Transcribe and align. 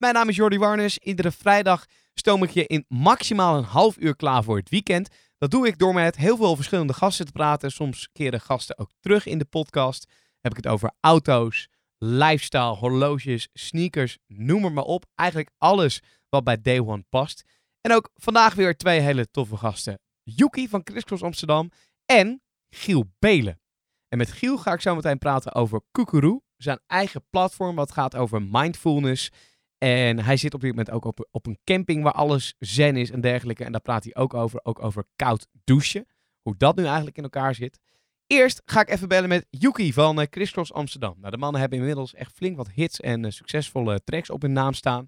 Mijn 0.00 0.14
naam 0.14 0.28
is 0.28 0.36
Jordi 0.36 0.58
Warnes. 0.58 0.98
Iedere 0.98 1.30
vrijdag 1.30 1.86
stoom 2.14 2.42
ik 2.42 2.50
je 2.50 2.66
in 2.66 2.84
maximaal 2.88 3.56
een 3.56 3.64
half 3.64 3.96
uur 3.98 4.16
klaar 4.16 4.44
voor 4.44 4.56
het 4.56 4.68
weekend. 4.68 5.08
Dat 5.38 5.50
doe 5.50 5.66
ik 5.66 5.78
door 5.78 5.94
met 5.94 6.16
heel 6.16 6.36
veel 6.36 6.56
verschillende 6.56 6.92
gasten 6.92 7.26
te 7.26 7.32
praten. 7.32 7.70
Soms 7.70 8.08
keren 8.12 8.40
gasten 8.40 8.78
ook 8.78 8.90
terug 9.00 9.26
in 9.26 9.38
de 9.38 9.44
podcast. 9.44 10.12
Heb 10.40 10.50
ik 10.50 10.56
het 10.56 10.72
over 10.72 10.92
auto's, 11.00 11.68
lifestyle, 11.98 12.74
horloges, 12.74 13.48
sneakers, 13.52 14.18
noem 14.26 14.64
het 14.64 14.72
maar 14.72 14.84
op. 14.84 15.04
Eigenlijk 15.14 15.50
alles 15.58 16.02
wat 16.28 16.44
bij 16.44 16.60
Day 16.60 16.80
One 16.80 17.04
past. 17.08 17.44
En 17.80 17.92
ook 17.92 18.10
vandaag 18.14 18.54
weer 18.54 18.76
twee 18.76 19.00
hele 19.00 19.30
toffe 19.30 19.56
gasten. 19.56 20.00
Yuki 20.22 20.68
van 20.68 20.82
Crisscross 20.82 21.22
Amsterdam 21.22 21.70
en 22.06 22.42
Giel 22.70 23.10
Belen. 23.18 23.60
En 24.08 24.18
met 24.18 24.32
Giel 24.32 24.58
ga 24.58 24.72
ik 24.72 24.80
zo 24.80 24.94
meteen 24.94 25.18
praten 25.18 25.54
over 25.54 25.80
Kukuru, 25.90 26.40
zijn 26.56 26.80
eigen 26.86 27.24
platform 27.30 27.76
wat 27.76 27.92
gaat 27.92 28.16
over 28.16 28.42
mindfulness. 28.42 29.30
En 29.82 30.18
hij 30.18 30.36
zit 30.36 30.54
op 30.54 30.60
dit 30.60 30.70
moment 30.70 30.90
ook 30.90 31.04
op, 31.04 31.28
op 31.30 31.46
een 31.46 31.58
camping 31.64 32.02
waar 32.02 32.12
alles 32.12 32.54
zen 32.58 32.96
is 32.96 33.10
en 33.10 33.20
dergelijke. 33.20 33.64
En 33.64 33.72
daar 33.72 33.80
praat 33.80 34.04
hij 34.04 34.14
ook 34.14 34.34
over, 34.34 34.60
ook 34.62 34.82
over 34.82 35.04
koud 35.16 35.46
douchen. 35.64 36.06
Hoe 36.42 36.56
dat 36.56 36.76
nu 36.76 36.84
eigenlijk 36.84 37.16
in 37.16 37.22
elkaar 37.22 37.54
zit. 37.54 37.78
Eerst 38.26 38.62
ga 38.64 38.80
ik 38.80 38.90
even 38.90 39.08
bellen 39.08 39.28
met 39.28 39.46
Yuki 39.50 39.92
van 39.92 40.20
eh, 40.20 40.26
Crisscross 40.26 40.72
Amsterdam. 40.72 41.14
Nou, 41.18 41.30
de 41.30 41.36
mannen 41.36 41.60
hebben 41.60 41.78
inmiddels 41.78 42.14
echt 42.14 42.32
flink 42.32 42.56
wat 42.56 42.70
hits 42.70 43.00
en 43.00 43.24
eh, 43.24 43.30
succesvolle 43.30 44.00
tracks 44.04 44.30
op 44.30 44.42
hun 44.42 44.52
naam 44.52 44.72
staan. 44.72 45.06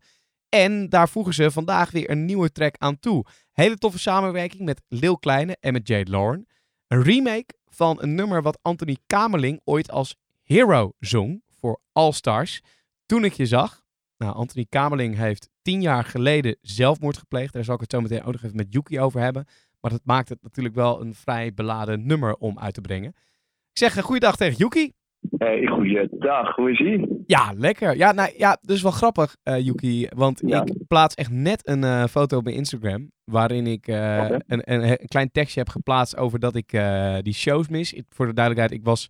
En 0.49 0.89
daar 0.89 1.09
voegen 1.09 1.35
ze 1.35 1.51
vandaag 1.51 1.91
weer 1.91 2.11
een 2.11 2.25
nieuwe 2.25 2.53
track 2.53 2.75
aan 2.79 2.99
toe. 2.99 3.25
Hele 3.53 3.77
toffe 3.77 3.99
samenwerking 3.99 4.63
met 4.63 4.83
Lil 4.89 5.19
Kleine 5.19 5.57
en 5.61 5.73
met 5.73 5.89
Jade 5.89 6.11
Lauren. 6.11 6.47
Een 6.87 7.03
remake 7.03 7.55
van 7.69 8.03
een 8.03 8.15
nummer 8.15 8.43
wat 8.43 8.59
Anthony 8.63 8.97
Kamerling 9.07 9.61
ooit 9.65 9.91
als 9.91 10.17
Hero 10.43 10.93
zong 10.99 11.43
voor 11.51 11.81
All 11.93 12.13
Stars. 12.13 12.63
Toen 13.07 13.25
ik 13.25 13.33
je 13.33 13.47
zag. 13.47 13.82
Nou, 14.23 14.35
Anthony 14.35 14.67
Kamerling 14.69 15.17
heeft 15.17 15.49
tien 15.63 15.81
jaar 15.81 16.05
geleden 16.05 16.57
zelfmoord 16.61 17.17
gepleegd. 17.17 17.53
Daar 17.53 17.65
zal 17.65 17.75
ik 17.75 17.81
het 17.81 17.91
zo 17.93 18.01
meteen 18.01 18.23
ook 18.25 18.33
nog 18.33 18.43
even 18.43 18.57
met 18.57 18.73
Yuki 18.73 19.01
over 19.01 19.21
hebben. 19.21 19.45
Maar 19.81 19.91
dat 19.91 20.01
maakt 20.05 20.29
het 20.29 20.43
natuurlijk 20.43 20.75
wel 20.75 21.01
een 21.01 21.15
vrij 21.15 21.55
beladen 21.55 22.07
nummer 22.07 22.35
om 22.35 22.59
uit 22.59 22.75
te 22.75 22.81
brengen. 22.81 23.09
Ik 23.73 23.79
zeg 23.79 23.97
een 23.97 24.03
goeiedag 24.03 24.37
tegen 24.37 24.57
Yuki. 24.57 24.93
Hey, 25.39 25.67
goeiedag, 25.67 26.55
hoe 26.57 26.71
is 26.71 26.79
ie? 26.81 27.23
Ja, 27.27 27.53
lekker. 27.57 27.97
Ja, 27.97 28.13
nou, 28.13 28.33
ja, 28.37 28.59
dus 28.61 28.83
wel 28.83 28.91
grappig, 28.93 29.37
eh 29.43 29.59
Yuki. 29.65 30.07
Want 30.15 30.43
Ja. 30.47 30.63
ik 30.65 30.87
plaats 30.89 31.15
echt 31.15 31.31
net 31.31 31.69
een 31.69 31.85
eh, 31.85 32.05
foto 32.05 32.37
op 32.37 32.45
mijn 32.45 32.57
Instagram. 32.57 33.11
Waarin 33.25 33.67
ik 33.67 33.87
eh, 33.89 34.29
een, 34.29 34.43
een, 34.73 34.91
een 34.91 34.99
klein 35.07 35.31
tekstje 35.31 35.61
heb 35.61 35.69
geplaatst 35.69 36.17
over 36.17 36.39
dat 36.39 36.55
ik 36.55 36.73
eh, 36.73 37.17
die 37.21 37.35
shows 37.35 37.69
mis. 37.69 37.93
Ik- 37.93 38.05
voor 38.09 38.27
de 38.27 38.35
duidelijkheid, 38.35 38.81
ik 38.81 38.87
was 38.87 39.09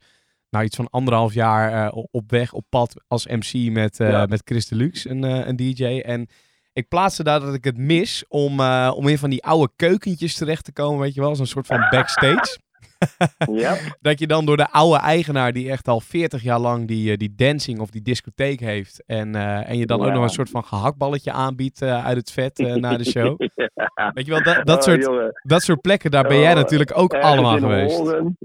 nou 0.53 0.64
iets 0.64 0.77
van 0.77 0.91
anderhalf 0.91 1.34
jaar 1.34 1.86
eh, 1.86 2.03
op 2.11 2.31
weg, 2.31 2.53
op 2.53 2.64
pad 2.69 2.95
als 3.08 3.27
MC 3.27 3.70
met, 3.72 3.97
Ja. 3.98 4.27
met 4.27 4.42
Chris 4.45 4.67
Deluxe, 4.69 5.11
een, 5.11 5.25
eh, 5.25 5.47
een 5.47 5.56
DJ. 5.56 5.84
En 6.00 6.27
ik 6.72 6.89
plaatste 6.89 7.22
daar 7.25 7.41
dat 7.41 7.55
ik 7.55 7.64
het 7.64 7.77
mis 7.77 8.25
om, 8.28 8.61
om 8.91 9.08
in 9.08 9.19
van 9.19 9.30
die 9.30 9.45
oude 9.45 9.73
keukentjes 9.77 10.34
terecht 10.34 10.64
te 10.64 10.73
komen, 10.73 11.01
weet 11.01 11.14
je 11.14 11.20
wel. 11.20 11.29
Als 11.29 11.39
een 11.39 11.46
soort 11.46 11.67
van 11.67 11.86
backstage. 11.91 12.58
Ja, 13.52 13.77
Dat 14.01 14.18
je 14.18 14.27
dan 14.27 14.45
door 14.45 14.57
de 14.57 14.70
oude 14.70 14.98
eigenaar, 14.98 15.52
die 15.52 15.70
echt 15.70 15.89
al 15.89 16.01
40 16.01 16.42
jaar 16.42 16.58
lang 16.58 16.89
die, 16.89 17.17
die 17.17 17.35
dancing 17.36 17.80
of 17.80 17.91
die 17.91 18.02
discotheek 18.02 18.61
heeft. 18.61 19.02
En, 19.07 19.35
en 19.67 19.79
je 19.79 19.86
dan 19.86 20.05
ook 20.05 20.12
nog 20.12 20.23
een 20.23 20.29
soort 20.29 20.51
van 20.51 20.64
gehaktballetje 20.64 21.33
aanbiedt 21.33 21.83
uit 21.83 22.17
het 22.17 22.30
vet 22.30 22.58
na 22.58 22.96
de 22.96 23.05
show. 23.05 23.41
Ja. 23.55 24.11
Weet 24.14 24.27
je 24.27 24.30
wel, 24.33 24.42
dat, 24.42 24.67
dat, 24.67 24.77
Oh, 24.77 24.83
soort, 24.83 25.02
jongen. 25.05 25.41
dat 25.42 25.62
soort 25.62 25.80
plekken, 25.80 26.11
daar 26.11 26.29
ben 26.29 26.39
jij 26.39 26.51
Oh, 26.51 26.57
natuurlijk 26.57 26.98
ook 26.98 27.14
allemaal 27.14 27.58
geweest. 27.58 27.96
Horen. 27.96 28.36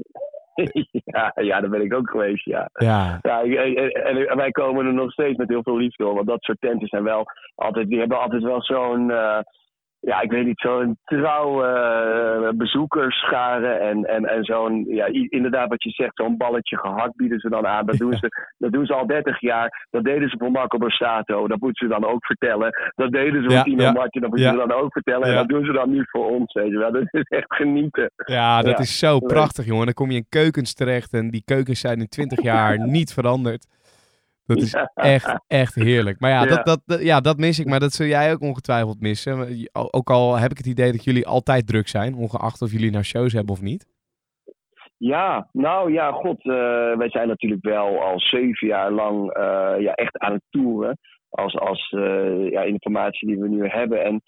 ja, 1.16 1.32
ja, 1.36 1.60
daar 1.62 1.70
ben 1.70 1.82
ik 1.82 1.94
ook 1.94 2.10
geweest, 2.10 2.46
ja. 2.46 2.70
Ja, 2.74 3.20
Ja, 3.22 3.40
ik- 3.40 3.56
en, 3.76 3.92
en- 3.92 4.28
en 4.28 4.38
wij 4.38 4.52
komen 4.52 4.86
er 4.86 4.94
nog 4.94 5.12
steeds 5.12 5.38
met 5.38 5.50
heel 5.50 5.64
veel 5.64 5.78
liefde 5.78 6.08
op. 6.08 6.16
Want 6.16 6.28
dat 6.28 6.44
soort 6.44 6.62
tenten 6.62 6.88
zijn 6.88 7.04
wel 7.04 7.26
altijd, 7.56 7.90
die 7.90 8.00
hebben 8.00 8.20
altijd 8.20 8.44
wel 8.44 8.62
zo'n, 8.64 9.12
eh, 9.12 9.40
ja, 10.08 10.22
ik 10.22 10.32
weet 10.32 10.46
niet, 10.46 10.60
zo'n 10.60 10.98
trouw 11.04 11.64
eh, 11.64 12.50
bezoekersschare. 12.56 13.68
En, 13.68 14.06
en, 14.06 14.26
en 14.26 14.44
zo'n, 14.44 14.86
ja, 14.88 15.06
inderdaad 15.30 15.70
wat 15.70 15.84
je 15.84 15.90
zegt, 15.90 16.16
zo'n 16.16 16.38
balletje 16.38 16.78
gehakt 16.78 17.16
bieden 17.16 17.40
ze 17.40 17.50
dan 17.50 17.68
aan. 17.68 17.86
Dat 17.86 17.98
doen, 17.98 18.14
ze, 18.14 18.54
dat 18.58 18.72
doen 18.72 18.86
ze 18.86 18.94
al 18.94 19.08
30 19.08 19.42
jaar. 19.42 19.88
Dat 19.90 20.04
deden 20.04 20.30
ze 20.30 20.38
voor 20.38 20.52
Marco 20.52 20.78
Borsato. 20.78 21.48
Dat 21.48 21.60
moeten 21.60 21.88
ze 21.88 21.94
dan 21.94 22.10
ook 22.10 22.26
vertellen. 22.26 22.92
Dat 22.96 23.12
deden 23.12 23.44
ze 23.44 23.50
Ja, 23.50 23.56
voor 23.56 23.64
Tino 23.64 23.84
ja, 23.84 23.92
Martin. 23.92 24.22
Dat 24.22 24.30
moeten 24.30 24.50
ze 24.50 24.68
dan 24.68 24.72
ook 24.72 24.92
vertellen. 24.92 25.28
En 25.28 25.36
dat 25.36 25.48
doen 25.48 25.66
ze 25.66 25.72
dan 25.72 25.92
niet 25.92 26.10
voor 26.10 26.30
ons, 26.30 26.54
weet 26.54 26.72
je 26.72 26.78
wel. 26.78 26.92
Dat 26.92 27.08
is 27.12 27.22
echt 27.22 27.56
genieten. 27.56 28.12
ja 28.26 28.62
dat 28.62 28.80
is 28.80 29.00
zo 29.00 29.20
prachtig, 29.20 29.66
jongen. 29.66 29.86
Dan 29.86 29.94
kom 29.94 30.12
je 30.12 30.18
in 30.18 30.26
keukens 30.30 30.74
terecht 30.74 31.14
en 31.14 31.30
die 31.30 31.44
keukens 31.46 31.80
zijn 31.80 32.00
in 32.00 32.10
20 32.10 32.42
jaar 32.42 32.80
niet 32.98 33.14
veranderd. 33.14 33.77
Dat 34.48 34.58
is 34.58 34.72
Ja. 34.72 34.92
echt, 34.94 35.40
echt 35.48 35.76
heerlijk. 35.76 36.20
Maar 36.20 36.30
ja, 36.32 36.42
Ja. 36.44 36.48
Dat, 36.56 36.66
dat, 36.66 36.82
dat- 36.86 37.04
ja, 37.04 37.20
dat 37.20 37.38
mis 37.38 37.60
ik. 37.60 37.66
Maar 37.68 37.80
dat 37.80 37.92
zul 37.94 38.08
jij 38.08 38.32
ook 38.32 38.42
ongetwijfeld 38.42 39.02
missen. 39.02 39.68
Ook 39.92 40.10
al 40.10 40.36
heb 40.38 40.52
ik 40.52 40.58
het 40.58 40.66
idee 40.66 40.92
dat 40.92 41.04
jullie 41.04 41.28
altijd 41.28 41.68
druk 41.68 41.88
zijn, 41.88 42.16
ongeacht 42.16 42.62
of 42.62 42.72
jullie 42.72 42.92
nou 42.92 43.04
shows 43.04 43.34
hebben 43.34 43.54
of 43.54 43.62
niet. 43.62 43.88
Ja, 44.98 45.50
nou 45.52 45.92
ja, 45.94 46.12
god, 46.12 46.40
eh, 46.46 46.98
wij 46.98 47.10
zijn 47.10 47.28
natuurlijk 47.28 47.64
wel 47.66 48.02
al 48.02 48.20
zeven 48.20 48.68
jaar 48.68 48.92
lang 48.92 49.32
eh, 49.34 49.76
ja, 49.80 49.94
echt 49.94 50.18
aan 50.18 50.34
het 50.34 50.42
toeren. 50.50 50.98
Als, 51.30 51.58
als 51.60 51.90
eh, 51.90 52.50
ja, 52.52 52.62
informatie 52.62 53.28
die 53.28 53.38
we 53.40 53.48
nu 53.50 53.68
hebben. 53.68 54.04
En 54.04 54.22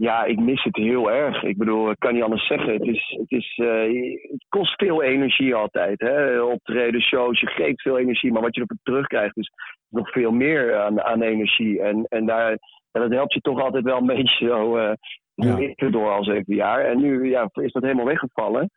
ja, 0.00 0.24
ik 0.24 0.38
mis 0.38 0.62
het 0.62 0.76
heel 0.76 1.10
erg. 1.10 1.42
Ik 1.42 1.56
bedoel, 1.56 1.90
ik 1.90 1.98
kan 1.98 2.14
niet 2.14 2.22
anders 2.22 2.46
zeggen. 2.46 2.72
Het, 2.72 2.86
is, 2.86 3.16
het, 3.20 3.30
is, 3.30 3.58
eh, 3.64 4.12
het 4.30 4.44
kost 4.48 4.74
veel 4.74 5.02
energie 5.02 5.54
altijd. 5.54 6.00
Hè? 6.00 6.40
Optreden, 6.40 7.00
shows, 7.00 7.40
je 7.40 7.46
geeft 7.46 7.82
veel 7.82 7.98
energie. 7.98 8.32
Maar 8.32 8.42
wat 8.42 8.54
je 8.54 8.60
erop 8.60 8.78
terugkrijgt 8.82 9.36
is 9.36 9.50
nog 9.88 10.10
veel 10.10 10.30
meer 10.30 10.76
aan, 10.76 11.02
aan 11.02 11.22
energie. 11.22 11.82
En, 11.82 12.04
en 12.08 12.26
daar, 12.26 12.58
dat 12.92 13.10
helpt 13.12 13.34
je 13.34 13.40
toch 13.40 13.60
altijd 13.62 13.84
wel 13.84 13.98
een 13.98 14.06
beetje 14.16 14.46
zo 14.46 14.76
eh 14.76 14.92
Ja. 15.34 15.90
door 15.90 16.10
al 16.10 16.24
zeven 16.24 16.54
jaar. 16.54 16.84
En 16.84 17.00
nu 17.00 17.28
ja, 17.30 17.48
is 17.52 17.72
dat 17.72 17.82
helemaal 17.82 18.04
weggevallen 18.06 18.70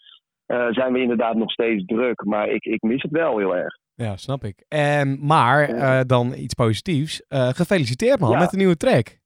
eh, 0.45 0.67
zijn 0.69 0.93
we 0.93 0.99
inderdaad 1.01 1.35
nog 1.35 1.51
steeds 1.51 1.85
druk. 1.85 2.23
Maar 2.25 2.47
ik, 2.49 2.63
ik 2.63 2.81
mis 2.81 3.01
het 3.01 3.11
wel 3.11 3.37
heel 3.37 3.55
erg. 3.55 3.73
Ja, 3.95 4.17
snap 4.17 4.43
ik. 4.43 4.63
En, 4.67 5.25
maar 5.25 5.67
dan 6.07 6.33
iets 6.33 6.53
positiefs. 6.53 7.25
Gefeliciteerd 7.29 8.19
man 8.19 8.31
Ja. 8.31 8.39
met 8.39 8.49
de 8.49 8.57
nieuwe 8.57 8.77
track. 8.77 9.19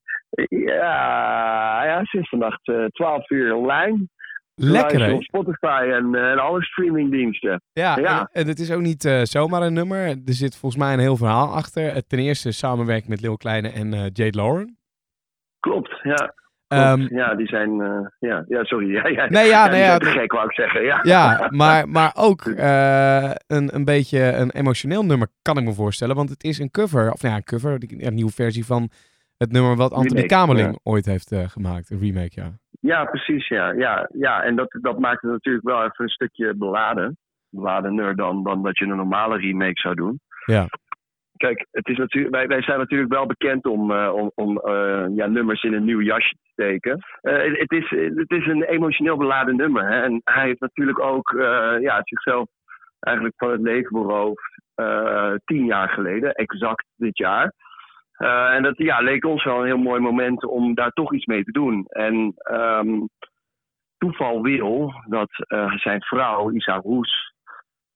Ja, 0.50 1.75
is 2.16 2.30
vannacht 2.30 2.68
eh 2.68 2.86
12 2.86 3.30
uur 3.30 3.54
online. 3.54 4.08
Lekker 4.56 5.04
hè? 5.04 5.14
Op 5.14 5.24
Spotify 5.24 5.90
en, 5.92 6.16
eh, 6.16 6.32
en 6.32 6.40
alle 6.40 6.64
streamingdiensten. 6.64 7.62
Ja, 7.74 7.98
Ja. 7.98 8.30
En, 8.32 8.48
het 8.48 8.60
is 8.60 8.72
ook 8.72 8.82
niet 8.82 9.06
eh, 9.06 9.22
zomaar 9.22 9.62
een 9.62 9.74
nummer. 9.74 10.08
Er 10.08 10.22
zit 10.26 10.58
volgens 10.58 10.82
mij 10.82 10.94
een 10.94 11.00
heel 11.00 11.18
verhaal 11.18 11.54
achter. 11.54 12.08
Ten 12.08 12.20
eerste 12.20 12.52
samenwerking 12.52 13.10
met 13.10 13.22
Lil 13.22 13.38
Kleine 13.38 13.70
en 13.70 13.90
Jade 13.92 14.38
Lauren. 14.38 14.78
Klopt, 15.60 16.00
ja. 16.04 16.34
Klopt. 16.68 16.84
Ehm, 16.84 17.16
ja, 17.16 17.36
die 17.36 17.48
zijn... 17.48 17.72
ja, 18.20 18.46
ja, 18.48 18.64
sorry. 18.64 18.92
Ja, 18.96 19.08
ja. 19.08 19.30
Nee, 19.30 19.48
ja, 19.48 19.68
nee, 19.68 19.82
ja, 19.82 19.98
gek, 20.00 20.32
wou 20.32 20.46
ik 20.46 20.54
zeggen. 20.54 20.84
Ja, 20.84 21.00
ja, 21.04 21.48
maar, 21.62 21.90
maar 21.90 22.12
ook 22.16 22.46
een, 22.46 23.76
een 23.76 23.86
beetje 23.86 24.20
een 24.20 24.52
emotioneel 24.52 25.06
nummer 25.06 25.28
kan 25.42 25.58
ik 25.58 25.64
me 25.64 25.74
voorstellen. 25.74 26.16
Want 26.16 26.30
het 26.30 26.44
is 26.44 26.60
een 26.60 26.72
cover, 26.72 27.12
of 27.12 27.22
nou 27.22 27.34
ja, 27.34 27.40
een 27.40 27.44
cover, 27.44 27.78
een 27.98 28.14
nieuwe 28.14 28.32
versie 28.32 28.66
van 28.66 28.90
het 29.38 29.52
nummer 29.52 29.76
wat 29.76 29.92
Anthony 29.92 30.22
Remake, 30.22 30.36
Kamerling 30.36 30.72
ja. 30.72 30.80
ooit 30.84 31.06
heeft 31.06 31.32
eh, 31.32 31.50
gemaakt. 31.50 31.90
Een 31.90 32.00
remake, 32.00 32.32
ja. 32.42 32.52
Ja, 32.80 33.06
precies, 33.06 33.48
ja. 33.48 33.72
Ja, 33.72 34.10
ja. 34.14 34.44
en 34.44 34.56
dat, 34.56 34.78
dat 34.82 35.00
maakt 35.00 35.22
het 35.22 35.32
natuurlijk 35.32 35.66
wel 35.66 35.78
even 35.78 36.04
een 36.04 36.10
stukje 36.10 36.56
beladen. 36.56 37.18
Beladener 37.50 38.16
dan, 38.16 38.44
dan 38.44 38.64
dat 38.64 38.78
je 38.78 38.86
een 38.86 38.96
normale 38.96 39.38
remake 39.38 39.80
zou 39.80 39.96
doen. 39.96 40.20
Ja. 40.46 40.68
Kijk, 41.38 41.68
het 41.72 41.88
is 41.88 41.98
natuurlijk, 41.98 42.36
wij, 42.36 42.48
wij 42.48 42.62
zijn 42.62 42.80
natuurlijk 42.80 43.14
wel 43.14 43.26
bekend 43.26 43.66
om, 43.66 43.92
eh, 43.92 44.14
om, 44.14 44.32
om 44.36 44.58
eh, 44.58 45.06
ja, 45.16 45.26
nummers 45.26 45.64
in 45.64 45.74
een 45.74 45.84
nieuw 45.84 46.02
jasje 46.02 46.34
te 46.34 46.50
steken. 46.52 47.06
Het, 47.22 47.72
is, 47.72 47.90
het 48.16 48.32
is 48.32 48.48
een 48.48 48.64
emotioneel 48.64 49.18
beladen 49.18 49.56
nummer. 49.56 49.88
Hè? 49.88 50.02
En 50.02 50.22
hij 50.24 50.46
heeft 50.46 50.60
natuurlijk 50.60 51.00
ook 51.00 51.32
ja, 51.80 52.02
zichzelf 52.04 52.48
eigenlijk 53.00 53.36
van 53.38 53.52
het 53.52 53.62
leven 53.62 53.92
beroofd. 53.92 54.62
tien 55.46 55.66
jaar 55.66 55.90
geleden, 55.90 56.34
exact 56.34 56.86
dit 56.96 57.18
jaar. 57.18 57.54
Eh, 58.18 58.54
en 58.54 58.64
dat 58.64 58.78
ja, 58.78 59.00
leek 59.00 59.26
ons 59.26 59.44
wel 59.44 59.60
een 59.60 59.66
heel 59.66 59.78
mooi 59.78 60.00
moment 60.00 60.46
om 60.46 60.74
daar 60.74 60.92
toch 60.92 61.14
iets 61.14 61.26
mee 61.26 61.44
te 61.44 61.52
doen. 61.52 61.86
En 61.86 62.34
ehm, 62.36 63.02
toeval 63.98 64.42
wil 64.42 64.94
dat 65.08 65.30
eh, 65.48 65.72
zijn 65.72 66.02
vrouw, 66.02 66.52
Isa 66.52 66.76
Roes, 66.76 67.34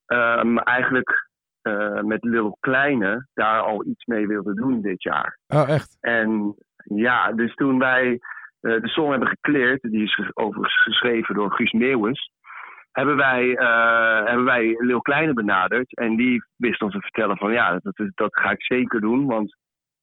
ehm, 0.06 0.58
eigenlijk 0.58 1.28
eh, 1.62 2.02
met 2.02 2.24
Lil 2.24 2.58
Kleine 2.60 3.28
daar 3.34 3.62
al 3.62 3.86
iets 3.86 4.06
mee 4.06 4.28
wilde 4.28 4.54
doen 4.54 4.82
dit 4.82 5.04
jaar. 5.04 5.38
Oh, 5.48 5.70
echt? 5.70 5.98
En 6.00 6.56
ja, 6.84 7.32
dus 7.32 7.54
toen 7.54 7.80
wij 7.80 8.20
de 8.60 8.88
song 8.88 9.10
hebben 9.10 9.28
gekleerd, 9.28 9.82
die 9.82 10.04
is 10.04 10.32
overigens 10.34 10.82
geschreven 10.84 11.36
door 11.36 11.52
Guus 11.52 11.72
Meeuwis, 11.72 12.32
hebben 12.92 13.16
wij, 13.16 13.46
hebben 14.26 14.46
wij 14.46 14.76
Lil 14.78 15.02
Kleine 15.02 15.34
benaderd. 15.34 15.96
En 15.96 16.16
die 16.16 16.44
wist 16.56 16.82
ons 16.82 16.94
te 16.94 17.02
vertellen 17.02 17.38
van 17.38 17.52
ja, 17.52 17.80
dat, 17.82 18.10
dat 18.16 18.40
ga 18.40 18.52
ik 18.52 18.64
zeker 18.64 19.02
doen, 19.02 19.26
want 19.26 19.58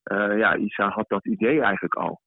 eh, 0.06 0.38
ja, 0.38 0.56
Isa 0.56 0.88
had 0.88 1.08
dat 1.08 1.26
idee 1.26 1.60
eigenlijk 1.60 1.94
al. 1.94 2.20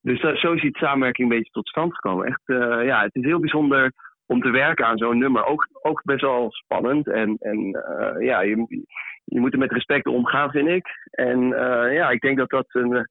Dus 0.00 0.20
dat, 0.20 0.38
zo 0.38 0.52
is 0.52 0.60
die 0.60 0.78
samenwerking 0.78 1.30
een 1.30 1.36
beetje 1.36 1.52
tot 1.52 1.68
stand 1.68 1.94
gekomen. 1.94 2.26
Echt, 2.26 2.42
eh, 2.44 2.84
ja, 2.84 3.02
het 3.02 3.14
is 3.14 3.24
heel 3.24 3.40
bijzonder 3.40 3.92
om 4.26 4.40
te 4.40 4.50
werken 4.50 4.86
aan 4.86 4.98
zo'n 4.98 5.18
nummer. 5.18 5.44
Ook, 5.44 5.68
ook 5.82 6.02
best 6.04 6.20
wel 6.20 6.50
spannend. 6.50 7.08
En, 7.08 7.36
en 7.38 7.58
eh, 7.72 8.26
ja, 8.26 8.40
je, 8.40 8.84
je 9.24 9.40
moet 9.40 9.52
er 9.52 9.58
met 9.58 9.72
respect 9.72 10.06
omgaan, 10.06 10.50
vind 10.50 10.68
ik. 10.68 10.86
En 11.10 11.48
ja, 11.92 12.10
ik 12.10 12.20
denk 12.20 12.38
dat 12.38 12.50
dat 12.50 12.66
een, 12.68 12.88
ja, 12.88 13.06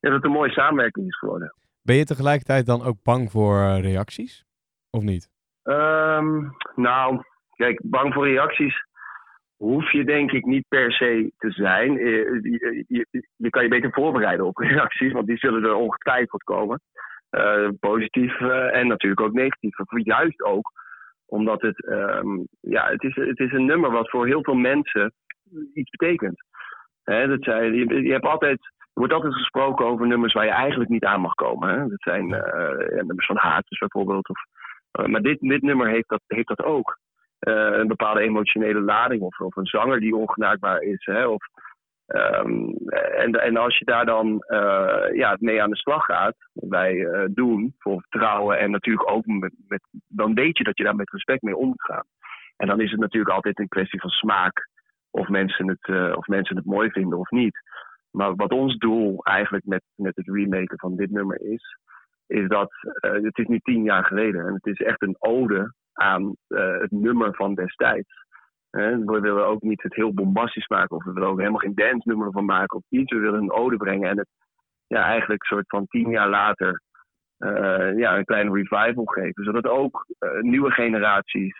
dat 0.00 0.12
het 0.12 0.24
een 0.24 0.30
mooie 0.30 0.52
samenwerking 0.52 1.06
is 1.06 1.18
geworden. 1.18 1.54
Ben 1.82 1.96
je 1.96 2.04
tegelijkertijd 2.04 2.66
dan 2.66 2.82
ook 2.82 3.02
bang 3.02 3.30
voor 3.30 3.80
reacties? 3.80 4.44
Of 4.90 5.02
niet? 5.02 5.30
Ehm, 5.62 6.48
nou, 6.74 7.22
kijk, 7.56 7.80
bang 7.84 8.14
voor 8.14 8.28
reacties 8.28 8.88
hoef 9.60 9.92
je 9.92 10.04
denk 10.04 10.32
ik 10.32 10.44
niet 10.44 10.68
per 10.68 10.92
se 10.92 11.32
te 11.36 11.50
zijn. 11.50 11.98
Eh, 11.98 12.04
Je, 12.42 12.84
je, 12.88 13.06
je 13.36 13.50
kan 13.50 13.62
je 13.62 13.68
beter 13.68 13.92
voorbereiden 13.92 14.46
op 14.46 14.56
reacties, 14.68 15.12
want 15.12 15.26
die 15.26 15.38
zullen 15.38 15.64
er 15.64 15.74
ongetwijfeld 15.74 16.42
komen. 16.42 16.80
Eh, 17.30 17.68
positief 17.80 18.40
eh, 18.40 18.76
en 18.76 18.86
natuurlijk 18.86 19.20
ook 19.20 19.32
negatief. 19.32 19.78
Of 19.78 20.04
Juist 20.04 20.42
ook 20.42 20.70
omdat 21.26 21.62
het, 21.62 21.86
ehm, 21.86 22.38
ja, 22.60 22.88
het, 22.90 23.02
is, 23.02 23.14
het 23.14 23.38
is 23.38 23.52
een 23.52 23.64
nummer 23.64 23.90
wat 23.90 24.10
voor 24.10 24.26
heel 24.26 24.44
veel 24.44 24.54
mensen 24.54 25.12
iets 25.74 25.90
betekent. 25.90 26.44
Hè, 27.02 27.26
dat 27.26 27.42
zijn, 27.42 27.74
je, 27.74 28.02
je 28.02 28.12
hebt 28.12 28.26
altijd, 28.26 28.58
er 28.78 28.90
wordt 28.92 29.12
altijd 29.12 29.34
gesproken 29.34 29.86
over 29.86 30.06
nummers 30.06 30.32
waar 30.32 30.44
je 30.44 30.50
eigenlijk 30.50 30.90
niet 30.90 31.04
aan 31.04 31.20
mag 31.20 31.34
komen. 31.34 31.68
Hè? 31.68 31.88
Dat 31.88 32.02
zijn 32.02 32.26
nummers 33.06 33.26
van 33.26 33.36
Haatjes 33.36 33.78
bijvoorbeeld. 33.78 34.28
Of, 34.28 34.38
maar 35.06 35.22
dit, 35.22 35.40
dit 35.40 35.62
nummer 35.62 35.88
heeft 35.88 36.08
dat, 36.08 36.22
heeft 36.26 36.48
dat 36.48 36.62
ook. 36.62 36.98
Eh, 37.40 37.78
een 37.78 37.86
bepaalde 37.86 38.20
emotionele 38.20 38.80
lading 38.80 39.22
of, 39.22 39.40
of 39.40 39.56
een 39.56 39.66
zanger 39.66 40.00
die 40.00 40.16
ongenaakbaar 40.16 40.82
is. 40.82 41.04
Hè? 41.04 41.26
Of, 41.26 41.46
ehm, 42.06 42.68
en, 43.16 43.32
en 43.32 43.56
als 43.56 43.78
je 43.78 43.84
daar 43.84 44.06
dan 44.06 44.40
eh, 44.40 45.16
ja, 45.16 45.36
mee 45.38 45.62
aan 45.62 45.70
de 45.70 45.76
slag 45.76 46.04
gaat, 46.04 46.36
wij 46.52 47.06
eh, 47.06 47.24
doen 47.30 47.74
voor 47.78 48.00
vertrouwen 48.00 48.58
en 48.58 48.70
natuurlijk 48.70 49.10
ook 49.10 49.26
met, 49.26 49.52
met, 49.68 49.80
dan 50.06 50.34
weet 50.34 50.58
je 50.58 50.64
dat 50.64 50.78
je 50.78 50.84
daar 50.84 50.96
met 50.96 51.10
respect 51.10 51.42
mee 51.42 51.56
om 51.56 51.66
moet 51.68 51.84
gaan. 51.84 52.04
En 52.56 52.66
dan 52.66 52.80
is 52.80 52.90
het 52.90 53.00
natuurlijk 53.00 53.34
altijd 53.34 53.58
een 53.58 53.68
kwestie 53.68 54.00
van 54.00 54.10
smaak 54.10 54.68
of 55.10 55.28
mensen 55.28 55.68
het, 55.68 56.16
of 56.16 56.26
mensen 56.26 56.56
het 56.56 56.64
mooi 56.64 56.90
vinden 56.90 57.18
of 57.18 57.30
niet. 57.30 57.60
Maar 58.10 58.34
wat 58.34 58.52
ons 58.52 58.76
doel 58.76 59.24
eigenlijk 59.24 59.64
met, 59.66 59.82
met 59.94 60.16
het 60.16 60.28
remaken 60.28 60.78
van 60.78 60.96
dit 60.96 61.10
nummer 61.10 61.40
is, 61.40 61.78
is 62.30 62.48
dat 62.48 62.72
eh, 63.00 63.12
het 63.12 63.38
is 63.38 63.46
nu 63.46 63.58
tien 63.58 63.82
jaar 63.82 64.04
geleden 64.04 64.46
en 64.46 64.54
het 64.54 64.66
is 64.66 64.78
echt 64.86 65.02
een 65.02 65.16
ode 65.18 65.72
aan 65.92 66.34
eh, 66.46 66.78
het 66.78 66.90
nummer 66.90 67.34
van 67.34 67.54
destijds. 67.54 68.28
We 68.70 69.18
willen 69.20 69.46
ook 69.46 69.62
niet 69.62 69.82
het 69.82 69.94
heel 69.94 70.14
bombastisch 70.14 70.68
maken 70.68 70.96
of 70.96 71.04
we 71.04 71.12
willen 71.12 71.28
ook 71.28 71.38
helemaal 71.38 71.58
geen 71.58 71.74
dance 71.74 72.08
nummer 72.08 72.32
van 72.32 72.44
maken 72.44 72.76
of 72.76 72.84
iets. 72.88 73.12
We 73.12 73.20
willen 73.20 73.40
een 73.40 73.52
ode 73.52 73.76
brengen 73.76 74.08
en 74.08 74.18
het 74.18 74.28
ja, 74.86 75.04
eigenlijk 75.04 75.42
een 75.42 75.56
soort 75.56 75.68
van 75.68 75.86
tien 75.86 76.10
jaar 76.10 76.28
later 76.28 76.82
eh, 77.36 77.96
ja, 77.96 78.16
een 78.16 78.24
kleine 78.24 78.52
revival 78.52 79.04
geven. 79.04 79.44
Zodat 79.44 79.66
ook 79.66 80.06
nieuwe 80.40 80.70
generaties 80.70 81.58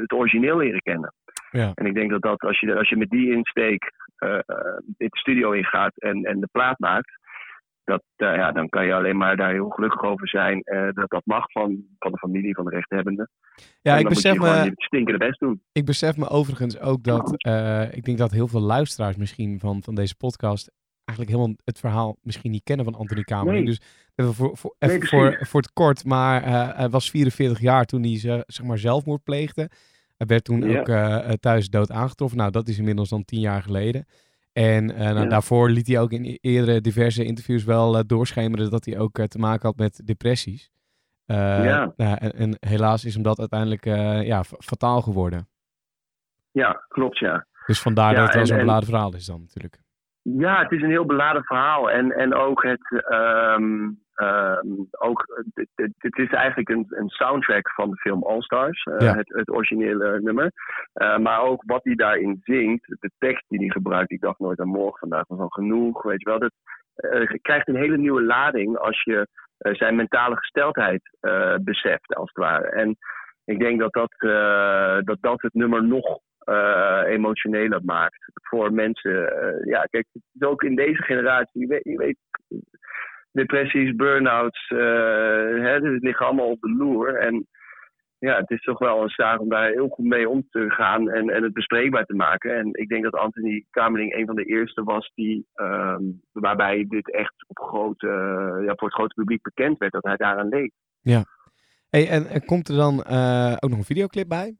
het 0.00 0.12
origineel 0.12 0.56
leren 0.56 0.80
kennen. 0.80 1.12
Ja. 1.50 1.72
En 1.74 1.86
ik 1.86 1.94
denk 1.94 2.10
dat, 2.10 2.22
dat 2.22 2.40
als, 2.40 2.60
je, 2.60 2.76
als 2.76 2.88
je 2.88 2.96
met 2.96 3.10
die 3.10 3.32
insteek 3.32 3.92
eh, 4.16 4.34
eh, 4.34 4.76
de 4.86 5.08
studio 5.10 5.50
ingaat 5.50 5.98
en, 5.98 6.24
en 6.24 6.40
de 6.40 6.48
plaat 6.52 6.78
maakt, 6.78 7.18
dat, 7.84 8.02
eh, 8.16 8.34
ja, 8.34 8.52
dan 8.52 8.68
kan 8.68 8.86
je 8.86 8.94
alleen 8.94 9.16
maar 9.16 9.36
daar 9.36 9.52
heel 9.52 9.68
gelukkig 9.68 10.02
over 10.02 10.28
zijn 10.28 10.60
eh, 10.62 10.88
dat 10.92 11.10
dat 11.10 11.22
mag 11.24 11.50
van, 11.52 11.84
van 11.98 12.12
de 12.12 12.18
familie, 12.18 12.54
van 12.54 12.64
de 12.64 12.70
rechthebbende. 12.70 13.28
Ja, 13.82 13.96
ik 13.96 14.08
besef, 14.08 14.38
me, 14.38 14.70
stinkende 14.74 15.18
best 15.18 15.40
doen. 15.40 15.62
ik 15.72 15.84
besef 15.84 16.16
me 16.16 16.28
overigens 16.28 16.78
ook 16.80 17.02
dat... 17.04 17.34
eh, 17.36 17.92
ik 17.92 18.04
denk 18.04 18.18
dat 18.18 18.30
heel 18.30 18.48
veel 18.48 18.60
luisteraars 18.60 19.16
misschien 19.16 19.58
van, 19.60 19.82
van 19.82 19.94
deze 19.94 20.16
podcast... 20.16 20.70
eigenlijk 21.04 21.38
helemaal 21.38 21.56
het 21.64 21.78
verhaal 21.78 22.16
misschien 22.22 22.50
niet 22.50 22.64
kennen 22.64 22.84
van 22.84 22.94
Anthony. 22.94 23.24
Nee. 23.44 23.64
Dus 23.64 23.80
even, 24.14 24.34
voor, 24.34 24.56
voor, 24.56 24.74
Nee, 24.78 25.04
voor, 25.08 25.38
voor 25.46 25.60
het 25.60 25.72
kort. 25.72 26.04
Maar 26.04 26.42
hij 26.76 26.88
was 26.88 27.10
44 27.10 27.60
jaar 27.60 27.84
toen 27.84 28.02
hij 28.02 28.18
ze- 28.18 28.44
zeg 28.46 28.66
maar 28.66 28.78
zelfmoord 28.78 29.22
pleegde. 29.24 29.70
Hij 30.16 30.26
werd 30.26 30.44
toen 30.44 30.62
Ja. 30.70 30.78
ook 30.80 31.36
thuis 31.40 31.68
dood 31.68 31.90
aangetroffen. 31.90 32.38
Nou, 32.38 32.50
dat 32.50 32.68
is 32.68 32.78
inmiddels 32.78 33.08
dan 33.08 33.24
tien 33.24 33.40
jaar 33.40 33.62
geleden. 33.62 34.06
En 34.52 34.90
eh, 34.94 34.98
nou, 35.04 35.18
Ja. 35.20 35.26
daarvoor 35.26 35.70
liet 35.70 35.86
hij 35.86 36.00
ook 36.00 36.12
in 36.12 36.24
e- 36.24 36.36
eerdere 36.40 36.80
diverse 36.80 37.24
interviews 37.24 37.64
wel 37.64 37.96
eh, 37.96 38.02
doorschemeren 38.06 38.70
dat 38.70 38.84
hij 38.84 38.98
ook 38.98 39.18
eh, 39.18 39.24
te 39.24 39.38
maken 39.38 39.66
had 39.66 39.76
met 39.76 40.00
depressies. 40.06 40.70
Ja. 41.24 41.92
nou, 41.96 42.16
en, 42.18 42.32
en 42.32 42.56
helaas 42.60 43.04
is 43.04 43.14
hem 43.14 43.22
dat 43.22 43.38
uiteindelijk 43.38 43.84
ja, 44.24 44.44
fa- 44.44 44.56
fataal 44.58 45.02
geworden. 45.02 45.48
Ja, 46.50 46.84
klopt 46.88 47.18
ja. 47.18 47.46
Dus 47.66 47.80
vandaar 47.80 48.12
Ja, 48.12 48.16
dat 48.18 48.26
het 48.26 48.36
wel 48.36 48.46
zo'n 48.46 48.56
en- 48.58 48.64
beladen 48.64 48.88
verhaal 48.88 49.14
is 49.14 49.26
dan 49.26 49.40
natuurlijk. 49.40 49.78
Ja, 50.22 50.62
het 50.62 50.70
is 50.72 50.82
een 50.82 50.90
heel 50.90 51.06
beladen 51.06 51.44
verhaal. 51.44 51.90
En, 51.90 52.10
en 52.12 52.34
ook 52.34 52.62
het. 52.62 53.04
ehm, 53.08 53.88
ehm, 54.20 54.66
ook, 54.90 55.24
het, 55.54 55.68
het, 55.74 55.92
het 55.98 56.18
is 56.18 56.30
eigenlijk 56.30 56.68
een, 56.68 56.86
een 56.88 57.08
soundtrack 57.08 57.70
van 57.70 57.90
de 57.90 57.96
film 57.96 58.22
All 58.22 58.40
Stars, 58.42 58.82
eh, 58.82 59.06
Ja. 59.06 59.16
het, 59.16 59.28
het 59.28 59.50
originele 59.50 60.20
nummer. 60.20 60.50
Eh, 60.92 61.18
maar 61.18 61.40
ook 61.40 61.62
wat 61.66 61.84
hij 61.84 61.94
daarin 61.94 62.40
zingt, 62.44 62.86
de 63.00 63.10
tekst 63.18 63.44
die 63.48 63.58
hij 63.58 63.68
gebruikt. 63.68 64.10
Ik 64.10 64.20
dacht 64.20 64.38
nooit 64.38 64.60
aan 64.60 64.68
morgen, 64.68 64.98
vandaag 64.98 65.24
was 65.28 65.38
al 65.38 65.48
genoeg. 65.48 66.02
Weet 66.02 66.22
je 66.22 66.28
wel, 66.30 66.38
dat 66.38 66.52
eh, 66.94 67.28
krijgt 67.42 67.68
een 67.68 67.76
hele 67.84 67.96
nieuwe 67.98 68.22
lading 68.22 68.76
als 68.78 69.02
je 69.02 69.26
eh, 69.58 69.74
zijn 69.74 69.96
mentale 69.96 70.36
gesteldheid 70.36 71.16
eh, 71.20 71.54
beseft, 71.60 72.14
als 72.14 72.30
het 72.32 72.44
ware. 72.44 72.66
En 72.66 72.96
ik 73.44 73.58
denk 73.58 73.80
dat 73.80 73.92
dat, 73.92 74.14
eh, 74.18 74.98
dat, 75.04 75.18
dat 75.20 75.42
het 75.42 75.54
nummer 75.54 75.84
nog 75.84 76.18
eh, 76.40 77.02
emotioneler 77.06 77.80
maakt 77.84 78.30
voor 78.34 78.72
mensen. 78.72 79.32
Eh, 79.42 79.64
ja, 79.64 79.82
kijk, 79.82 80.06
het 80.12 80.22
is 80.32 80.46
ook 80.46 80.62
in 80.62 80.74
deze 80.74 81.02
generatie, 81.02 81.60
je 81.60 81.66
weet, 81.66 81.84
je 81.84 81.96
weet 81.96 82.16
depressies, 83.32 83.94
burn-outs, 83.94 84.68
eh, 84.68 84.78
hè, 85.62 85.80
dit 85.80 86.02
liggen 86.02 86.26
allemaal 86.26 86.50
op 86.50 86.60
de 86.60 86.70
loer. 86.70 87.14
En 87.14 87.46
ja, 88.18 88.36
het 88.36 88.50
is 88.50 88.62
toch 88.62 88.78
wel 88.78 89.02
een 89.02 89.08
zaak 89.08 89.40
om 89.40 89.48
daar 89.48 89.70
heel 89.70 89.88
goed 89.88 90.04
mee 90.04 90.28
om 90.28 90.46
te 90.50 90.70
gaan 90.70 91.10
en, 91.10 91.30
en 91.30 91.42
het 91.42 91.52
bespreekbaar 91.52 92.04
te 92.04 92.14
maken. 92.14 92.56
En 92.56 92.68
ik 92.72 92.88
denk 92.88 93.02
dat 93.02 93.14
Anthony 93.14 93.64
Kamerling 93.70 94.14
een 94.14 94.26
van 94.26 94.34
de 94.36 94.44
eerste 94.44 94.82
was 94.82 95.12
die, 95.14 95.46
ehm, 95.54 96.02
waarbij 96.32 96.84
dit 96.88 97.12
echt 97.12 97.34
op 97.46 97.58
grote, 97.58 98.06
ja, 98.66 98.72
voor 98.76 98.88
het 98.88 98.94
grote 98.96 99.14
publiek 99.14 99.42
bekend 99.42 99.78
werd 99.78 99.92
dat 99.92 100.04
hij 100.04 100.16
daaraan 100.16 100.48
leed. 100.48 100.72
Hey, 101.90 102.08
en, 102.08 102.26
en 102.26 102.44
komt 102.44 102.68
er 102.68 102.76
dan 102.76 103.02
eh, 103.02 103.56
ook 103.60 103.70
nog 103.70 103.78
een 103.78 103.84
videoclip 103.84 104.28
bij? 104.28 104.56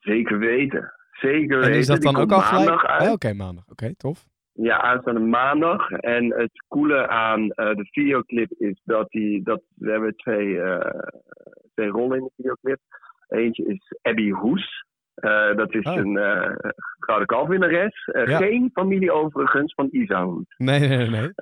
Zeker 0.00 0.38
weten. 0.38 0.92
Zeker 1.12 1.56
En 1.56 1.64
weten. 1.64 1.78
is 1.78 1.86
dat 1.86 2.02
dan 2.02 2.16
ook 2.16 2.32
al 2.32 2.40
gelijk? 2.40 3.00
Oh, 3.00 3.12
Oké, 3.12 3.32
maandag. 3.32 3.64
Oké, 3.68 3.94
tof. 3.96 4.24
Ja, 4.56 4.80
aanstaande 4.80 5.20
maandag. 5.20 5.90
En 5.90 6.32
het 6.32 6.64
coole 6.68 7.08
aan 7.08 7.50
eh, 7.50 7.74
de 7.74 7.84
videoclip 7.90 8.50
is 8.50 8.80
dat, 8.84 9.10
die, 9.10 9.42
dat 9.42 9.62
we 9.74 9.90
hebben 9.90 10.16
twee, 10.16 10.60
eh, 10.60 11.00
twee 11.74 11.88
rollen 11.88 12.18
in 12.18 12.24
de 12.24 12.32
videoclip. 12.36 12.78
Eentje 13.28 13.64
is 13.64 13.98
Abby 14.02 14.30
Hoes. 14.30 14.84
Eh, 15.14 15.54
dat 15.54 15.74
is 15.74 15.84
Oh. 15.86 15.94
een 15.94 16.16
gouden 16.98 17.26
kalfwinnares. 17.26 18.10
Ja. 18.12 18.36
Geen 18.36 18.70
familie 18.72 19.12
overigens 19.12 19.74
van 19.74 19.88
Isa 19.90 20.24
Hoes. 20.24 20.54
Nee, 20.56 20.88
nee, 20.88 21.08
nee. 21.10 21.32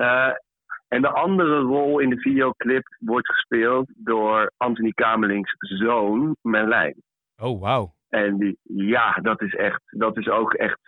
en 0.88 1.02
de 1.02 1.08
andere 1.08 1.58
rol 1.58 1.98
in 1.98 2.10
de 2.10 2.20
videoclip 2.20 2.96
wordt 2.98 3.28
gespeeld 3.28 3.90
door 3.96 4.52
Anthony 4.56 4.90
Kamerlings 4.90 5.54
zoon 5.58 6.36
Merlijn. 6.42 7.02
Oh, 7.36 7.60
wauw. 7.60 7.94
En 8.08 8.36
die, 8.38 8.58
ja, 8.62 9.12
dat 9.12 9.42
is 9.42 9.54
echt, 9.54 9.82
dat 9.90 10.16
is 10.18 10.28
ook 10.28 10.54
echt. 10.54 10.80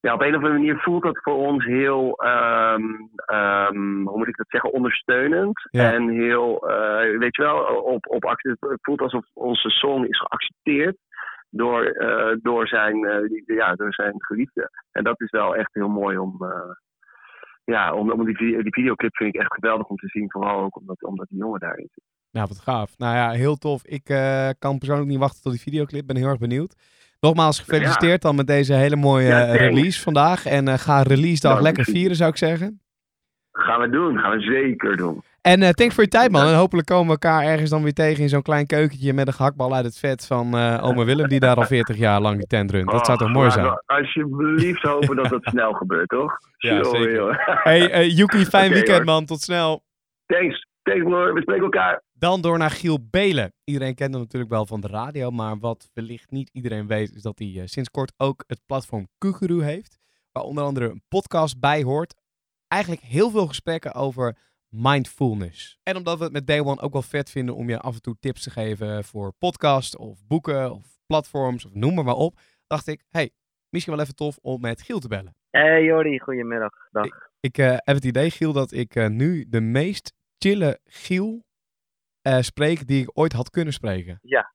Ja, 0.00 0.14
op 0.14 0.20
een 0.20 0.28
of 0.28 0.34
andere 0.34 0.52
manier 0.52 0.78
voelt 0.78 1.02
dat 1.02 1.22
voor 1.22 1.34
ons 1.36 1.64
heel, 1.64 2.14
ehm, 2.16 2.82
ehm, 3.26 4.02
hoe 4.02 4.18
moet 4.18 4.28
ik 4.28 4.36
dat 4.36 4.48
zeggen, 4.48 4.72
ondersteunend. 4.72 5.68
Ja. 5.70 5.92
En 5.92 6.08
heel, 6.08 6.68
eh, 6.68 7.18
weet 7.18 7.36
je 7.36 7.42
wel, 7.42 7.58
op, 7.76 8.06
op, 8.06 8.22
het 8.22 8.78
voelt 8.82 9.00
alsof 9.00 9.24
onze 9.32 9.68
song 9.70 10.04
is 10.04 10.18
geaccepteerd 10.18 10.96
door, 11.50 11.84
eh, 11.84 12.36
door, 12.42 12.68
zijn, 12.68 13.00
die- 13.28 13.54
ja, 13.54 13.74
door 13.74 13.94
zijn 13.94 14.14
geliefde. 14.18 14.70
En 14.92 15.04
dat 15.04 15.20
is 15.20 15.30
wel 15.30 15.56
echt 15.56 15.74
heel 15.74 15.88
mooi 15.88 16.18
om. 16.18 16.36
ja, 17.64 17.94
om, 17.94 18.10
om 18.10 18.24
die, 18.24 18.36
die 18.62 18.72
videoclip 18.74 19.16
vind 19.16 19.34
ik 19.34 19.40
echt 19.40 19.54
geweldig 19.54 19.86
om 19.86 19.96
te 19.96 20.08
zien. 20.08 20.30
Vooral 20.30 20.60
ook 20.62 20.76
omdat, 20.76 21.02
omdat 21.02 21.26
die 21.28 21.38
jongen 21.38 21.60
daarin 21.60 21.88
zit. 21.92 22.04
Nou, 22.30 22.46
wat 22.48 22.58
gaaf. 22.58 22.98
Nou 22.98 23.16
ja, 23.16 23.30
heel 23.30 23.56
tof. 23.56 23.84
Ik 23.86 24.04
kan 24.58 24.78
persoonlijk 24.78 25.08
niet 25.08 25.18
wachten 25.18 25.42
tot 25.42 25.52
die 25.52 25.60
videoclip. 25.60 26.06
Ben 26.06 26.16
heel 26.16 26.28
erg 26.28 26.38
benieuwd. 26.38 26.74
Nogmaals 27.20 27.58
gefeliciteerd 27.58 28.22
dan 28.22 28.36
met 28.36 28.46
deze 28.46 28.74
hele 28.74 28.96
mooie 28.96 29.26
Ja, 29.26 29.46
eh, 29.46 29.54
release 29.54 30.02
vandaag. 30.02 30.46
En 30.46 30.68
eh, 30.68 30.78
ga 30.78 31.02
release 31.02 31.40
dag 31.40 31.52
Dank 31.52 31.64
lekker 31.64 31.84
vieren, 31.84 32.16
zou 32.16 32.30
ik 32.30 32.36
zeggen. 32.36 32.80
Gaan 33.52 33.80
we 33.80 33.90
doen, 33.90 34.18
gaan 34.18 34.36
we 34.36 34.40
zeker 34.40 34.96
doen. 34.96 35.22
En 35.42 35.62
eh, 35.62 35.68
thanks 35.68 35.94
voor 35.94 36.04
je 36.04 36.10
tijd, 36.10 36.30
man. 36.30 36.46
En 36.46 36.54
hopelijk 36.54 36.86
komen 36.86 37.06
we 37.06 37.10
elkaar 37.10 37.42
ergens 37.44 37.70
dan 37.70 37.82
weer 37.82 37.92
tegen 37.92 38.22
in 38.22 38.28
zo'n 38.28 38.42
klein 38.42 38.66
keukentje 38.66 39.12
met 39.12 39.26
een 39.26 39.32
gehaktbal 39.32 39.74
uit 39.74 39.84
het 39.84 39.98
vet 39.98 40.26
van 40.26 40.56
uh, 40.56 40.78
oma 40.82 41.04
Willem, 41.04 41.28
die 41.28 41.40
daar 41.40 41.56
al 41.56 41.64
40 41.64 41.96
jaar 41.96 42.20
lang 42.20 42.36
die 42.36 42.46
tent 42.46 42.70
runt. 42.70 42.90
Dat 42.90 43.06
zou 43.06 43.18
toch 43.18 43.32
mooi 43.32 43.50
zijn? 43.50 43.66
Oh, 43.66 43.76
alsjeblieft 43.86 44.82
hopen 44.82 45.16
dat 45.16 45.28
dat 45.28 45.42
snel 45.42 45.72
gebeurt, 45.72 46.08
toch? 46.08 46.38
Ja, 46.58 46.84
zeker. 46.84 47.42
Hey, 47.62 48.04
uh, 48.04 48.16
Yuki, 48.16 48.44
fijn 48.44 48.66
okay, 48.70 48.82
weekend, 48.82 49.04
man. 49.04 49.24
Tot 49.24 49.40
snel. 49.40 49.82
Thanks. 50.26 50.66
Thanks, 50.82 51.04
hoor. 51.04 51.34
We 51.34 51.40
spreken 51.40 51.64
elkaar. 51.64 52.02
Dan 52.18 52.40
door 52.40 52.58
naar 52.58 52.70
Giel 52.70 52.98
Belen. 53.10 53.52
Iedereen 53.64 53.94
kent 53.94 54.12
hem 54.12 54.22
natuurlijk 54.22 54.52
wel 54.52 54.66
van 54.66 54.80
de 54.80 54.86
radio, 54.86 55.30
maar 55.30 55.58
wat 55.58 55.90
wellicht 55.92 56.30
niet 56.30 56.50
iedereen 56.52 56.86
weet, 56.86 57.14
is 57.14 57.22
dat 57.22 57.38
hij 57.38 57.66
sinds 57.66 57.90
kort 57.90 58.12
ook 58.16 58.44
het 58.46 58.60
platform 58.66 59.08
Kukuru 59.18 59.62
heeft. 59.62 59.98
Waar 60.32 60.42
onder 60.42 60.64
andere 60.64 60.88
een 60.88 61.02
podcast 61.08 61.60
bij 61.60 61.82
hoort. 61.82 62.14
Eigenlijk 62.68 63.02
heel 63.02 63.30
veel 63.30 63.46
gesprekken 63.46 63.94
over 63.94 64.36
mindfulness. 64.68 65.78
En 65.82 65.96
omdat 65.96 66.18
we 66.18 66.24
het 66.24 66.32
met 66.32 66.46
Day 66.46 66.60
One 66.60 66.80
ook 66.80 66.92
wel 66.92 67.02
vet 67.02 67.30
vinden 67.30 67.54
om 67.54 67.68
je 67.68 67.78
af 67.78 67.94
en 67.94 68.02
toe 68.02 68.16
tips 68.20 68.42
te 68.42 68.50
geven 68.50 69.04
voor 69.04 69.32
podcasts 69.38 69.96
of 69.96 70.26
boeken 70.26 70.72
of 70.72 70.98
platforms 71.06 71.64
of 71.64 71.74
noem 71.74 71.94
maar, 71.94 72.04
maar 72.04 72.14
op, 72.14 72.38
dacht 72.66 72.86
ik, 72.86 73.04
hey, 73.08 73.30
misschien 73.68 73.94
wel 73.94 74.02
even 74.02 74.16
tof 74.16 74.38
om 74.42 74.60
met 74.60 74.82
Giel 74.82 74.98
te 74.98 75.08
bellen. 75.08 75.34
Hey 75.50 75.84
Jordi, 75.84 76.18
goedemiddag. 76.18 76.88
Dag. 76.90 77.04
Ik, 77.04 77.30
ik 77.40 77.58
uh, 77.58 77.66
heb 77.66 77.94
het 77.94 78.04
idee, 78.04 78.30
Giel, 78.30 78.52
dat 78.52 78.72
ik 78.72 78.94
uh, 78.94 79.06
nu 79.06 79.44
de 79.48 79.60
meest 79.60 80.12
chille 80.38 80.80
Giel 80.84 81.46
uh, 82.28 82.38
spreek 82.40 82.86
die 82.86 83.02
ik 83.02 83.10
ooit 83.14 83.32
had 83.32 83.50
kunnen 83.50 83.72
spreken. 83.72 84.18
Ja. 84.22 84.52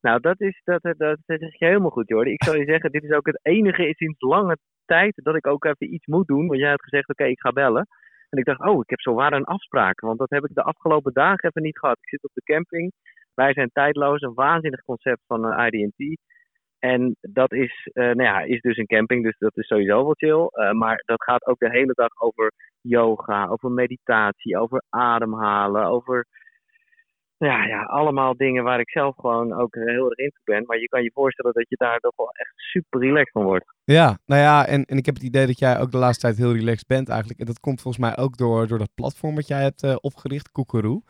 Nou, 0.00 0.20
dat 0.20 0.40
is, 0.40 0.60
dat, 0.64 0.82
dat, 0.82 0.98
dat 0.98 1.40
is 1.40 1.56
helemaal 1.58 1.90
goed, 1.90 2.08
Jordi. 2.08 2.30
Ik 2.30 2.44
zou 2.44 2.58
je 2.58 2.64
zeggen, 2.64 2.92
dit 2.92 3.04
is 3.04 3.10
ook 3.10 3.26
het 3.26 3.40
enige 3.42 3.92
sinds 3.96 4.20
lange 4.20 4.56
tijd 4.84 5.12
dat 5.22 5.36
ik 5.36 5.46
ook 5.46 5.64
even 5.64 5.94
iets 5.94 6.06
moet 6.06 6.26
doen. 6.26 6.46
Want 6.46 6.60
jij 6.60 6.70
had 6.70 6.82
gezegd, 6.82 7.08
oké, 7.08 7.24
ik 7.24 7.40
ga 7.40 7.52
bellen. 7.52 7.86
En 8.28 8.38
ik 8.38 8.44
dacht, 8.44 8.60
oh, 8.60 8.80
ik 8.80 8.90
heb 8.90 9.00
zo 9.00 9.14
waar 9.14 9.32
een 9.32 9.44
afspraak. 9.44 10.00
Want 10.00 10.18
dat 10.18 10.30
heb 10.30 10.44
ik 10.44 10.54
de 10.54 10.62
afgelopen 10.62 11.12
dagen 11.12 11.48
even 11.48 11.62
niet 11.62 11.78
gehad. 11.78 11.98
Ik 12.00 12.08
zit 12.08 12.24
op 12.24 12.30
de 12.34 12.52
camping. 12.52 12.92
Wij 13.34 13.52
zijn 13.52 13.70
tijdloos. 13.72 14.20
Een 14.20 14.34
waanzinnig 14.34 14.80
concept 14.80 15.20
van 15.26 15.46
uh, 15.46 15.66
IDT. 15.66 16.20
En 16.78 17.16
dat 17.20 17.52
is, 17.52 17.88
uh, 17.92 18.04
nou 18.04 18.22
ja, 18.22 18.40
is 18.40 18.60
dus 18.60 18.76
een 18.76 18.86
camping, 18.86 19.24
dus 19.24 19.38
dat 19.38 19.56
is 19.56 19.66
sowieso 19.66 20.04
wel 20.04 20.14
chill. 20.16 20.72
Maar 20.72 21.02
dat 21.04 21.22
gaat 21.22 21.46
ook 21.46 21.58
de 21.58 21.70
hele 21.70 21.92
dag 21.94 22.20
over 22.20 22.52
yoga, 22.80 23.46
over 23.46 23.70
meditatie, 23.70 24.58
over 24.58 24.82
ademhalen, 24.88 25.84
over 25.84 26.26
ja, 27.46 27.64
ja, 27.66 27.82
allemaal 27.82 28.36
dingen 28.36 28.64
waar 28.64 28.80
ik 28.80 28.90
zelf 28.90 29.14
gewoon 29.16 29.52
ook 29.52 29.74
heel 29.74 30.10
erg 30.10 30.18
in 30.18 30.32
ben. 30.44 30.64
Maar 30.66 30.78
je 30.78 30.88
kan 30.88 31.02
je 31.02 31.10
voorstellen 31.14 31.52
dat 31.52 31.68
je 31.68 31.76
daar 31.76 31.98
toch 31.98 32.16
wel 32.16 32.30
echt 32.32 32.52
super 32.54 33.00
relaxed 33.00 33.32
van 33.32 33.44
wordt. 33.44 33.64
Ja, 33.84 34.18
nou 34.26 34.40
ja, 34.40 34.66
en, 34.66 34.84
en 34.84 34.96
ik 34.96 35.06
heb 35.06 35.14
het 35.14 35.24
idee 35.24 35.46
dat 35.46 35.58
jij 35.58 35.80
ook 35.80 35.90
de 35.90 35.98
laatste 35.98 36.26
tijd 36.26 36.36
heel 36.36 36.54
relaxed 36.54 36.86
bent 36.86 37.08
eigenlijk. 37.08 37.40
En 37.40 37.46
dat 37.46 37.60
komt 37.60 37.80
volgens 37.80 38.04
mij 38.04 38.24
ook 38.24 38.36
door, 38.36 38.66
door 38.66 38.78
dat 38.78 38.94
platform 38.94 39.34
wat 39.34 39.48
jij 39.48 39.62
hebt 39.62 39.82
uh, 39.82 39.96
opgericht, 40.00 40.52
Koekeroe. 40.52 41.02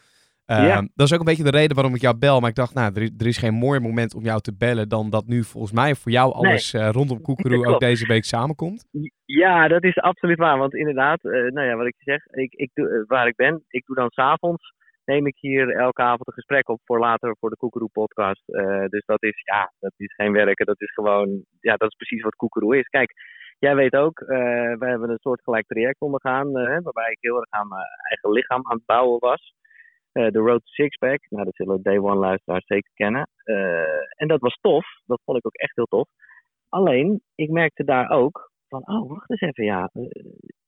Uh, 0.47 0.67
ja. 0.67 0.89
Dat 0.95 1.07
is 1.07 1.13
ook 1.13 1.19
een 1.19 1.25
beetje 1.25 1.51
de 1.51 1.51
reden 1.51 1.75
waarom 1.75 1.95
ik 1.95 2.01
jou 2.01 2.19
bel. 2.19 2.41
Maar 2.41 2.49
ik 2.49 2.55
dacht, 2.55 2.75
nou, 2.75 2.95
er 2.95 3.03
is, 3.03 3.11
er 3.19 3.27
is 3.27 3.39
geen 3.39 3.55
mooier 3.55 3.83
moment 3.83 4.15
om 4.15 4.23
jou 4.23 4.41
te 4.41 4.57
bellen 4.57 4.89
dan 4.89 5.11
dat 5.11 5.27
nu 5.27 5.45
volgens 5.45 5.73
mij 5.73 5.95
voor 5.95 6.13
jou 6.13 6.33
alles 6.33 6.73
nee. 6.73 6.83
uh, 6.83 6.91
rondom 6.91 7.23
Koekeroe 7.23 7.67
ook 7.69 7.81
deze 7.81 8.07
week 8.07 8.25
samenkomt. 8.25 8.89
Ja, 9.25 9.69
dat 9.69 9.85
is 9.85 9.97
absoluut 9.97 10.39
waar. 10.39 10.59
Want 10.59 10.75
inderdaad, 10.75 11.23
nou 11.23 11.63
ja, 11.63 11.77
wat 11.77 11.87
ik 11.87 11.97
zeg, 11.99 12.27
ik, 12.27 12.53
ik 12.53 12.71
doe, 12.75 13.05
waar 13.07 13.27
ik 13.27 13.37
ben, 13.37 13.63
ik 13.69 13.87
doe 13.87 13.97
dan 13.97 14.11
s'avonds 14.11 14.79
neem 15.13 15.27
ik 15.27 15.37
hier 15.41 15.71
elke 15.71 16.03
avond 16.03 16.27
een 16.27 16.41
gesprek 16.41 16.69
op 16.69 16.81
voor 16.85 16.99
later 16.99 17.37
voor 17.39 17.51
de 17.51 17.57
Koekeroe 17.57 17.89
podcast. 17.89 18.43
Uh, 18.47 18.87
dus 18.87 19.05
dat 19.05 19.23
is, 19.23 19.41
ja, 19.45 19.73
dat 19.79 19.93
is 19.97 20.15
geen 20.15 20.33
werken. 20.33 20.67
Dat 20.67 20.81
is 20.81 20.93
gewoon, 20.93 21.45
ja, 21.61 21.75
dat 21.77 21.89
is 21.91 21.97
precies 21.97 22.23
wat 22.23 22.35
Koekeroe 22.35 22.79
is. 22.79 22.89
Kijk, 22.89 23.13
jij 23.59 23.75
weet 23.75 23.97
ook, 23.97 24.21
uh, 24.21 24.29
we 24.79 24.87
hebben 24.87 25.11
een 25.11 25.27
soortgelijk 25.27 25.67
traject 25.67 26.01
ondergaan, 26.01 26.47
uh, 26.47 26.79
waarbij 26.83 27.11
ik 27.11 27.19
heel 27.21 27.37
erg 27.37 27.51
aan 27.51 27.69
mijn 27.69 27.87
eigen 28.09 28.31
lichaam 28.31 28.67
aan 28.67 28.77
het 28.77 28.87
bouwen 28.87 29.19
was. 29.19 29.55
de 30.13 30.39
Road 30.49 30.65
to 30.65 30.73
Sixpack, 30.73 31.21
nou 31.29 31.45
dat 31.45 31.55
zullen 31.55 31.83
Day 31.83 31.99
One 31.99 32.17
luisteraars 32.17 32.67
zeker 32.67 32.91
kennen. 32.95 33.29
en 34.17 34.29
dat 34.29 34.41
was 34.41 34.59
tof, 34.61 34.87
dat 35.07 35.21
vond 35.25 35.39
ik 35.39 35.47
ook 35.47 35.55
echt 35.55 35.77
heel 35.77 35.87
tof. 35.97 36.09
Alleen, 36.69 37.23
ik 37.35 37.51
merkte 37.51 37.85
daar 37.85 38.11
ook 38.11 38.51
van, 38.69 38.83
oh, 38.87 39.09
wacht 39.09 39.31
eens 39.31 39.41
even, 39.41 39.65
ja, 39.65 39.91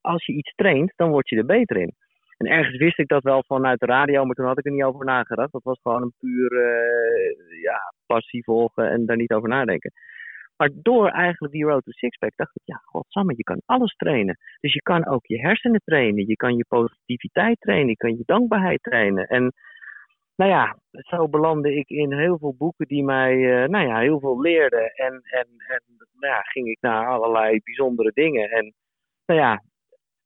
als 0.01 0.27
je 0.27 0.33
iets 0.33 0.55
traint, 0.55 0.93
dan 0.97 1.11
word 1.11 1.29
je 1.29 1.37
er 1.37 1.47
beter 1.47 1.77
in. 1.77 1.95
En 2.43 2.49
ergens 2.49 2.77
wist 2.77 2.99
ik 2.99 3.09
dat 3.09 3.23
wel 3.23 3.45
vanuit 3.47 3.79
de 3.79 3.87
radio, 3.87 4.25
maar 4.25 4.35
toen 4.35 4.47
had 4.47 4.59
ik 4.59 4.65
er 4.65 4.73
niet 4.73 4.83
over 4.83 5.05
nagedacht. 5.05 5.53
Dat 5.53 5.63
was 5.63 5.81
gewoon 5.83 6.03
een 6.03 6.15
puur 6.19 6.53
uh, 6.53 7.63
ja, 7.63 7.95
passie 8.07 8.45
volgen 8.45 8.91
en 8.91 9.07
daar 9.07 9.17
niet 9.17 9.33
over 9.33 9.49
nadenken. 9.49 9.93
Maar 10.57 10.71
door 10.75 11.09
eigenlijk 11.09 11.53
die 11.53 11.65
Road 11.65 11.85
to 11.85 11.91
Sixpack 11.91 12.37
dacht 12.37 12.51
ik, 12.55 12.63
ja, 12.65 12.81
godsamme, 12.85 13.33
je 13.37 13.43
kan 13.43 13.63
alles 13.67 13.95
trainen. 13.97 14.37
Dus 14.61 14.73
je 14.73 14.83
kan 14.83 15.07
ook 15.07 15.27
je 15.27 15.41
hersenen 15.41 15.81
trainen, 15.85 16.27
je 16.27 16.37
kan 16.37 16.57
je 16.57 16.65
positiviteit 16.69 17.61
trainen, 17.61 17.89
je 17.89 17.97
kan 17.97 18.17
je 18.17 18.23
dankbaarheid 18.25 18.83
trainen. 18.83 19.27
En 19.27 19.53
nou 20.37 20.51
ja, 20.51 20.77
zo 20.91 21.29
belandde 21.29 21.75
ik 21.75 21.89
in 21.89 22.13
heel 22.13 22.39
veel 22.39 22.55
boeken 22.59 22.87
die 22.87 23.05
mij, 23.05 23.35
uh, 23.35 23.69
nou 23.69 23.87
ja, 23.87 23.99
heel 23.99 24.21
veel 24.21 24.41
leerden. 24.41 24.93
En, 24.95 25.13
en, 25.13 25.47
en 25.69 25.83
nou 26.13 26.33
ja, 26.33 26.41
ging 26.41 26.69
ik 26.69 26.79
naar 26.81 27.07
allerlei 27.07 27.61
bijzondere 27.65 28.11
dingen. 28.15 28.51
En 28.51 28.75
nou 29.27 29.41
ja, 29.41 29.63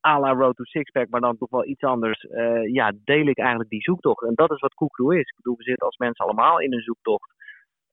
à 0.07 0.19
la 0.19 0.33
Road 0.33 0.57
to 0.57 0.65
Sixpack, 0.65 1.09
maar 1.09 1.21
dan 1.21 1.37
toch 1.37 1.51
wel 1.51 1.67
iets 1.67 1.83
anders, 1.83 2.23
uh, 2.25 2.73
ja, 2.73 2.93
deel 3.05 3.27
ik 3.27 3.39
eigenlijk 3.39 3.71
die 3.71 3.83
zoektocht. 3.83 4.23
En 4.23 4.35
dat 4.35 4.51
is 4.51 4.61
wat 4.61 4.75
Koekroe 4.75 5.15
is. 5.15 5.29
Ik 5.29 5.37
bedoel, 5.37 5.57
we 5.57 5.63
zitten 5.63 5.87
als 5.87 5.97
mensen 5.97 6.25
allemaal 6.25 6.61
in 6.61 6.73
een 6.73 6.81
zoektocht. 6.81 7.35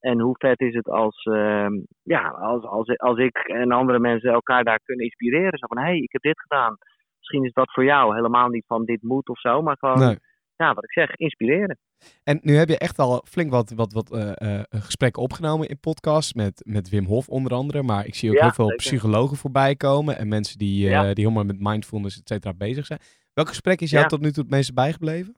En 0.00 0.20
hoe 0.20 0.34
vet 0.38 0.60
is 0.60 0.74
het 0.74 0.88
als, 0.88 1.24
uh, 1.24 1.66
ja, 2.02 2.28
als, 2.28 2.64
als, 2.64 2.98
als 2.98 3.18
ik 3.18 3.36
en 3.36 3.72
andere 3.72 3.98
mensen 3.98 4.32
elkaar 4.32 4.64
daar 4.64 4.80
kunnen 4.84 5.04
inspireren. 5.04 5.58
Zo 5.58 5.66
van, 5.66 5.78
hé, 5.78 5.84
hey, 5.84 5.98
ik 5.98 6.12
heb 6.12 6.22
dit 6.22 6.40
gedaan. 6.40 6.76
Misschien 7.18 7.44
is 7.44 7.52
dat 7.52 7.72
voor 7.72 7.84
jou 7.84 8.14
helemaal 8.14 8.48
niet 8.48 8.66
van 8.66 8.84
dit 8.84 9.02
moet 9.02 9.28
of 9.28 9.40
zo, 9.40 9.62
maar 9.62 9.76
gewoon... 9.78 10.18
ja, 10.56 10.74
wat 10.74 10.84
ik 10.84 10.92
zeg, 10.92 11.14
inspireren. 11.16 11.78
En 12.24 12.38
nu 12.42 12.54
heb 12.54 12.68
je 12.68 12.78
echt 12.78 12.98
al 12.98 13.24
flink 13.28 13.50
wat, 13.50 13.70
wat, 13.70 13.92
wat 13.92 14.12
uh, 14.12 14.32
uh, 14.38 14.60
gesprekken 14.70 15.22
opgenomen 15.22 15.68
in 15.68 15.80
podcasts 15.80 16.34
met, 16.34 16.62
met 16.66 16.88
Wim 16.88 17.04
Hof 17.04 17.28
onder 17.28 17.52
andere. 17.52 17.82
Maar 17.82 18.06
ik 18.06 18.14
zie 18.14 18.30
ook 18.30 18.40
heel 18.40 18.50
veel 18.50 18.68
zeker. 18.68 18.84
psychologen 18.84 19.36
voorbij 19.36 19.74
komen 19.74 20.18
en 20.18 20.28
mensen 20.28 20.58
die, 20.58 20.84
uh, 20.84 20.90
ja. 20.90 21.02
die 21.02 21.24
helemaal 21.24 21.44
met 21.44 21.60
mindfulness 21.60 22.18
et 22.18 22.28
cetera 22.28 22.54
bezig 22.54 22.86
zijn. 22.86 23.00
Welk 23.32 23.48
gesprek 23.48 23.80
is 23.80 23.90
jou 23.90 24.02
ja. 24.02 24.08
tot 24.08 24.20
nu 24.20 24.30
toe 24.30 24.42
het 24.42 24.52
meeste 24.52 24.72
bijgebleven? 24.72 25.36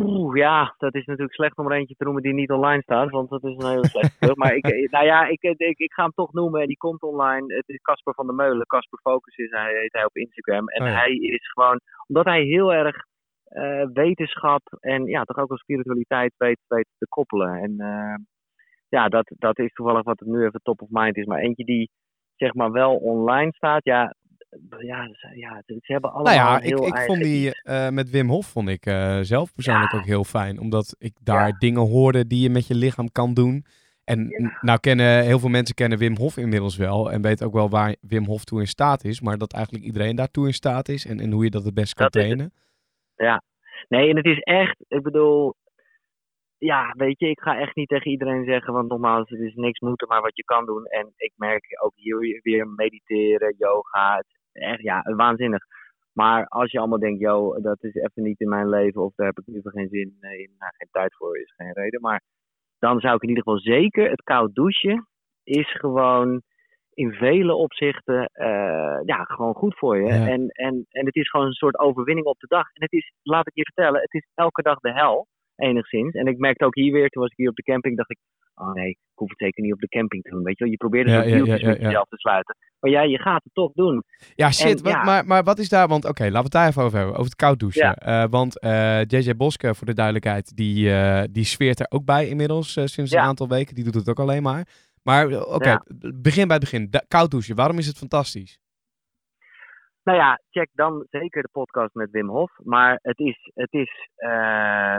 Oeh, 0.00 0.36
ja, 0.36 0.74
dat 0.78 0.94
is 0.94 1.04
natuurlijk 1.04 1.34
slecht 1.34 1.56
om 1.56 1.66
er 1.66 1.76
eentje 1.76 1.94
te 1.94 2.04
noemen 2.04 2.22
die 2.22 2.34
niet 2.34 2.50
online 2.50 2.82
staat, 2.82 3.10
want 3.10 3.30
dat 3.30 3.44
is 3.44 3.56
een 3.56 3.70
hele 3.70 3.86
slechte 3.86 4.32
Maar 4.40 4.54
ik, 4.54 4.90
nou 4.90 5.04
ja, 5.04 5.26
ik, 5.26 5.42
ik, 5.42 5.78
ik 5.78 5.92
ga 5.92 6.02
hem 6.02 6.12
toch 6.12 6.32
noemen. 6.32 6.66
Die 6.66 6.76
komt 6.76 7.02
online. 7.02 7.54
Het 7.54 7.68
is 7.68 7.80
Casper 7.82 8.14
van 8.14 8.26
der 8.26 8.34
Meulen. 8.34 8.66
Casper 8.66 8.98
Focus 9.02 9.36
is 9.36 9.50
hij, 9.50 9.72
heet 9.80 9.92
hij 9.92 10.04
op 10.04 10.16
Instagram. 10.16 10.68
En 10.68 10.86
oh 10.86 10.94
hij 10.94 11.12
is 11.12 11.50
gewoon, 11.52 11.80
omdat 12.06 12.24
hij 12.24 12.42
heel 12.42 12.72
erg 12.72 13.04
wetenschap 13.92 14.76
en 14.80 15.04
ja, 15.04 15.22
toch 15.22 15.38
ook 15.38 15.48
wel 15.48 15.58
spiritualiteit 15.58 16.34
weet, 16.36 16.58
weet 16.66 16.86
te 16.98 17.06
koppelen. 17.08 17.54
En 17.54 17.74
uh, 17.78 18.14
ja, 18.88 19.08
dat, 19.08 19.32
dat 19.38 19.58
is 19.58 19.72
toevallig 19.72 20.02
wat 20.02 20.18
het 20.18 20.28
nu 20.28 20.44
even 20.44 20.60
top 20.62 20.82
of 20.82 20.88
mind 20.90 21.16
is. 21.16 21.24
Maar 21.24 21.38
eentje 21.38 21.64
die 21.64 21.90
zeg 22.36 22.54
maar 22.54 22.72
wel 22.72 22.96
online 22.96 23.52
staat, 23.52 23.84
ja, 23.84 24.14
ja, 24.78 25.08
ja 25.34 25.62
ze 25.66 25.92
hebben 25.92 26.12
allemaal 26.12 26.34
nou 26.34 26.46
ja, 26.46 26.68
heel 26.68 26.86
ik, 26.86 26.94
ik 26.94 27.04
vond 27.04 27.22
die 27.22 27.60
uh, 27.64 27.88
met 27.88 28.10
Wim 28.10 28.28
Hof 28.28 28.46
vond 28.46 28.68
ik 28.68 28.82
zelf 29.20 29.54
persoonlijk 29.54 29.92
ja. 29.92 29.98
ook 29.98 30.04
heel 30.04 30.24
fijn. 30.24 30.58
Omdat 30.60 30.94
ik 30.98 31.16
daar 31.22 31.46
ja. 31.46 31.56
dingen 31.58 31.88
hoorde 31.88 32.26
die 32.26 32.42
je 32.42 32.50
met 32.50 32.66
je 32.66 32.74
lichaam 32.74 33.12
kan 33.12 33.34
doen. 33.34 33.64
En 34.04 34.26
ja. 34.28 34.58
nou 34.60 34.78
kennen 34.78 35.24
heel 35.24 35.38
veel 35.38 35.48
mensen 35.48 35.74
kennen 35.74 35.98
Wim 35.98 36.16
Hof 36.16 36.36
inmiddels 36.36 36.76
wel. 36.76 37.12
En 37.12 37.22
weten 37.22 37.46
ook 37.46 37.52
wel 37.52 37.68
waar 37.68 37.96
Wim 38.00 38.24
Hof 38.24 38.44
toe 38.44 38.60
in 38.60 38.66
staat 38.66 39.04
is. 39.04 39.20
Maar 39.20 39.38
dat 39.38 39.52
eigenlijk 39.52 39.84
iedereen 39.84 40.16
daartoe 40.16 40.46
in 40.46 40.54
staat 40.54 40.88
is. 40.88 41.06
En, 41.06 41.20
en 41.20 41.32
hoe 41.32 41.44
je 41.44 41.50
dat 41.50 41.64
het 41.64 41.74
best 41.74 41.94
kan 41.94 42.04
dat 42.04 42.12
trainen. 42.12 42.52
Ja, 43.16 43.42
nee, 43.88 44.10
en 44.10 44.16
het 44.16 44.26
is 44.26 44.38
echt, 44.40 44.84
ik 44.88 45.02
bedoel, 45.02 45.54
ja, 46.58 46.94
weet 46.96 47.18
je, 47.18 47.28
ik 47.28 47.40
ga 47.40 47.58
echt 47.58 47.74
niet 47.76 47.88
tegen 47.88 48.10
iedereen 48.10 48.44
zeggen, 48.44 48.72
want 48.72 48.88
nogmaals, 48.88 49.28
het 49.30 49.40
is 49.40 49.54
niks 49.54 49.80
moeten, 49.80 50.08
maar 50.08 50.20
wat 50.20 50.36
je 50.36 50.44
kan 50.44 50.66
doen. 50.66 50.84
En 50.84 51.12
ik 51.16 51.32
merk 51.36 51.64
ook 51.82 51.92
hier 51.94 52.40
weer 52.42 52.68
mediteren, 52.68 53.54
yoga, 53.58 54.16
het 54.16 54.26
is 54.26 54.62
echt, 54.62 54.82
ja, 54.82 55.02
waanzinnig. 55.16 55.64
Maar 56.12 56.46
als 56.46 56.70
je 56.70 56.78
allemaal 56.78 56.98
denkt, 56.98 57.20
yo, 57.20 57.60
dat 57.60 57.82
is 57.82 57.94
even 57.94 58.22
niet 58.22 58.40
in 58.40 58.48
mijn 58.48 58.68
leven, 58.68 59.02
of 59.02 59.14
daar 59.14 59.26
heb 59.26 59.38
ik 59.38 59.46
liever 59.46 59.70
geen 59.70 59.88
zin 59.88 60.16
in, 60.20 60.54
nou, 60.58 60.72
geen 60.76 60.88
tijd 60.90 61.16
voor, 61.16 61.38
is 61.38 61.54
geen 61.56 61.72
reden. 61.72 62.00
Maar 62.00 62.22
dan 62.78 63.00
zou 63.00 63.14
ik 63.14 63.22
in 63.22 63.28
ieder 63.28 63.42
geval 63.42 63.58
zeker 63.60 64.10
het 64.10 64.22
koud 64.22 64.54
douchen, 64.54 65.08
is 65.42 65.72
gewoon 65.72 66.42
in 66.96 67.12
vele 67.12 67.54
opzichten 67.54 68.30
uh, 68.34 68.98
ja, 69.04 69.24
gewoon 69.24 69.54
goed 69.54 69.78
voor 69.78 69.96
je. 69.96 70.06
Ja. 70.06 70.26
En, 70.26 70.48
en, 70.48 70.86
en 70.90 71.06
het 71.06 71.14
is 71.16 71.30
gewoon 71.30 71.46
een 71.46 71.52
soort 71.52 71.78
overwinning 71.78 72.26
op 72.26 72.38
de 72.38 72.46
dag. 72.46 72.66
En 72.72 72.82
het 72.82 72.92
is, 72.92 73.12
laat 73.22 73.46
ik 73.46 73.54
je 73.54 73.62
vertellen, 73.62 74.00
het 74.00 74.14
is 74.14 74.26
elke 74.34 74.62
dag 74.62 74.78
de 74.78 74.92
hel, 74.92 75.26
enigszins. 75.56 76.14
En 76.14 76.26
ik 76.26 76.38
merkte 76.38 76.64
ook 76.64 76.74
hier 76.74 76.92
weer, 76.92 77.08
toen 77.08 77.22
was 77.22 77.30
ik 77.30 77.36
hier 77.36 77.48
op 77.48 77.56
de 77.56 77.62
camping, 77.62 77.96
dacht 77.96 78.10
ik, 78.10 78.18
oh 78.54 78.72
nee, 78.72 78.88
ik 78.88 78.98
hoef 79.14 79.28
het 79.28 79.38
zeker 79.38 79.62
niet 79.62 79.72
op 79.72 79.80
de 79.80 79.88
camping 79.88 80.22
te 80.22 80.30
doen. 80.30 80.42
Weet 80.42 80.58
je 80.58 80.64
wel, 80.64 80.72
je 80.72 80.78
probeert 80.78 81.06
het 81.06 81.14
ja, 81.14 81.36
ja, 81.36 81.36
ja, 81.36 81.68
met 81.68 81.80
jezelf 81.80 82.08
te 82.08 82.16
sluiten. 82.16 82.56
Maar 82.80 82.90
ja, 82.90 83.02
je 83.02 83.18
gaat 83.18 83.44
het 83.44 83.54
toch 83.54 83.72
doen. 83.72 84.04
Ja, 84.34 84.50
shit. 84.50 84.78
En, 84.78 84.92
wat, 84.92 85.04
maar, 85.04 85.26
maar 85.26 85.42
wat 85.42 85.58
is 85.58 85.68
daar, 85.68 85.88
want 85.88 86.04
oké, 86.04 86.10
okay, 86.10 86.30
laten 86.30 86.50
we 86.50 86.56
het 86.58 86.62
daar 86.62 86.68
even 86.68 86.82
over 86.82 86.96
hebben, 86.96 87.14
over 87.14 87.30
het 87.30 87.36
koud 87.36 87.58
douchen. 87.58 87.96
Uh, 88.06 88.24
want 88.30 88.64
uh, 88.64 89.04
JJ 89.04 89.36
Boske, 89.36 89.74
voor 89.74 89.86
de 89.86 89.94
duidelijkheid, 89.94 90.56
die, 90.56 90.88
uh, 90.88 91.22
die 91.30 91.44
sfeert 91.44 91.80
er 91.80 91.86
ook 91.88 92.04
bij 92.04 92.28
inmiddels 92.28 92.72
sinds 92.72 93.12
een 93.12 93.18
aantal 93.18 93.48
weken. 93.48 93.74
Die 93.74 93.84
doet 93.84 93.94
het 93.94 94.08
ook 94.08 94.20
alleen 94.20 94.42
maar. 94.42 94.66
Maar 95.08 95.26
oké, 95.26 95.54
okay, 95.54 95.72
ja. 95.72 95.82
begin 96.14 96.46
bij 96.46 96.56
het 96.56 96.64
begin. 96.66 96.90
koud 97.08 97.30
douchen, 97.30 97.56
waarom 97.56 97.78
is 97.78 97.86
het 97.86 97.98
fantastisch? 97.98 98.58
Nou 100.02 100.18
ja, 100.18 100.40
check 100.50 100.68
dan 100.72 101.06
zeker 101.10 101.42
de 101.42 101.48
podcast 101.52 101.94
met 101.94 102.10
Wim 102.10 102.28
Hof. 102.28 102.52
Maar 102.64 102.98
het 103.02 103.18
is, 103.18 103.50
het 103.54 103.72
is 103.72 104.08
eh, 104.14 104.30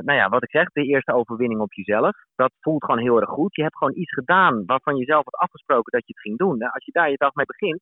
nou 0.07 0.13
ja, 0.13 0.29
wat 0.29 0.43
ik 0.43 0.49
zeg, 0.49 0.69
de 0.71 0.83
eerste 0.83 1.13
overwinning 1.13 1.61
op 1.61 1.73
jezelf. 1.73 2.15
Dat 2.35 2.51
voelt 2.59 2.83
gewoon 2.83 3.01
heel 3.01 3.19
erg 3.19 3.29
goed. 3.29 3.55
Je 3.55 3.61
hebt 3.61 3.77
gewoon 3.77 3.97
iets 3.97 4.13
gedaan 4.13 4.63
waarvan 4.65 4.95
je 4.95 5.05
zelf 5.05 5.23
had 5.23 5.41
afgesproken 5.41 5.91
dat 5.91 6.07
je 6.07 6.13
het 6.13 6.21
ging 6.21 6.37
doen. 6.37 6.57
Nou, 6.57 6.71
als 6.71 6.85
je 6.85 6.91
daar 6.91 7.09
je 7.09 7.17
dag 7.17 7.33
mee 7.33 7.45
begint, 7.45 7.81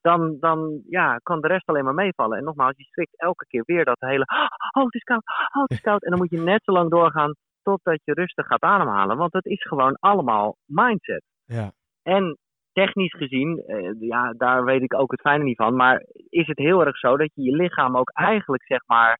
dan, 0.00 0.36
dan 0.40 0.82
ja, 0.88 1.16
kan 1.22 1.40
de 1.40 1.48
rest 1.48 1.66
alleen 1.66 1.84
maar 1.84 1.94
meevallen. 1.94 2.38
En 2.38 2.44
nogmaals, 2.44 2.76
je 2.76 2.84
strikt 2.84 3.20
elke 3.20 3.46
keer 3.46 3.62
weer 3.64 3.84
dat 3.84 4.00
hele, 4.00 4.24
oh, 4.76 4.84
het 4.84 4.94
is 4.94 5.02
koud, 5.02 5.22
oh, 5.52 5.62
het 5.62 5.70
is 5.70 5.80
koud. 5.80 6.04
En 6.04 6.10
dan 6.10 6.18
moet 6.18 6.30
je 6.30 6.40
net 6.40 6.64
zo 6.64 6.72
lang 6.72 6.90
doorgaan 6.90 7.34
totdat 7.62 8.00
je 8.04 8.12
rustig 8.12 8.46
gaat 8.46 8.62
ademhalen. 8.62 9.16
Want 9.16 9.32
het 9.32 9.46
is 9.46 9.62
gewoon 9.62 9.96
allemaal 10.00 10.56
mindset. 10.64 11.22
Ja. 11.46 11.72
En 12.02 12.38
technisch 12.72 13.14
gezien, 13.14 13.62
eh, 13.66 14.00
ja, 14.00 14.32
daar 14.32 14.64
weet 14.64 14.82
ik 14.82 14.94
ook 14.94 15.10
het 15.10 15.20
fijne 15.20 15.44
niet 15.44 15.56
van. 15.56 15.76
Maar 15.76 16.04
is 16.28 16.46
het 16.46 16.58
heel 16.58 16.86
erg 16.86 16.98
zo 16.98 17.16
dat 17.16 17.30
je 17.34 17.42
je 17.42 17.56
lichaam 17.56 17.96
ook 17.96 18.10
eigenlijk, 18.10 18.64
zeg 18.64 18.80
maar. 18.86 19.18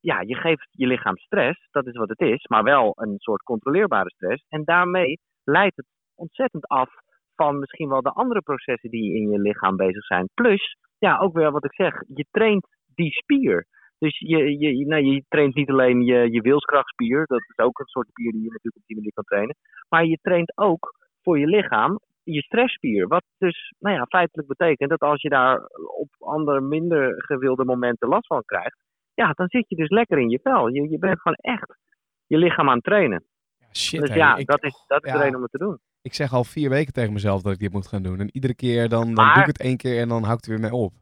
Ja, 0.00 0.20
je 0.20 0.34
geeft 0.34 0.68
je 0.70 0.86
lichaam 0.86 1.16
stress, 1.16 1.68
dat 1.70 1.86
is 1.86 1.96
wat 1.96 2.08
het 2.08 2.20
is, 2.20 2.46
maar 2.46 2.62
wel 2.62 2.92
een 2.94 3.18
soort 3.18 3.42
controleerbare 3.42 4.10
stress. 4.10 4.44
En 4.48 4.64
daarmee 4.64 5.18
leidt 5.44 5.76
het 5.76 5.86
ontzettend 6.14 6.66
af 6.66 6.90
van 7.34 7.58
misschien 7.58 7.88
wel 7.88 8.02
de 8.02 8.12
andere 8.12 8.40
processen 8.40 8.90
die 8.90 9.14
in 9.14 9.30
je 9.30 9.38
lichaam 9.38 9.76
bezig 9.76 10.04
zijn. 10.04 10.28
Plus, 10.34 10.76
ja, 10.98 11.18
ook 11.18 11.34
weer 11.34 11.50
wat 11.52 11.64
ik 11.64 11.74
zeg, 11.74 12.02
je 12.06 12.26
traint 12.30 12.66
die 12.94 13.12
spier. 13.12 13.66
Dus 13.98 14.18
je, 14.18 14.58
je, 14.58 14.86
nou, 14.86 15.02
je 15.04 15.24
traint 15.28 15.54
niet 15.54 15.70
alleen 15.70 16.02
je, 16.02 16.30
je 16.30 16.40
wilskrachtspier, 16.40 17.26
dat 17.26 17.40
is 17.40 17.64
ook 17.64 17.78
een 17.78 17.86
soort 17.86 18.08
spier 18.08 18.32
die 18.32 18.40
je 18.42 18.50
natuurlijk 18.50 18.76
op 18.76 18.86
die 18.86 18.96
manier 18.96 19.12
kan 19.12 19.24
trainen. 19.24 19.56
Maar 19.88 20.04
je 20.04 20.18
traint 20.22 20.58
ook 20.58 20.94
voor 21.22 21.38
je 21.38 21.46
lichaam 21.46 21.98
je 22.22 22.42
stressspier. 22.42 23.06
Wat 23.08 23.22
dus 23.38 23.74
nou 23.78 23.96
ja, 23.96 24.04
feitelijk 24.06 24.48
betekent 24.48 24.90
dat 24.90 25.00
als 25.00 25.22
je 25.22 25.28
daar 25.28 25.60
op 25.98 26.08
andere 26.18 26.60
minder 26.60 27.22
gewilde 27.24 27.64
momenten 27.64 28.08
last 28.08 28.26
van 28.26 28.42
krijgt, 28.44 28.76
ja, 29.14 29.32
dan 29.32 29.48
zit 29.48 29.68
je 29.68 29.76
dus 29.76 29.88
lekker 29.88 30.18
in 30.18 30.28
je 30.30 30.40
vel. 30.42 30.68
Je, 30.68 30.90
je 30.90 30.98
bent 30.98 31.20
gewoon 31.20 31.36
echt 31.40 31.78
je 32.26 32.36
lichaam 32.36 32.68
aan 32.68 32.74
het 32.74 32.84
trainen. 32.84 33.24
Ja, 33.58 33.66
shit, 33.72 34.00
Dus 34.00 34.14
ja, 34.14 34.34
dat 34.36 34.62
is, 34.64 34.84
dat 34.86 35.04
is 35.04 35.10
ja. 35.10 35.16
de 35.16 35.22
reden 35.22 35.36
om 35.36 35.42
het 35.42 35.50
te 35.50 35.58
doen. 35.58 35.78
Ik 36.02 36.14
zeg 36.14 36.32
al 36.32 36.44
vier 36.44 36.70
weken 36.70 36.92
tegen 36.92 37.12
mezelf 37.12 37.42
dat 37.42 37.52
ik 37.52 37.58
dit 37.58 37.72
moet 37.72 37.86
gaan 37.86 38.02
doen. 38.02 38.18
En 38.20 38.30
iedere 38.34 38.54
keer 38.54 38.88
dan, 38.88 39.04
dan 39.04 39.24
Maar- 39.24 39.32
doe 39.34 39.42
ik 39.42 39.48
het 39.48 39.60
één 39.60 39.76
keer 39.76 40.00
en 40.00 40.08
dan 40.08 40.22
hou 40.22 40.36
ik 40.36 40.44
er 40.44 40.50
weer 40.50 40.60
mee 40.60 40.72
op. 40.80 40.92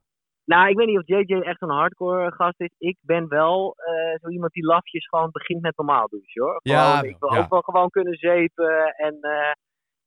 Nou, 0.44 0.68
ik 0.68 0.76
weet 0.76 0.86
niet 0.86 0.98
of 0.98 1.06
JJ 1.06 1.34
echt 1.40 1.62
een 1.62 1.70
hardcore 1.70 2.32
gast 2.32 2.60
is. 2.60 2.74
Ik 2.78 2.96
ben 3.00 3.28
wel 3.28 3.74
eh, 3.76 4.18
zo 4.20 4.28
iemand 4.28 4.52
die 4.52 4.64
lafjes 4.66 5.06
gewoon 5.08 5.30
begint 5.30 5.60
met 5.62 5.76
normaal 5.76 6.08
douchen 6.08 6.42
hoor. 6.42 6.60
Ja, 6.62 6.96
Gewoon, 6.96 7.10
ik 7.10 7.16
wil 7.18 7.32
ja. 7.34 7.38
ook 7.40 7.50
wel 7.50 7.60
gewoon 7.60 7.90
kunnen 7.90 8.14
zeepen. 8.14 8.94
En 8.96 9.18
eh, 9.20 9.52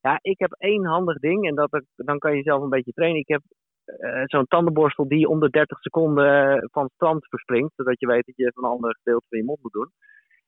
ja, 0.02 0.20
ik 0.22 0.40
heb 0.40 0.52
één 0.52 0.86
handig 0.86 1.18
ding 1.20 1.48
en 1.48 1.56
dat, 1.56 1.84
dan 1.96 2.20
kan 2.20 2.36
je 2.36 2.42
zelf 2.42 2.62
een 2.62 2.70
beetje 2.70 2.92
trainen. 2.92 3.20
Ik 3.20 3.28
heb 3.28 3.42
eh, 3.86 4.24
zo'n 4.26 4.48
tandenborstel 4.48 5.08
die 5.08 5.28
om 5.28 5.40
de 5.40 5.50
30 5.50 5.80
seconden 5.80 6.68
van 6.72 6.84
het 6.84 6.94
strand 6.94 7.28
verspringt. 7.28 7.76
Zodat 7.76 8.00
je 8.00 8.08
weet 8.08 8.26
dat 8.26 8.36
je 8.36 8.46
even 8.46 8.64
een 8.64 8.70
ander 8.70 8.96
gedeelte 8.96 9.26
van 9.30 9.38
je 9.38 9.44
mond 9.44 9.62
moet 9.62 9.72
doen. 9.72 9.92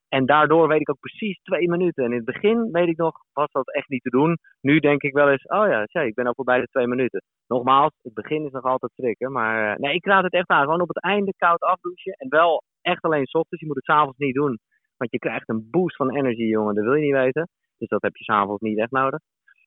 En 0.10 0.26
daardoor 0.26 0.68
weet 0.68 0.82
ik 0.82 0.90
ook 0.90 1.00
precies 1.00 1.42
twee 1.42 1.70
minuten. 1.70 2.04
En 2.04 2.10
in 2.10 2.16
het 2.16 2.26
begin, 2.26 2.72
weet 2.72 2.88
ik 2.88 2.98
nog, 2.98 3.16
was 3.34 3.52
dat 3.52 3.74
echt 3.74 3.90
niet 3.90 4.02
te 4.04 4.10
doen. 4.10 4.38
Nu 4.62 4.80
denk 4.80 5.02
ik 5.02 5.14
wel 5.14 5.30
eens, 5.30 5.44
oh 5.44 5.68
ja, 5.68 5.86
tja, 5.86 6.02
ik 6.02 6.14
ben 6.14 6.28
al 6.28 6.34
voorbij 6.34 6.60
de 6.60 6.68
twee 6.68 6.88
minuten. 6.88 7.24
Nogmaals, 7.48 7.94
het 8.02 8.14
begin 8.14 8.46
is 8.46 8.52
nog 8.52 8.64
altijd 8.64 8.92
schrikken. 8.92 9.32
Maar 9.32 9.72
eh, 9.72 9.80
nee, 9.80 9.94
ik 9.94 10.06
raad 10.06 10.24
het 10.24 10.34
echt 10.34 10.50
aan. 10.50 10.64
Gewoon 10.64 10.82
op 10.82 10.88
het 10.88 11.02
einde 11.02 11.34
koud 11.38 11.62
afdouchen. 11.62 12.14
En 12.14 12.30
wel 12.30 12.64
echt 12.82 13.02
alleen 13.02 13.26
's 13.26 13.34
ochtends. 13.34 13.62
Je 13.62 13.68
moet 13.68 13.76
het 13.76 13.86
s'avonds 13.86 14.18
niet 14.18 14.36
doen. 14.36 14.60
Want 14.98 15.12
je 15.12 15.20
krijgt 15.20 15.50
een 15.50 15.68
boost 15.72 15.96
van 15.96 16.16
energie, 16.16 16.48
jongen. 16.48 16.76
Dat 16.76 16.84
wil 16.84 16.94
je 16.94 17.04
niet 17.04 17.22
weten. 17.24 17.50
Dus 17.78 17.90
dat 17.90 18.02
heb 18.02 18.16
je 18.16 18.24
s'avonds 18.24 18.62
niet 18.62 18.78
echt 18.78 18.92
nodig. 18.92 19.20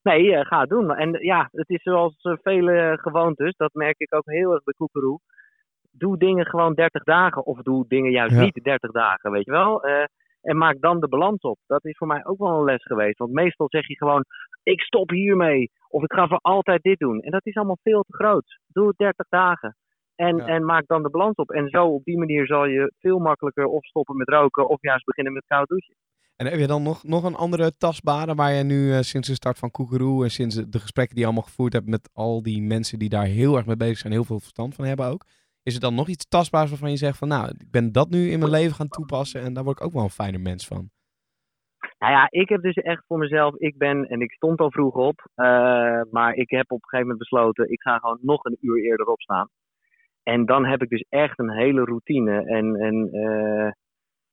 Nee, 0.07 0.35
eh, 0.35 0.45
ga 0.45 0.59
het 0.59 0.69
doen. 0.69 0.95
En 0.95 1.11
ja, 1.21 1.49
het 1.51 1.69
is 1.69 1.81
zoals 1.81 2.15
eh, 2.21 2.33
vele 2.41 2.97
gewoontes. 3.01 3.55
Dat 3.55 3.73
merk 3.73 3.97
ik 3.99 4.13
ook 4.15 4.25
heel 4.25 4.53
erg 4.53 4.63
bij 4.63 4.73
Koekeroe. 4.73 5.19
Doe 5.91 6.17
dingen 6.17 6.45
gewoon 6.45 6.73
30 6.73 7.03
dagen. 7.03 7.45
Of 7.45 7.61
doe 7.61 7.85
dingen 7.87 8.11
juist 8.11 8.35
Ja. 8.35 8.41
niet 8.41 8.59
30 8.63 8.91
dagen, 8.91 9.31
weet 9.31 9.45
je 9.45 9.51
wel. 9.51 9.83
Eh, 9.83 10.03
en 10.41 10.57
maak 10.57 10.75
dan 10.79 10.99
de 10.99 11.07
balans 11.07 11.41
op. 11.41 11.57
Dat 11.67 11.85
is 11.85 11.97
voor 11.97 12.07
mij 12.07 12.25
ook 12.25 12.37
wel 12.37 12.57
een 12.57 12.63
les 12.63 12.83
geweest. 12.83 13.17
Want 13.17 13.31
meestal 13.31 13.67
zeg 13.69 13.87
je 13.87 13.95
gewoon, 13.97 14.23
ik 14.63 14.81
stop 14.81 15.09
hiermee. 15.09 15.71
Of 15.89 16.03
ik 16.03 16.13
ga 16.13 16.27
voor 16.27 16.39
altijd 16.41 16.81
dit 16.83 16.99
doen. 16.99 17.19
En 17.21 17.31
dat 17.31 17.45
is 17.45 17.55
allemaal 17.55 17.77
veel 17.83 18.01
te 18.03 18.13
groot. 18.15 18.59
Doe 18.67 18.87
het 18.87 18.97
30 18.97 19.27
dagen. 19.29 19.75
En, 20.15 20.35
Ja. 20.37 20.45
en 20.45 20.65
maak 20.65 20.87
dan 20.87 21.03
de 21.03 21.09
balans 21.09 21.35
op. 21.35 21.51
En 21.51 21.69
zo 21.69 21.85
op 21.87 22.03
die 22.03 22.17
manier 22.17 22.45
zal 22.47 22.65
je 22.65 22.93
veel 22.99 23.19
makkelijker 23.19 23.65
of 23.65 23.85
stoppen 23.85 24.17
met 24.17 24.29
roken. 24.29 24.69
Of 24.69 24.81
juist 24.81 25.05
beginnen 25.05 25.33
met 25.33 25.45
koud 25.47 25.67
douchen. 25.67 25.95
En 26.37 26.45
heb 26.45 26.59
je 26.59 26.67
dan 26.67 26.83
nog, 26.83 27.03
nog 27.03 27.23
een 27.23 27.35
andere 27.35 27.77
tastbare 27.77 28.35
waar 28.35 28.51
je 28.51 28.63
nu 28.63 28.91
eh, 28.91 28.99
sinds 28.99 29.27
de 29.27 29.33
start 29.33 29.59
van 29.59 29.71
Koekeroe 29.71 30.23
en 30.23 30.29
sinds 30.29 30.55
de 30.55 30.79
gesprekken 30.79 31.15
die 31.15 31.23
je 31.23 31.29
allemaal 31.29 31.49
gevoerd 31.49 31.73
hebt 31.73 31.87
met 31.87 32.09
al 32.13 32.43
die 32.43 32.61
mensen 32.61 32.99
die 32.99 33.09
daar 33.09 33.25
heel 33.25 33.55
erg 33.55 33.65
mee 33.65 33.77
bezig 33.77 33.97
zijn, 33.97 34.13
heel 34.13 34.23
veel 34.23 34.39
verstand 34.39 34.75
van 34.75 34.85
hebben 34.85 35.05
ook. 35.05 35.23
Is 35.63 35.75
er 35.75 35.81
dan 35.81 35.95
nog 35.95 36.07
iets 36.07 36.27
tastbaars 36.27 36.69
waarvan 36.69 36.89
je 36.89 36.97
zegt 36.97 37.17
van 37.17 37.27
nou, 37.27 37.47
ik 37.57 37.71
ben 37.71 37.91
dat 37.91 38.09
nu 38.09 38.29
in 38.29 38.39
mijn 38.39 38.51
leven 38.51 38.75
gaan 38.75 38.87
toepassen 38.87 39.41
en 39.41 39.53
daar 39.53 39.63
word 39.63 39.79
ik 39.79 39.85
ook 39.85 39.93
wel 39.93 40.03
een 40.03 40.09
fijner 40.09 40.39
mens 40.39 40.67
van. 40.67 40.89
Nou 41.99 42.13
ja, 42.13 42.27
ik 42.29 42.49
heb 42.49 42.61
dus 42.61 42.75
echt 42.75 43.03
voor 43.07 43.17
mezelf, 43.17 43.55
ik 43.55 43.77
ben, 43.77 44.07
en 44.07 44.21
ik 44.21 44.31
stond 44.31 44.59
al 44.59 44.71
vroeg 44.71 44.95
op, 44.95 45.29
eh, 45.35 46.01
maar 46.11 46.33
ik 46.33 46.49
heb 46.49 46.71
op 46.71 46.81
een 46.81 46.89
gegeven 46.89 47.07
moment 47.07 47.19
besloten, 47.19 47.71
ik 47.71 47.81
ga 47.81 47.97
gewoon 47.97 48.19
nog 48.21 48.43
een 48.43 48.57
uur 48.61 48.83
eerder 48.83 49.05
opstaan. 49.05 49.49
En 50.23 50.45
dan 50.45 50.65
heb 50.65 50.81
ik 50.81 50.89
dus 50.89 51.05
echt 51.09 51.39
een 51.39 51.51
hele 51.51 51.83
routine. 51.83 52.45
En, 52.45 52.75
en 52.75 53.09
eh, 53.11 53.71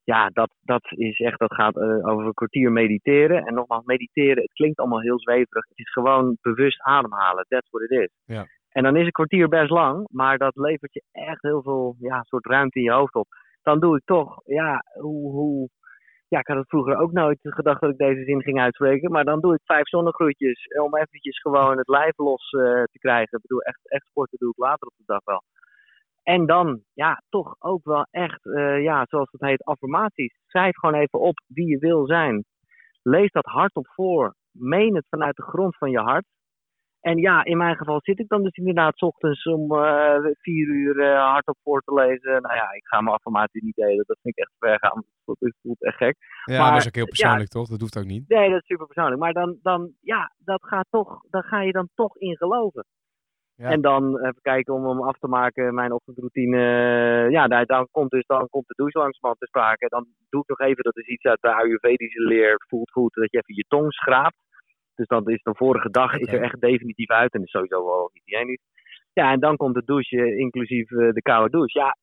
ja, 0.05 0.29
dat, 0.29 0.55
dat 0.63 0.83
is 0.91 1.19
echt, 1.19 1.39
dat 1.39 1.55
gaat 1.55 1.77
eh, 1.77 2.09
over 2.09 2.27
een 2.27 2.35
kwartier 2.35 2.73
mediteren. 2.73 3.45
En 3.45 3.55
nogmaals, 3.55 3.85
mediteren, 3.85 4.43
het 4.43 4.53
klinkt 4.53 4.79
allemaal 4.79 5.01
heel 5.01 5.21
zweverig. 5.21 5.69
Het 5.69 5.79
is 5.79 5.93
gewoon 5.93 6.37
bewust 6.41 6.83
ademhalen. 6.83 7.47
That's 7.49 7.71
what 7.71 7.83
it 7.83 7.91
is. 7.91 8.11
Ja. 8.25 8.47
En 8.69 8.83
dan 8.83 8.97
is 8.97 9.05
een 9.05 9.13
kwartier 9.13 9.49
best 9.49 9.71
lang, 9.71 10.09
maar 10.11 10.39
dat 10.39 10.57
levert 10.57 10.93
je 10.93 11.03
echt 11.13 11.43
heel 11.43 11.63
veel 11.63 11.97
ja, 11.99 12.23
soort 12.23 12.47
ruimte 12.47 12.79
in 12.79 12.85
je 12.85 12.93
hoofd 12.93 13.15
op. 13.15 13.27
Dan 13.63 13.81
doe 13.81 13.97
ik 13.97 14.03
toch, 14.05 14.41
ja, 14.45 14.85
hoe, 15.01 15.31
hoe, 15.31 15.69
ja, 16.29 16.39
ik 16.39 16.47
had 16.47 16.57
het 16.57 16.69
vroeger 16.69 16.97
ook 16.97 17.13
nooit 17.13 17.39
gedacht 17.43 17.81
dat 17.81 17.91
ik 17.91 17.97
deze 17.97 18.25
zin 18.25 18.43
ging 18.43 18.61
uitspreken. 18.61 19.11
Maar 19.11 19.25
dan 19.25 19.41
doe 19.41 19.55
ik 19.55 19.61
vijf 19.65 19.89
zonnegroetjes 19.89 20.67
om 20.83 20.97
eventjes 20.97 21.41
gewoon 21.41 21.79
het 21.79 21.89
lijf 21.89 22.17
los 22.17 22.51
eh, 22.51 22.63
te 22.63 22.99
krijgen. 22.99 23.37
Ik 23.37 23.43
bedoel, 23.43 23.61
echt, 23.61 23.81
echt 23.91 24.07
sporten 24.07 24.39
doe 24.39 24.51
ik 24.51 24.59
later 24.59 24.87
op 24.87 24.95
de 24.97 25.03
dag 25.07 25.25
wel. 25.25 25.43
En 26.25 26.47
dan, 26.47 26.83
ja, 26.93 27.23
toch 27.29 27.57
ook 27.59 27.85
wel 27.85 28.07
echt, 28.11 28.47
eh, 28.47 28.83
ja, 28.83 29.05
zoals 29.09 29.29
het 29.31 29.41
heet, 29.41 29.65
affirmaties. 29.65 30.39
Schrijf 30.47 30.77
gewoon 30.77 31.01
even 31.01 31.21
op 31.21 31.41
wie 31.47 31.69
je 31.69 31.79
wil 31.79 32.07
zijn. 32.07 32.45
Lees 33.03 33.31
dat 33.31 33.45
hardop 33.45 33.87
voor. 33.89 34.35
Meen 34.51 34.95
het 34.95 35.07
vanuit 35.09 35.37
de 35.37 35.43
grond 35.43 35.77
van 35.77 35.91
je 35.91 35.99
hart. 35.99 36.25
En 37.01 37.19
ja, 37.19 37.45
in 37.45 37.57
mijn 37.57 37.77
geval 37.77 38.01
zit 38.03 38.19
ik 38.19 38.29
dan 38.29 38.43
dus 38.43 38.57
inderdaad 38.57 38.97
's 38.97 39.03
ochtends 39.03 39.45
om 39.45 39.73
eh, 39.73 40.17
vier 40.33 40.67
uur 40.67 41.01
eh, 41.01 41.31
hardop 41.31 41.57
voor 41.63 41.83
te 41.83 41.95
lezen. 41.95 42.43
Nou 42.43 42.55
ja, 42.55 42.73
ik 42.73 42.87
ga 42.87 43.01
mijn 43.01 43.15
affirmaties 43.15 43.63
niet 43.63 43.75
delen. 43.75 44.05
Dat 44.07 44.19
vind 44.23 44.37
ik 44.37 44.45
echt 44.45 44.53
ver 44.59 44.79
gaan. 44.79 45.05
Dat 45.25 45.37
voelt 45.63 45.83
echt 45.83 45.97
gek. 45.97 46.17
Ja, 46.45 46.59
Maar, 46.59 46.71
dat 46.71 46.81
is 46.81 46.87
ook 46.87 46.95
heel 46.95 47.05
ja. 47.05 47.11
persoonlijk 47.11 47.51
toch? 47.51 47.69
Dat 47.69 47.81
hoeft 47.81 47.99
ook 47.99 48.05
niet. 48.05 48.29
Nee, 48.29 48.51
dat 48.51 48.61
is 48.61 48.67
super 48.67 48.87
persoonlijk. 48.87 49.21
Maar 49.21 49.33
dan, 49.33 49.59
dan 49.63 49.93
ja, 50.01 50.33
dat 50.39 50.65
gaat 50.65 50.87
toch, 50.91 51.21
daar 51.31 51.45
ga 51.45 51.61
je 51.63 51.73
dan 51.73 51.89
toch 51.95 52.17
in 52.17 52.37
geloven. 52.37 52.85
Ja. 53.57 53.71
En 53.71 53.81
dan 53.81 54.19
even 54.19 54.43
kijken 54.43 54.75
om 54.75 54.87
hem 54.89 55.03
af 55.03 55.19
te 55.19 55.29
maken, 55.29 55.75
mijn 55.75 55.93
ochtendroutine. 55.93 56.59
eh, 56.59 57.31
Ja, 57.31 57.47
daar, 57.47 57.67
dan 57.67 57.89
komt 57.91 58.11
dus 58.11 58.27
dan 58.27 58.49
komt 58.49 58.67
de 58.67 58.75
douche 58.77 58.99
langzamerhand 58.99 59.41
te 59.41 59.47
sprake. 59.47 59.89
Dan 59.89 60.07
doe 60.29 60.43
ik 60.43 60.49
nog 60.49 60.69
even, 60.69 60.83
dat 60.85 60.97
is 60.97 61.07
iets 61.07 61.25
uit 61.25 61.41
de 61.41 61.55
Ayurvedische 61.55 62.21
leer, 62.21 62.65
voelt 62.69 62.91
goed, 62.91 63.15
dat 63.15 63.31
je 63.31 63.39
even 63.39 63.55
je 63.55 63.65
tong 63.69 63.93
schraapt. 63.93 64.37
Dus 64.95 65.07
dan 65.07 65.27
is 65.29 65.43
de 65.43 65.55
vorige 65.55 65.91
dag 65.91 66.17
is 66.17 66.33
er 66.33 66.43
echt 66.43 66.61
definitief 66.61 67.11
uit 67.11 67.33
en 67.33 67.43
is 67.43 67.51
sowieso 67.51 67.85
wel 67.85 68.11
hygiënisch. 68.13 68.63
Ja, 69.13 69.33
en 69.33 69.41
dan 69.41 69.57
komt 69.57 69.75
de 69.75 69.85
douche, 69.85 70.37
inclusief 70.37 70.91
eh, 70.91 71.13
de 71.13 71.23
koude 71.23 71.51
douche. 71.51 71.79
Ja, 71.79 71.97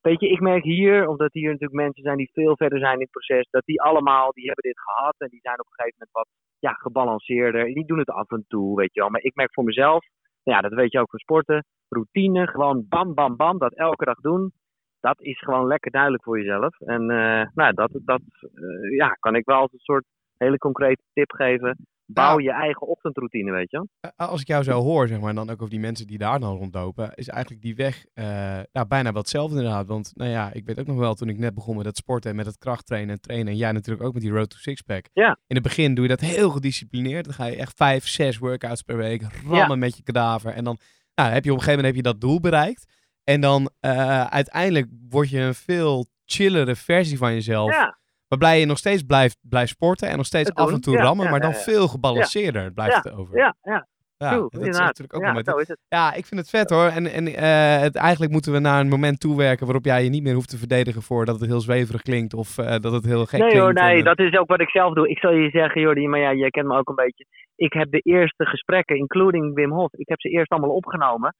weet 0.00 0.20
je, 0.20 0.28
ik 0.28 0.40
merk 0.40 0.62
hier, 0.64 1.08
omdat 1.08 1.32
hier 1.32 1.50
natuurlijk 1.50 1.80
mensen 1.80 2.02
zijn 2.02 2.16
die 2.16 2.30
veel 2.32 2.56
verder 2.56 2.78
zijn 2.78 2.94
in 2.94 3.00
het 3.00 3.10
proces, 3.10 3.46
dat 3.50 3.62
die 3.64 3.82
allemaal, 3.82 4.32
die 4.32 4.44
hebben 4.44 4.64
dit 4.64 4.80
gehad 4.80 5.14
en 5.18 5.28
die 5.28 5.40
zijn 5.40 5.60
op 5.60 5.66
een 5.66 5.72
gegeven 5.74 5.98
moment 5.98 6.16
wat 6.16 6.28
ja, 6.58 6.72
gebalanceerder. 6.72 7.64
Die 7.64 7.86
doen 7.86 7.98
het 7.98 8.10
af 8.10 8.30
en 8.30 8.44
toe, 8.48 8.76
weet 8.76 8.94
je 8.94 9.00
wel. 9.00 9.10
Maar 9.10 9.22
ik 9.22 9.34
merk 9.34 9.52
voor 9.52 9.64
mezelf, 9.64 10.04
ja, 10.44 10.60
dat 10.60 10.72
weet 10.72 10.92
je 10.92 11.00
ook 11.00 11.10
van 11.10 11.18
sporten, 11.18 11.64
routine, 11.88 12.46
gewoon 12.46 12.86
bam, 12.88 13.14
bam, 13.14 13.36
bam, 13.36 13.58
dat 13.58 13.74
elke 13.74 14.04
dag 14.04 14.20
doen. 14.20 14.52
Dat 15.00 15.20
is 15.20 15.38
gewoon 15.38 15.66
lekker 15.66 15.90
duidelijk 15.90 16.22
voor 16.22 16.38
jezelf. 16.38 16.80
En 16.80 17.10
eh, 17.10 17.46
nou, 17.54 17.74
dat, 17.74 17.90
dat 17.92 18.20
eh, 18.40 18.96
ja, 18.96 19.08
kan 19.08 19.34
ik 19.34 19.44
wel 19.44 19.60
als 19.60 19.72
een 19.72 19.78
soort 19.78 20.04
hele 20.36 20.58
concrete 20.58 21.02
tip 21.12 21.32
geven. 21.32 21.86
Bouw 22.06 22.38
je 22.38 22.52
eigen 22.52 22.86
ochtendroutine, 22.86 23.52
weet 23.52 23.70
je 23.70 23.76
wel. 23.76 23.88
Eh, 24.00 24.28
Als 24.28 24.40
ik 24.40 24.46
jou 24.46 24.62
zo 24.62 24.82
hoor, 24.82 25.08
zeg 25.08 25.20
maar, 25.20 25.28
en 25.28 25.34
dan 25.34 25.50
ook 25.50 25.56
over 25.60 25.70
die 25.70 25.80
mensen 25.80 26.06
die 26.06 26.18
daar 26.18 26.40
dan 26.40 26.56
rondlopen, 26.56 27.14
is 27.14 27.28
eigenlijk 27.28 27.62
die 27.62 27.74
weg 27.74 28.04
eh, 28.14 28.24
nou, 28.72 28.86
bijna 28.88 29.12
wel 29.12 29.20
hetzelfde 29.20 29.56
inderdaad. 29.56 29.86
Want 29.86 30.10
nou 30.14 30.30
ja, 30.30 30.52
ik 30.52 30.64
weet 30.66 30.80
ook 30.80 30.86
nog 30.86 30.98
wel 30.98 31.14
toen 31.14 31.28
ik 31.28 31.38
net 31.38 31.54
begon 31.54 31.76
met 31.76 31.86
het 31.86 31.96
sporten 31.96 32.30
en 32.30 32.36
met 32.36 32.46
het 32.46 32.58
krachttrainen 32.58 33.14
en 33.14 33.20
trainen, 33.20 33.52
en 33.52 33.58
jij 33.58 33.72
natuurlijk 33.72 34.06
ook 34.06 34.12
met 34.12 34.22
die 34.22 34.32
Road 34.32 34.50
to 34.50 34.56
Sixpack. 34.56 35.08
Ja. 35.12 35.38
In 35.46 35.54
het 35.54 35.64
begin 35.64 35.94
doe 35.94 36.04
je 36.04 36.10
dat 36.10 36.20
heel 36.20 36.50
gedisciplineerd. 36.50 37.24
Dan 37.24 37.34
ga 37.34 37.44
je 37.44 37.56
echt 37.56 37.76
vijf, 37.76 38.06
zes 38.08 38.38
workouts 38.38 38.82
per 38.82 38.96
week 38.96 39.22
rammen 39.48 39.78
met 39.78 39.96
je 39.96 40.02
kadaver. 40.02 40.52
En 40.52 40.64
dan 40.64 40.78
nou, 41.14 41.32
heb 41.32 41.44
je 41.44 41.50
op 41.50 41.56
een 41.56 41.62
gegeven 41.62 41.84
moment 41.84 41.96
heb 41.96 42.04
je 42.04 42.10
dat 42.12 42.20
doel 42.20 42.40
bereikt. 42.40 42.92
En 43.24 43.40
dan 43.40 43.70
eh, 43.80 44.24
uiteindelijk 44.24 44.88
word 45.08 45.30
je 45.30 45.40
een 45.40 45.54
veel 45.54 46.06
chillere 46.24 46.76
versie 46.76 47.18
van 47.18 47.32
jezelf. 47.32 47.70
Ja, 47.70 47.98
Waarbij 48.38 48.60
je 48.60 48.66
nog 48.66 48.78
steeds 48.78 49.02
blijft, 49.02 49.38
blijft 49.42 49.70
sporten 49.70 50.08
en 50.08 50.16
nog 50.16 50.26
steeds 50.26 50.54
af 50.54 50.72
en 50.72 50.80
toe 50.80 50.96
ja, 50.96 51.02
rammen, 51.02 51.24
ja, 51.24 51.30
maar 51.30 51.40
dan 51.40 51.54
veel 51.54 51.88
gebalanceerder 51.88 52.72
blijft 52.72 53.04
het 53.04 53.12
over. 53.12 53.36
ja, 53.36 53.54
ja. 53.62 53.86
Ja, 54.18 54.30
True, 54.30 54.48
dat 54.50 54.66
is 54.66 54.78
natuurlijk 54.78 55.14
ook 55.14 55.22
ja, 55.22 55.58
is 55.60 55.68
het. 55.68 55.78
Ja, 55.88 56.14
ik 56.14 56.26
vind 56.26 56.40
het 56.40 56.50
vet 56.50 56.70
hoor. 56.70 56.86
En, 56.86 57.06
en 57.06 57.26
eh, 57.26 57.80
het, 57.80 57.96
eigenlijk 57.96 58.32
moeten 58.32 58.52
we 58.52 58.58
naar 58.58 58.80
een 58.80 58.88
moment 58.88 59.20
toewerken 59.20 59.64
waarop 59.66 59.84
jij 59.84 60.04
je 60.04 60.10
niet 60.10 60.22
meer 60.22 60.34
hoeft 60.34 60.48
te 60.48 60.58
verdedigen 60.58 61.02
voor 61.02 61.24
dat 61.24 61.40
het 61.40 61.48
heel 61.48 61.60
zweverig 61.60 62.02
klinkt 62.02 62.34
of 62.34 62.58
eh, 62.58 62.66
dat 62.66 62.92
het 62.92 63.04
heel 63.04 63.24
gek 63.24 63.40
Nee 63.40 63.50
klinkt. 63.50 63.64
hoor, 63.64 63.72
nee, 63.72 63.92
En, 63.92 63.98
eh, 63.98 64.04
dat 64.04 64.18
is 64.18 64.38
ook 64.38 64.48
wat 64.48 64.60
ik 64.60 64.68
zelf 64.68 64.94
doe. 64.94 65.08
Ik 65.08 65.18
zal 65.18 65.32
je 65.32 65.50
zeggen, 65.50 65.80
Jordi, 65.80 66.08
maar 66.08 66.20
ja, 66.20 66.34
jij 66.34 66.50
kent 66.50 66.66
me 66.66 66.78
ook 66.78 66.88
een 66.88 66.94
beetje. 67.04 67.26
Ik 67.56 67.72
heb 67.72 67.90
de 67.90 68.00
eerste 68.00 68.44
gesprekken, 68.44 68.96
including 68.96 69.54
Wim 69.54 69.72
Hof, 69.72 69.92
ik 69.92 70.08
heb 70.08 70.20
ze 70.20 70.28
eerst 70.28 70.50
allemaal 70.50 70.74
opgenomen. 70.74 71.34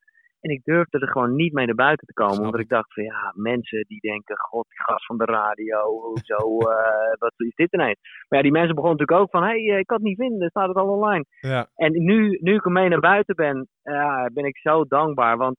En 0.45 0.51
ik 0.51 0.65
durfde 0.65 0.99
er 0.99 1.09
gewoon 1.09 1.35
niet 1.35 1.53
mee 1.53 1.67
naar 1.67 1.75
buiten 1.75 2.07
te 2.07 2.13
komen. 2.13 2.35
Snap 2.35 2.47
omdat 2.47 2.61
ik. 2.61 2.69
dacht 2.69 2.93
van 2.93 3.05
ja, 3.05 3.33
mensen 3.35 3.85
die 3.89 4.01
denken, 4.01 4.37
god, 4.39 4.67
die 4.69 4.83
gast 4.83 5.07
van 5.07 5.19
de 5.19 5.25
radio, 5.25 5.79
hoezo, 5.91 6.59
eh, 6.71 7.19
wat 7.19 7.33
is 7.37 7.55
dit 7.55 7.73
ineens? 7.73 7.99
Maar 8.29 8.39
ja, 8.39 8.43
die 8.43 8.53
mensen 8.53 8.75
begonnen 8.75 8.99
natuurlijk 8.99 9.21
ook 9.21 9.41
van, 9.41 9.49
hé, 9.49 9.65
hey, 9.65 9.79
ik 9.79 9.87
kan 9.87 9.97
het 9.97 10.07
niet 10.07 10.19
vinden, 10.19 10.49
staat 10.49 10.69
het 10.69 10.77
al 10.77 10.89
online. 10.89 11.25
ja. 11.41 11.67
En 11.75 11.93
nu, 11.93 12.39
nu 12.41 12.55
ik 12.55 12.65
ermee 12.65 12.89
naar 12.89 13.01
buiten 13.01 13.35
ben, 13.35 13.69
ja, 13.83 14.31
ben 14.33 14.45
ik 14.45 14.59
zo 14.59 14.85
dankbaar. 14.85 15.37
Want 15.37 15.57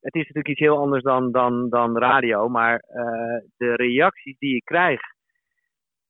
het 0.00 0.14
is 0.14 0.20
natuurlijk 0.20 0.48
iets 0.48 0.60
heel 0.60 0.78
anders 0.78 1.02
dan, 1.02 1.32
dan, 1.32 1.68
dan 1.68 1.98
radio. 1.98 2.48
Maar 2.48 2.78
eh, 2.78 3.40
de 3.56 3.74
reacties 3.74 4.38
die 4.38 4.56
ik 4.56 4.64
krijg, 4.64 5.00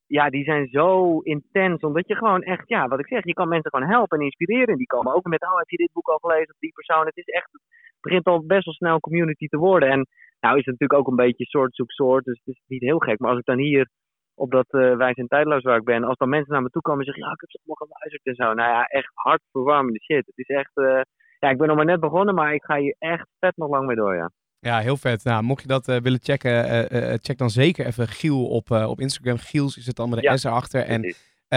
ja, 0.06 0.30
die 0.30 0.44
zijn 0.44 0.66
zo 0.66 1.18
intens. 1.20 1.82
Omdat 1.82 2.08
je 2.08 2.16
gewoon 2.16 2.42
echt, 2.42 2.68
ja, 2.68 2.88
wat 2.88 2.98
ik 2.98 3.06
zeg, 3.06 3.24
je 3.24 3.32
kan 3.32 3.48
mensen 3.48 3.70
gewoon 3.70 3.88
helpen 3.88 4.18
en 4.18 4.24
inspireren. 4.24 4.76
Die 4.76 4.86
komen 4.86 5.14
ook 5.14 5.24
met, 5.24 5.42
oh, 5.42 5.58
heb 5.58 5.68
je 5.68 5.76
dit 5.76 5.92
boek 5.92 6.08
al 6.08 6.18
gelezen? 6.18 6.52
Of 6.52 6.58
die 6.58 6.72
persoon. 6.72 7.06
Het 7.06 7.16
is 7.16 7.24
echt, 7.24 7.52
het 7.52 7.62
begint 8.00 8.26
al 8.26 8.46
best 8.46 8.64
wel 8.64 8.74
snel 8.74 8.94
een 8.94 9.00
community 9.00 9.46
te 9.46 9.58
worden. 9.58 9.88
En 9.88 10.06
nou 10.40 10.58
is 10.58 10.64
het 10.64 10.78
natuurlijk 10.78 11.00
ook 11.00 11.08
een 11.08 11.24
beetje 11.26 11.44
soort 11.44 11.74
zoek 11.74 11.90
soort. 11.90 12.24
Dus 12.24 12.40
het 12.44 12.54
is 12.54 12.62
niet 12.66 12.82
heel 12.82 12.98
gek. 12.98 13.18
Maar 13.18 13.30
als 13.30 13.38
ik 13.38 13.44
dan 13.44 13.58
hier 13.58 13.88
op 14.34 14.50
dat 14.50 14.66
eh 14.70 14.96
Wij 14.96 15.14
zijn 15.14 15.26
tijdloos 15.26 15.62
waar 15.62 15.76
ik 15.76 15.84
ben. 15.84 16.04
Als 16.04 16.16
dan 16.18 16.28
mensen 16.28 16.52
naar 16.52 16.62
me 16.62 16.68
toe 16.68 16.82
komen 16.82 17.00
en 17.00 17.06
zeggen, 17.06 17.24
ja, 17.24 17.32
ik 17.32 17.40
heb 17.40 17.50
ze 17.50 17.58
allemaal 17.64 17.86
geluisterd 17.86 18.26
en 18.26 18.34
zo. 18.34 18.54
Nou 18.54 18.70
ja, 18.70 18.84
echt 18.84 19.10
hartverwarmende 19.14 20.00
shit. 20.02 20.26
Het 20.26 20.38
is 20.38 20.48
echt, 20.48 20.76
eh, 20.76 21.00
ja, 21.38 21.50
ik 21.50 21.58
ben 21.58 21.68
nog 21.68 21.76
maar 21.76 21.84
net 21.84 22.00
begonnen, 22.00 22.34
maar 22.34 22.54
ik 22.54 22.64
ga 22.64 22.76
hier 22.76 22.96
echt 22.98 23.28
vet 23.38 23.56
nog 23.56 23.70
lang 23.70 23.86
mee 23.86 23.96
door, 23.96 24.14
ja. 24.14 24.30
Ja, 24.60 24.78
heel 24.78 24.96
vet. 24.96 25.24
Nou, 25.24 25.42
mocht 25.42 25.62
je 25.62 25.68
dat 25.68 25.88
eh, 25.88 25.96
willen 25.96 26.18
checken, 26.22 26.64
eh, 26.68 27.12
eh, 27.12 27.18
check 27.22 27.38
dan 27.38 27.50
zeker 27.50 27.86
even 27.86 28.08
Giel 28.08 28.46
op, 28.46 28.70
op 28.70 29.00
Instagram. 29.00 29.36
Giels 29.38 29.76
is 29.76 29.86
het 29.86 29.96
dan 29.96 30.08
met 30.08 30.18
de 30.18 30.24
Ja, 30.24 30.36
S 30.36 30.44
erachter. 30.44 30.82
En 30.82 31.14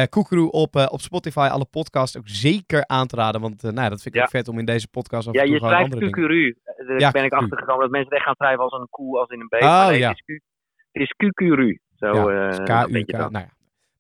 Koekeroe 0.10 0.52
op, 0.52 0.76
op 0.76 1.02
Spotify, 1.02 1.48
alle 1.52 1.66
podcasts 1.66 2.18
ook 2.18 2.28
zeker 2.28 2.88
aan 2.88 3.08
te 3.08 3.16
raden. 3.16 3.42
Want 3.42 3.62
nou, 3.62 3.90
dat 3.90 4.02
vind 4.02 4.06
ik 4.06 4.14
Ja. 4.16 4.22
ook 4.22 4.30
vet 4.30 4.48
om 4.48 4.60
in 4.60 4.66
deze 4.66 4.88
podcast 4.88 5.28
af 5.28 5.34
Ja, 5.34 5.40
en 5.40 5.46
toe 5.46 5.54
je 5.56 5.60
gewoon 5.62 5.74
schrijft 5.76 5.94
andere 5.94 6.12
dingen. 6.12 6.56
Daar 6.88 7.00
Ja, 7.00 7.12
ben 7.12 7.24
ik 7.24 7.34
achtergekomen 7.34 7.82
dat 7.82 7.90
mensen 7.92 8.10
het 8.10 8.18
echt 8.18 8.26
gaan 8.26 8.36
schrijven 8.36 8.64
als 8.64 8.74
een 8.74 8.88
koe, 8.90 9.20
als 9.20 9.30
in 9.30 9.40
een 9.40 9.48
beest. 9.50 9.64
Oh, 9.64 9.88
nee, 9.88 10.00
ja. 10.00 10.10
het 10.10 10.18
is, 10.26 10.36
Q, 10.38 10.42
het 10.92 11.02
is 11.02 11.14
QQRU. 11.18 11.80
Zo, 11.96 12.32
Ja, 12.32 12.48
dus 12.50 12.58
je 13.06 13.18
dan. 13.18 13.32
Nou 13.32 13.46
ja, 13.46 13.52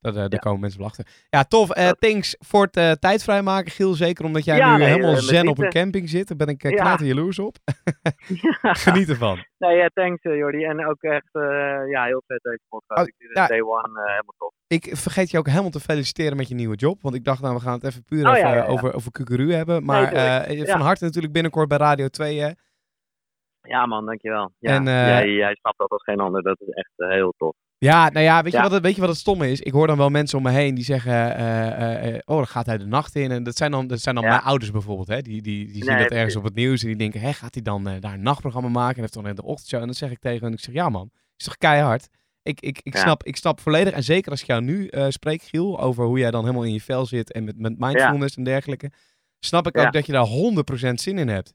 eh, 0.01 0.13
daar 0.13 0.27
Ja. 0.29 0.38
komen 0.38 0.59
mensen 0.59 0.79
wel 0.79 0.88
achter. 0.88 1.07
Ja, 1.29 1.43
tof. 1.43 1.69
Eh, 1.71 1.89
thanks 1.89 2.35
voor 2.39 2.63
het 2.65 2.77
eh, 2.77 2.91
tijd 2.91 3.23
vrijmaken, 3.23 3.71
Giel. 3.71 3.93
Zeker 3.93 4.25
omdat 4.25 4.45
jij 4.45 4.57
Ja, 4.57 4.71
nu 4.71 4.77
nee, 4.77 4.88
helemaal 4.88 5.15
zen 5.15 5.47
op 5.47 5.57
een 5.57 5.69
camping 5.69 6.09
zit. 6.09 6.27
Daar 6.27 6.38
ben 6.38 6.47
ik 6.47 6.63
uh, 6.63 6.71
Ja. 6.71 6.97
jaloers 7.01 7.39
op. 7.39 7.55
Geniet 8.85 9.09
ervan. 9.09 9.45
Nee, 9.57 9.75
ja, 9.77 9.89
thanks 9.93 10.23
Jordi. 10.23 10.63
En 10.63 10.85
ook 10.85 11.01
echt, 11.01 11.29
ja, 11.91 12.05
heel 12.05 12.23
vet 12.27 12.41
deze 12.41 12.62
podcast. 12.69 13.01
Oh, 13.01 13.07
ik 13.07 13.29
ja. 13.33 13.47
day 13.47 13.62
one 13.62 14.01
helemaal 14.01 14.35
top. 14.38 14.53
Ik 14.67 14.89
vergeet 14.97 15.31
je 15.31 15.38
ook 15.38 15.47
helemaal 15.47 15.69
te 15.69 15.79
feliciteren 15.79 16.38
met 16.38 16.47
je 16.47 16.55
nieuwe 16.55 16.75
job. 16.75 17.01
Want 17.01 17.15
ik 17.15 17.23
dacht, 17.23 17.41
nou, 17.41 17.55
we 17.55 17.62
gaan 17.62 17.73
het 17.73 17.83
even 17.83 18.03
puur 18.03 18.27
Oh, 18.27 18.38
even, 18.38 18.67
over, 18.67 18.93
over 18.93 19.12
Kukuru 19.12 19.53
hebben. 19.53 19.85
Maar 19.85 20.07
van 20.65 20.81
harte 20.81 21.03
natuurlijk 21.03 21.33
binnenkort 21.33 21.67
bij 21.67 21.77
Radio 21.77 22.07
2. 22.07 22.39
Hè? 22.39 22.49
Ja 23.62 23.85
man, 23.85 24.05
dankjewel. 24.05 24.51
Ja, 24.59 24.75
En, 24.75 24.83
jij, 24.83 25.29
jij 25.29 25.55
snapt 25.55 25.77
dat 25.77 25.89
als 25.89 26.03
geen 26.03 26.19
ander. 26.19 26.41
Dat 26.41 26.62
is 26.62 26.69
echt 26.73 26.91
heel 26.95 27.33
tof. 27.38 27.55
Ja, 27.79 28.09
nou 28.09 28.25
ja 28.25 28.43
weet, 28.43 28.51
Je 28.51 28.61
wat 28.61 28.71
het, 28.71 28.83
weet 28.83 28.95
je 28.95 29.01
wat 29.01 29.09
het 29.09 29.19
stomme 29.19 29.51
is? 29.51 29.59
Ik 29.61 29.71
hoor 29.71 29.87
dan 29.87 29.97
wel 29.97 30.09
mensen 30.09 30.37
om 30.37 30.43
me 30.43 30.51
heen 30.51 30.75
die 30.75 30.83
zeggen... 30.83 31.11
eh, 31.35 31.67
eh, 31.67 32.07
eh, 32.15 32.19
oh, 32.25 32.35
dan 32.35 32.47
gaat 32.47 32.65
hij 32.65 32.77
de 32.77 32.85
nacht 32.85 33.15
in. 33.15 33.31
En 33.31 33.43
dat 33.43 33.57
zijn 33.57 33.71
dan, 33.71 33.87
dat 33.87 34.01
zijn 34.01 34.15
dan 34.15 34.23
Ja. 34.23 34.29
mijn 34.29 34.41
ouders 34.41 34.71
bijvoorbeeld. 34.71 35.07
Hè? 35.07 35.21
Die, 35.21 35.41
die, 35.41 35.65
die 35.65 35.75
zien 35.83 35.85
Nee, 35.93 35.97
dat 36.03 36.11
ergens 36.11 36.35
op 36.35 36.43
het 36.43 36.55
nieuws. 36.55 36.81
En 36.81 36.87
die 36.87 36.95
denken, 36.95 37.19
hè, 37.21 37.33
gaat 37.33 37.53
hij 37.53 37.63
dan 37.63 37.83
daar 37.83 38.13
een 38.13 38.21
nachtprogramma 38.21 38.69
maken? 38.69 38.95
En 38.95 39.01
heeft 39.01 39.13
dan 39.13 39.27
in 39.27 39.35
de 39.35 39.43
ochtendshow. 39.43 39.79
En 39.79 39.85
dan 39.85 39.95
zeg 39.95 40.11
ik 40.11 40.19
tegen 40.19 40.43
hen, 40.43 40.53
ik 40.53 40.59
zeg, 40.59 40.73
ja 40.73 40.89
man, 40.89 41.09
is 41.37 41.45
toch 41.45 41.57
keihard? 41.57 42.07
Ik, 42.43 42.61
ik, 42.61 42.79
ik, 42.83 42.93
Ja. 42.93 43.01
snap, 43.01 43.23
ik 43.23 43.35
snap 43.35 43.59
volledig. 43.61 43.93
En 43.93 44.03
zeker 44.03 44.31
als 44.31 44.41
ik 44.41 44.47
jou 44.47 44.61
nu 44.61 44.89
spreek, 45.09 45.41
Giel, 45.41 45.79
over 45.81 46.05
hoe 46.05 46.19
jij 46.19 46.31
dan 46.31 46.41
helemaal 46.41 46.63
in 46.63 46.73
je 46.73 46.81
vel 46.81 47.05
zit. 47.05 47.31
En 47.31 47.43
met, 47.43 47.57
met 47.59 47.79
mindfulness 47.79 48.35
en 48.35 48.43
dergelijke. 48.43 48.91
Snap 49.39 49.67
ik 49.67 49.77
ook 49.77 49.93
dat 49.93 50.05
je 50.05 50.11
daar 50.11 50.27
100% 50.89 50.93
zin 50.93 51.17
in 51.17 51.27
hebt. 51.27 51.53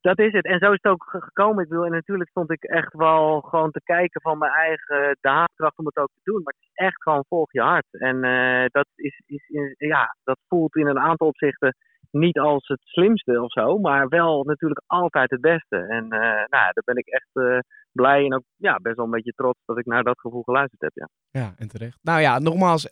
Dat 0.00 0.18
is 0.18 0.32
het. 0.32 0.44
En 0.44 0.58
zo 0.58 0.66
is 0.72 0.78
het 0.82 0.92
ook 0.92 1.04
ge- 1.10 1.20
gekomen. 1.20 1.62
Ik 1.62 1.68
bedoel, 1.68 1.84
en 1.84 1.90
natuurlijk 1.90 2.30
stond 2.30 2.50
ik 2.52 2.62
echt 2.62 2.92
wel 2.94 3.40
gewoon 3.40 3.70
te 3.70 3.80
kijken 3.84 4.20
van 4.20 4.38
mijn 4.38 4.52
eigen 4.52 5.16
daadkracht 5.20 5.78
om 5.78 5.86
het 5.86 5.96
ook 5.96 6.10
te 6.14 6.20
doen. 6.30 6.42
Maar 6.42 6.54
het 6.58 6.62
is 6.70 6.84
echt 6.86 7.02
gewoon 7.02 7.24
volg 7.28 7.52
je 7.52 7.60
hart. 7.60 7.86
En 7.90 8.24
eh, 8.24 8.64
dat, 8.70 8.86
is, 8.94 9.22
is, 9.26 9.48
is- 9.48 9.74
ja, 9.78 10.16
dat 10.24 10.38
voelt 10.48 10.76
in 10.76 10.86
een 10.86 10.98
aantal 10.98 11.26
opzichten 11.26 11.74
niet 12.10 12.38
als 12.38 12.66
het 12.66 12.80
slimste 12.82 13.42
of 13.42 13.52
zo. 13.52 13.78
Maar 13.78 14.08
wel 14.08 14.44
natuurlijk 14.44 14.82
altijd 14.86 15.30
het 15.30 15.40
beste. 15.40 15.76
En 15.76 16.04
eh, 16.10 16.18
nou, 16.20 16.48
ja, 16.50 16.70
daar 16.72 16.84
ben 16.84 16.96
ik 16.96 17.06
echt 17.06 17.28
eh, 17.32 17.58
blij 17.92 18.24
en 18.24 18.34
ook 18.34 18.42
ja, 18.56 18.76
best 18.82 18.96
wel 18.96 19.04
een 19.04 19.10
beetje 19.10 19.32
trots 19.36 19.58
dat 19.66 19.78
ik 19.78 19.86
naar 19.86 20.02
dat 20.02 20.20
gevoel 20.20 20.42
geluisterd 20.42 20.80
heb. 20.80 20.90
Ja, 20.94 21.08
Ja, 21.40 21.52
en 21.56 21.68
terecht. 21.68 21.98
Nou 22.02 22.20
ja, 22.20 22.38
nogmaals, 22.38 22.86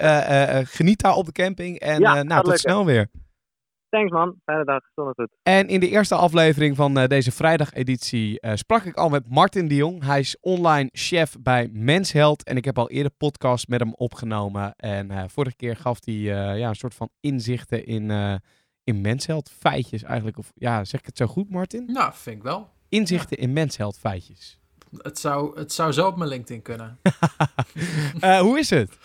geniet 0.65 1.01
daar 1.03 1.15
op 1.15 1.25
de 1.27 1.33
camping. 1.33 1.79
En 1.79 2.01
Ja, 2.01 2.23
nou, 2.23 2.43
tot 2.43 2.59
snel 2.59 2.85
weer. 2.87 3.09
Thanks 3.89 4.11
man. 4.13 4.41
Fijne 4.45 4.65
dag. 4.65 4.83
Zonnig 4.95 5.15
goed. 5.15 5.29
En 5.43 5.69
in 5.69 5.81
de 5.81 5.89
eerste 5.89 6.15
aflevering 6.15 6.77
van 6.77 6.99
eh, 6.99 7.09
deze 7.09 7.33
vrijdageditie 7.33 8.41
eh 8.41 8.55
sprak 8.55 8.83
ik 8.83 8.97
al 8.97 9.09
met 9.09 9.29
Martin 9.31 9.69
de 9.69 9.75
Jong. 9.75 10.05
Hij 10.05 10.21
is 10.21 10.37
online 10.41 10.89
chef 10.93 11.37
bij 11.41 11.69
Mensheld. 11.73 12.43
En 12.45 12.57
ik 12.57 12.65
heb 12.65 12.79
al 12.79 12.91
eerder 12.91 13.13
podcast 13.13 13.69
met 13.69 13.81
hem 13.81 13.95
opgenomen. 13.95 14.75
En 14.77 15.11
eh, 15.11 15.25
vorige 15.27 15.57
keer 15.57 15.77
gaf 15.77 15.99
hij 16.05 16.15
eh, 16.15 16.59
ja, 16.59 16.69
een 16.69 16.75
soort 16.75 16.95
van 16.95 17.09
inzichten 17.21 17.87
in, 17.87 18.11
eh 18.11 18.35
in 18.85 19.01
Mensheld. 19.01 19.51
Feitjes 19.59 20.03
eigenlijk. 20.03 20.39
Of, 20.39 20.53
ja, 20.55 20.85
zeg 20.85 21.01
ik 21.01 21.07
het 21.07 21.17
zo 21.17 21.27
goed, 21.27 21.51
Martin? 21.51 21.85
Nou, 21.93 22.13
vind 22.15 22.37
ik 22.37 22.43
wel. 22.43 22.69
Inzichten 22.89 23.37
in 23.37 23.53
Mensheld 23.53 23.99
feitjes. 23.99 24.59
Het 24.97 25.19
zou, 25.19 25.59
het 25.59 25.73
zou 25.73 25.93
zo 25.93 26.07
op 26.07 26.17
mijn 26.17 26.31
LinkedIn 26.31 26.63
kunnen. 26.63 26.99
Eh, 28.21 28.39
hoe 28.39 28.59
is 28.59 28.71
het? 28.71 28.99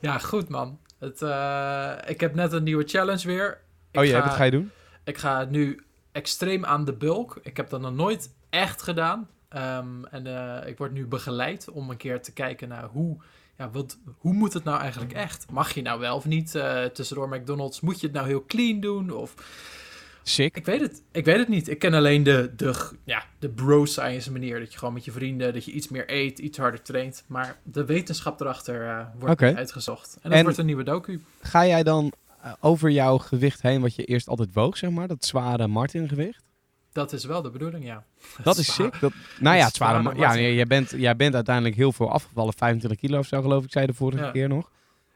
Ja, 0.00 0.18
goed 0.18 0.48
man. 0.48 0.78
Het, 0.98 1.22
eh, 1.22 1.92
ik 2.06 2.20
heb 2.20 2.34
net 2.34 2.52
een 2.52 2.62
nieuwe 2.62 2.84
challenge 2.84 3.26
weer. 3.26 3.60
Oh 3.94 4.04
ja, 4.04 4.20
ga, 4.20 4.26
wat 4.26 4.36
ga 4.36 4.44
je 4.44 4.50
doen? 4.50 4.70
Ik 5.04 5.18
ga 5.18 5.44
nu 5.44 5.80
extreem 6.12 6.64
aan 6.64 6.84
de 6.84 6.92
bulk. 6.92 7.38
Ik 7.42 7.56
heb 7.56 7.70
dat 7.70 7.80
nog 7.80 7.94
nooit 7.94 8.30
echt 8.50 8.82
gedaan. 8.82 9.28
Ehm, 9.48 10.04
en 10.10 10.26
eh, 10.26 10.68
ik 10.68 10.78
word 10.78 10.92
nu 10.92 11.06
begeleid 11.06 11.70
om 11.70 11.90
een 11.90 11.96
keer 11.96 12.22
te 12.22 12.32
kijken 12.32 12.68
naar 12.68 12.84
hoe, 12.84 13.16
ja, 13.58 13.70
wat, 13.70 13.98
hoe 14.18 14.32
moet 14.32 14.52
het 14.52 14.64
nou 14.64 14.80
eigenlijk 14.80 15.12
echt? 15.12 15.50
Mag 15.50 15.74
je 15.74 15.82
nou 15.82 16.00
wel 16.00 16.16
of 16.16 16.24
niet 16.24 16.54
eh, 16.54 16.84
tussendoor 16.84 17.28
McDonald's? 17.28 17.80
Moet 17.80 18.00
je 18.00 18.06
het 18.06 18.16
nou 18.16 18.26
heel 18.26 18.44
clean 18.46 18.80
doen? 18.80 19.10
Of 19.10 19.34
Sick. 20.22 20.56
ik 20.56 20.64
weet 20.64 20.80
het, 20.80 21.02
ik 21.12 21.24
weet 21.24 21.36
het 21.38 21.48
niet. 21.48 21.68
Ik 21.68 21.78
ken 21.78 21.94
alleen 21.94 22.22
de, 22.22 22.52
de, 22.56 22.90
ja, 23.04 23.24
de 23.38 23.48
bro-science 23.48 24.32
manier. 24.32 24.58
Dat 24.60 24.72
je 24.72 24.78
gewoon 24.78 24.94
met 24.94 25.04
je 25.04 25.12
vrienden, 25.12 25.52
dat 25.52 25.64
je 25.64 25.72
iets 25.72 25.88
meer 25.88 26.04
eet, 26.10 26.38
iets 26.38 26.58
harder 26.58 26.82
traint. 26.82 27.24
Maar 27.26 27.58
de 27.62 27.84
wetenschap 27.84 28.40
erachter 28.40 28.88
eh, 28.88 29.06
wordt 29.18 29.42
uitgezocht. 29.42 30.14
En 30.14 30.28
dat 30.30 30.38
En- 30.38 30.42
wordt 30.44 30.58
een 30.58 30.66
nieuwe 30.66 30.84
docu. 30.84 31.20
Ga 31.40 31.66
jij 31.66 31.82
dan 31.82 32.12
over 32.60 32.90
jouw 32.90 33.18
gewicht 33.18 33.62
heen, 33.62 33.80
wat 33.80 33.94
je 33.94 34.04
eerst 34.04 34.28
altijd 34.28 34.52
woog, 34.52 34.76
zeg 34.76 34.90
maar? 34.90 35.08
Dat 35.08 35.24
zware 35.24 35.66
Martin-gewicht? 35.66 36.42
Dat 36.92 37.12
is 37.12 37.24
wel 37.24 37.42
de 37.42 37.50
bedoeling, 37.50 37.84
ja. 37.84 38.04
Dat 38.42 38.56
is 38.58 38.74
sick. 38.74 39.00
Dat, 39.00 39.12
nou 39.40 39.56
ja, 39.56 39.64
het 39.64 39.74
zware. 39.74 40.00
zwaar, 40.02 40.16
ma- 40.16 40.20
Ja, 40.22 40.34
nee, 40.34 40.54
jij, 40.54 40.66
bent, 40.66 40.90
jij 40.90 41.16
bent 41.16 41.34
uiteindelijk 41.34 41.76
heel 41.76 41.92
veel 41.92 42.10
afgevallen. 42.10 42.52
25 42.56 42.98
kilo 43.00 43.18
of 43.18 43.26
zo, 43.26 43.42
geloof 43.42 43.64
ik, 43.64 43.70
zei 43.72 43.86
de 43.86 43.94
vorige 43.94 44.24
Ja. 44.24 44.30
keer 44.30 44.48
nog. 44.48 44.70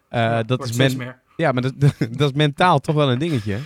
Eh, 0.08 0.20
Ja, 0.20 0.42
dat 0.42 0.64
is 0.64 0.72
men, 0.76 0.96
meer. 0.96 1.20
ja, 1.36 1.52
maar 1.52 1.62
dat, 1.62 1.74
dat 2.18 2.30
is 2.30 2.32
mentaal 2.32 2.78
toch 2.80 2.94
wel 2.94 3.10
een 3.10 3.18
dingetje. 3.18 3.58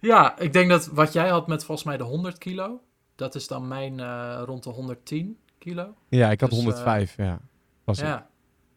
Ja, 0.00 0.38
ik 0.38 0.52
denk 0.52 0.68
dat 0.70 0.86
wat 0.86 1.12
jij 1.12 1.28
had 1.28 1.46
met 1.46 1.64
volgens 1.64 1.86
mij 1.86 1.96
de 1.96 2.04
100 2.04 2.38
kilo, 2.38 2.80
dat 3.14 3.34
is 3.34 3.46
dan 3.48 3.68
mijn 3.68 4.00
eh, 4.00 4.42
rond 4.44 4.62
de 4.62 4.70
110 4.70 5.38
kilo. 5.58 5.94
Ja, 6.08 6.30
ik 6.30 6.40
had 6.40 6.50
Dus, 6.50 6.58
105, 6.58 7.16
ja. 7.16 7.38
Was 7.84 7.98
het. 7.98 8.06
Ja, 8.06 8.26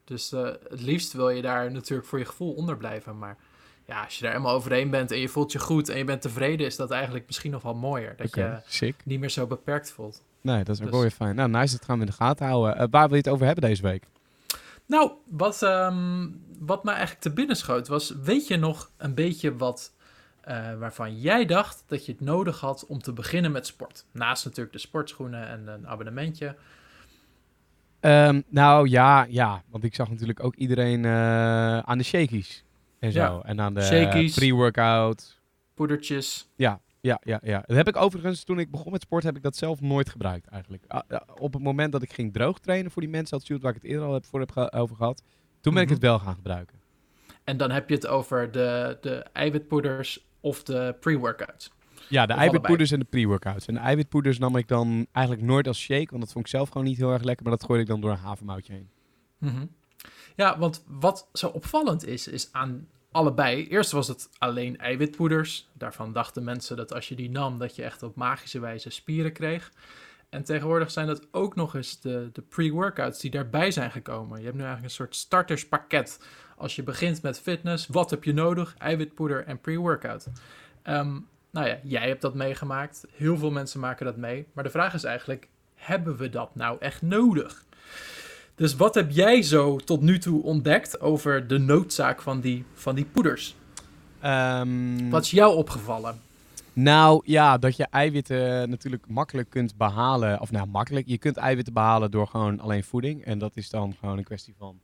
dus 0.03 0.31
eh, 0.31 0.41
het 0.69 0.81
liefst 0.81 1.13
wil 1.13 1.29
je 1.29 1.41
daar 1.41 1.71
natuurlijk 1.71 2.07
voor 2.07 2.19
je 2.19 2.25
gevoel 2.25 2.53
onder 2.53 2.77
blijven. 2.77 3.17
Maar 3.17 3.37
ja, 3.89 4.03
als 4.03 4.15
je 4.15 4.21
daar 4.23 4.31
helemaal 4.31 4.53
overheen 4.55 4.89
bent 4.89 5.11
en 5.11 5.19
je 5.19 5.27
voelt 5.29 5.51
je 5.51 5.59
goed 5.59 5.89
en 5.89 5.97
je 5.97 6.03
bent 6.03 6.21
tevreden, 6.21 6.65
is 6.65 6.75
dat 6.75 6.91
eigenlijk 6.91 7.25
misschien 7.27 7.51
nog 7.51 7.61
wel 7.61 7.75
mooier. 7.75 8.15
Dat 8.17 8.35
je 8.35 8.59
sick. 8.67 8.95
niet 9.03 9.19
meer 9.19 9.29
zo 9.29 9.47
beperkt 9.47 9.91
voelt. 9.91 10.23
Nee, 10.41 10.63
dat 10.63 10.75
is 10.75 10.77
ook 10.77 10.81
Dus- 10.83 10.91
wel 10.91 11.01
weer 11.01 11.11
fijn. 11.11 11.35
Nou, 11.35 11.49
nice, 11.49 11.75
dat 11.77 11.85
gaan 11.85 11.95
we 11.95 12.01
in 12.05 12.09
de 12.09 12.15
gaten 12.17 12.45
houden. 12.45 12.77
Eh, 12.77 12.87
waar 12.89 13.07
wil 13.07 13.15
je 13.17 13.23
het 13.23 13.29
over 13.33 13.45
hebben 13.45 13.63
deze 13.69 13.81
week? 13.81 14.03
Nou, 14.85 15.11
wat, 15.27 15.61
ehm, 15.61 16.27
wat 16.59 16.83
mij 16.83 16.93
eigenlijk 16.93 17.23
te 17.23 17.33
binnen 17.33 17.55
schoot 17.55 17.87
was, 17.87 18.13
weet 18.23 18.47
je 18.47 18.57
nog 18.57 18.91
een 18.97 19.13
beetje 19.13 19.55
wat 19.55 19.93
eh, 20.41 20.73
waarvan 20.79 21.19
jij 21.19 21.45
dacht 21.45 21.83
dat 21.87 22.05
je 22.05 22.11
het 22.11 22.21
nodig 22.21 22.59
had 22.59 22.85
om 22.87 23.01
te 23.01 23.13
beginnen 23.13 23.51
met 23.51 23.65
sport? 23.67 24.05
Naast 24.11 24.45
natuurlijk 24.45 24.73
de 24.73 24.79
sportschoenen 24.79 25.47
en 25.47 25.67
een 25.67 25.87
abonnementje. 25.87 26.55
Ehm, 27.99 28.41
nou 28.47 28.89
ja, 28.89 29.25
ja, 29.29 29.63
want 29.69 29.83
ik 29.83 29.95
zag 29.95 30.09
natuurlijk 30.09 30.43
ook 30.43 30.55
iedereen 30.55 31.05
eh, 31.05 31.79
aan 31.79 31.97
de 31.97 32.03
shakies 32.03 32.63
en 32.99 33.11
zo. 33.11 33.19
Ja, 33.19 33.41
En 33.43 33.61
aan 33.61 33.73
de 33.73 34.31
pre-workout. 34.35 35.39
Poedertjes. 35.73 36.49
Ja, 36.55 36.81
ja, 37.01 37.19
ja, 37.23 37.39
ja. 37.43 37.63
Dat 37.65 37.75
heb 37.77 37.87
ik 37.87 37.95
overigens, 37.95 38.43
toen 38.43 38.59
ik 38.59 38.71
begon 38.71 38.91
met 38.91 39.01
sport, 39.01 39.23
heb 39.23 39.35
ik 39.35 39.41
dat 39.43 39.55
zelf 39.55 39.81
nooit 39.81 40.09
gebruikt 40.09 40.47
eigenlijk. 40.47 40.83
Ah, 40.87 41.01
ah, 41.09 41.21
op 41.41 41.53
het 41.53 41.61
moment 41.63 41.91
dat 41.91 42.01
ik 42.01 42.13
ging 42.13 42.33
droog 42.33 42.59
trainen 42.59 42.91
voor 42.91 43.01
die 43.01 43.11
mensen, 43.11 43.37
dat 43.37 43.47
shoot 43.47 43.61
waar 43.61 43.75
ik 43.75 43.81
het 43.81 43.91
eerder 43.91 44.05
al 44.07 44.13
heb, 44.13 44.25
voor 44.25 44.39
heb 44.39 44.51
ge- 44.51 44.71
over 44.71 44.95
gehad, 44.95 45.21
toen 45.61 45.73
ben 45.73 45.81
ik 45.81 45.87
Mhm. 45.89 45.97
het 45.97 46.07
wel 46.07 46.19
gaan 46.19 46.35
gebruiken. 46.35 46.77
En 47.43 47.57
dan 47.57 47.71
heb 47.71 47.89
je 47.89 47.95
het 47.95 48.07
over 48.07 48.51
de, 48.51 48.97
de 49.01 49.15
eiwitpoeders 49.33 50.25
of 50.39 50.63
de 50.63 50.95
pre-workouts. 50.99 51.71
Ja, 52.09 52.25
de 52.25 52.33
eiwitpoeders 52.33 52.91
en 52.91 52.99
de 52.99 53.05
pre-workouts. 53.05 53.65
En 53.65 53.73
de 53.73 53.79
eiwitpoeders 53.79 54.37
nam 54.39 54.55
ik 54.55 54.67
dan 54.67 55.07
eigenlijk 55.11 55.45
nooit 55.47 55.67
als 55.67 55.79
shake, 55.79 56.07
want 56.09 56.21
dat 56.23 56.31
vond 56.31 56.45
ik 56.45 56.51
zelf 56.51 56.69
gewoon 56.69 56.87
niet 56.87 56.97
heel 56.97 57.11
erg 57.11 57.23
lekker. 57.23 57.43
Maar 57.45 57.57
dat 57.57 57.63
gooide 57.65 57.83
ik 57.83 57.89
dan 57.89 58.01
door 58.01 58.11
een 58.11 58.17
havermoutje 58.17 58.73
heen. 58.73 58.89
Mhm. 59.37 59.65
Ja, 60.39 60.57
want 60.57 60.83
wat 60.87 61.29
zo 61.33 61.47
opvallend 61.47 62.05
is, 62.05 62.27
is 62.27 62.49
aan 62.51 62.87
allebei. 63.11 63.67
Eerst 63.67 63.91
was 63.91 64.07
het 64.07 64.29
alleen 64.37 64.77
eiwitpoeders. 64.77 65.69
Daarvan 65.73 66.13
dachten 66.13 66.43
mensen 66.43 66.77
dat 66.77 66.93
als 66.93 67.09
je 67.09 67.15
die 67.15 67.29
nam, 67.29 67.57
dat 67.57 67.75
je 67.75 67.83
echt 67.83 68.03
op 68.03 68.15
magische 68.15 68.59
wijze 68.59 68.89
spieren 68.89 69.31
kreeg. 69.33 69.71
En 70.29 70.43
tegenwoordig 70.43 70.91
zijn 70.91 71.07
dat 71.07 71.27
ook 71.31 71.55
nog 71.55 71.75
eens 71.75 72.01
de, 72.01 72.29
de 72.33 72.41
pre-workouts 72.41 73.19
die 73.19 73.31
daarbij 73.31 73.71
zijn 73.71 73.91
gekomen. 73.91 74.37
Je 74.37 74.43
hebt 74.43 74.55
nu 74.55 74.63
eigenlijk 74.63 74.89
een 74.89 74.97
soort 74.97 75.15
starterspakket. 75.15 76.19
Als 76.57 76.75
je 76.75 76.83
begint 76.83 77.21
met 77.21 77.39
fitness, 77.39 77.87
wat 77.87 78.09
heb 78.09 78.23
je 78.23 78.33
nodig? 78.33 78.75
Eiwitpoeder 78.77 79.45
en 79.45 79.61
pre-workout. 79.61 80.27
Ehm, 80.81 81.19
nou 81.51 81.67
ja, 81.67 81.79
jij 81.83 82.07
hebt 82.07 82.21
dat 82.21 82.33
meegemaakt. 82.33 83.05
Heel 83.11 83.37
veel 83.37 83.51
mensen 83.51 83.79
maken 83.79 84.05
dat 84.05 84.17
mee. 84.17 84.47
Maar 84.53 84.63
de 84.63 84.69
vraag 84.69 84.93
is 84.93 85.03
eigenlijk, 85.03 85.47
hebben 85.75 86.17
we 86.17 86.29
dat 86.29 86.55
nou 86.55 86.77
echt 86.79 87.01
nodig? 87.01 87.67
Dus 88.59 88.75
wat 88.75 88.95
heb 88.95 89.11
jij 89.11 89.41
zo 89.41 89.75
tot 89.77 90.01
nu 90.01 90.17
toe 90.17 90.43
ontdekt 90.43 91.01
over 91.01 91.47
de 91.47 91.57
noodzaak 91.57 92.21
van 92.21 92.39
die, 92.39 92.65
van 92.73 92.95
die 92.95 93.05
poeders? 93.05 93.55
Ehm, 94.19 95.09
Wat 95.09 95.23
is 95.23 95.31
jou 95.31 95.55
opgevallen? 95.55 96.19
Nou 96.73 97.21
ja, 97.25 97.57
dat 97.57 97.75
je 97.75 97.87
eiwitten 97.89 98.69
natuurlijk 98.69 99.03
makkelijk 99.07 99.49
kunt 99.49 99.77
behalen. 99.77 100.41
Of 100.41 100.51
nou, 100.51 100.67
makkelijk. 100.67 101.07
Je 101.07 101.17
kunt 101.17 101.37
eiwitten 101.37 101.73
behalen 101.73 102.11
door 102.11 102.27
gewoon 102.27 102.59
alleen 102.59 102.83
voeding. 102.83 103.25
En 103.25 103.39
dat 103.39 103.51
is 103.55 103.69
dan 103.69 103.95
gewoon 103.99 104.17
een 104.17 104.23
kwestie 104.23 104.53
van, 104.57 104.79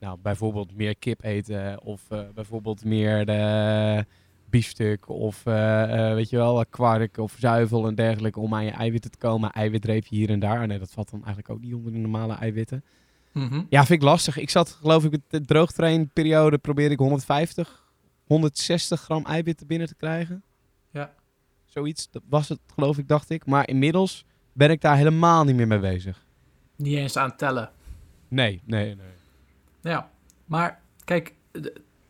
nou, 0.00 0.18
bijvoorbeeld 0.22 0.76
meer 0.76 0.96
kip 0.96 1.24
eten. 1.24 1.82
Of 1.82 2.02
eh, 2.08 2.20
bijvoorbeeld 2.34 2.84
meer 2.84 3.26
de 3.26 4.04
biefstuk. 4.50 5.08
Of 5.08 5.46
eh, 5.46 6.08
eh, 6.08 6.14
weet 6.14 6.30
je 6.30 6.36
wel, 6.36 6.64
kwark 6.70 7.18
of 7.18 7.36
zuivel 7.38 7.86
en 7.86 7.94
dergelijke 7.94 8.40
om 8.40 8.54
aan 8.54 8.64
je 8.64 8.70
eiwitten 8.70 9.10
te 9.10 9.18
komen. 9.18 9.50
Eiwitreepje 9.50 10.16
hier 10.16 10.30
en 10.30 10.40
daar. 10.40 10.66
Nee, 10.66 10.78
dat 10.78 10.90
valt 10.90 11.10
dan 11.10 11.24
eigenlijk 11.24 11.50
ook 11.50 11.60
niet 11.60 11.74
onder 11.74 11.92
de 11.92 11.98
normale 11.98 12.34
eiwitten. 12.34 12.84
Mhm. 13.38 13.62
Ja, 13.68 13.84
vind 13.84 14.02
ik 14.02 14.08
lastig. 14.08 14.36
Ik 14.36 14.50
zat, 14.50 14.70
geloof 14.70 15.04
ik, 15.04 15.20
de 15.28 15.40
droogtrainperiode 15.40 16.58
probeerde 16.58 16.94
ik 16.94 16.98
150, 17.00 17.86
160 18.24 19.00
gram 19.00 19.24
eiwitten 19.24 19.66
binnen 19.66 19.88
te 19.88 19.94
krijgen. 19.94 20.42
Ja. 20.90 21.14
Zoiets, 21.64 22.10
dat 22.10 22.22
was 22.28 22.48
het, 22.48 22.60
geloof 22.74 22.98
ik, 22.98 23.08
dacht 23.08 23.30
ik. 23.30 23.46
Maar 23.46 23.68
inmiddels 23.68 24.24
ben 24.52 24.70
ik 24.70 24.80
daar 24.80 24.96
helemaal 24.96 25.44
niet 25.44 25.56
meer 25.56 25.66
mee 25.66 25.78
bezig. 25.78 26.26
Niet 26.76 26.96
eens 26.96 27.16
aan 27.16 27.28
het 27.28 27.38
tellen. 27.38 27.70
Nee, 28.28 28.62
nee, 28.64 28.94
nee. 28.94 29.06
Ja, 29.80 30.10
maar 30.44 30.80
kijk, 31.04 31.34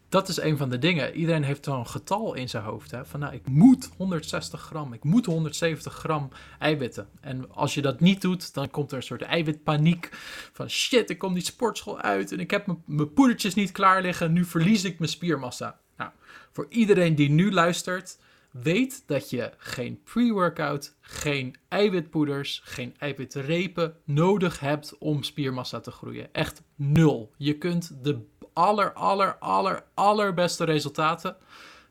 dat 0.08 0.28
is 0.28 0.40
een 0.40 0.56
van 0.56 0.68
de 0.70 0.78
dingen. 0.78 1.14
Iedereen 1.14 1.42
heeft 1.44 1.64
zo'n 1.64 1.86
getal 1.86 2.34
in 2.34 2.48
zijn 2.48 2.62
hoofd. 2.64 2.90
Hè? 2.90 3.04
Van 3.04 3.20
nou, 3.20 3.34
ik 3.34 3.46
moet 3.48 3.90
160 3.96 4.60
gram, 4.60 4.92
ik 4.92 5.04
moet 5.04 5.26
170 5.26 5.92
gram 5.92 6.28
eiwitten. 6.58 7.08
En 7.20 7.54
als 7.54 7.74
je 7.74 7.82
dat 7.82 8.00
niet 8.00 8.20
doet, 8.20 8.54
dan 8.54 8.70
komt 8.70 8.90
er 8.90 8.96
een 8.96 9.02
soort 9.02 9.22
eiwitpaniek. 9.22 10.08
Van 10.52 10.70
shit, 10.70 11.10
ik 11.10 11.18
kom 11.18 11.34
die 11.34 11.42
sportschool 11.42 12.00
uit 12.00 12.32
en 12.32 12.40
ik 12.40 12.50
heb 12.50 12.66
mijn- 12.86 13.12
poedertjes 13.12 13.54
niet 13.54 13.72
klaar 13.72 14.02
liggen. 14.02 14.32
Nu 14.32 14.44
verlies 14.44 14.84
ik 14.84 14.98
mijn 14.98 15.10
spiermassa. 15.10 15.80
Nou, 15.96 16.10
voor 16.52 16.66
iedereen 16.68 17.14
die 17.14 17.30
nu 17.30 17.52
luistert, 17.52 18.18
weet 18.50 19.02
dat 19.06 19.30
je 19.30 19.52
geen 19.56 20.00
pre-workout, 20.04 20.96
geen 21.00 21.56
eiwitpoeders, 21.68 22.60
geen 22.64 22.94
eiwitrepen 22.98 23.94
nodig 24.04 24.60
hebt 24.60 24.98
om 24.98 25.22
spiermassa 25.22 25.80
te 25.80 25.90
groeien. 25.90 26.32
Echt 26.32 26.62
nul. 26.76 27.32
Je 27.36 27.58
kunt 27.58 27.98
de 28.02 28.26
aller, 28.58 28.92
aller, 28.92 29.36
aller, 29.38 29.82
allerbeste 29.94 30.64
resultaten 30.64 31.36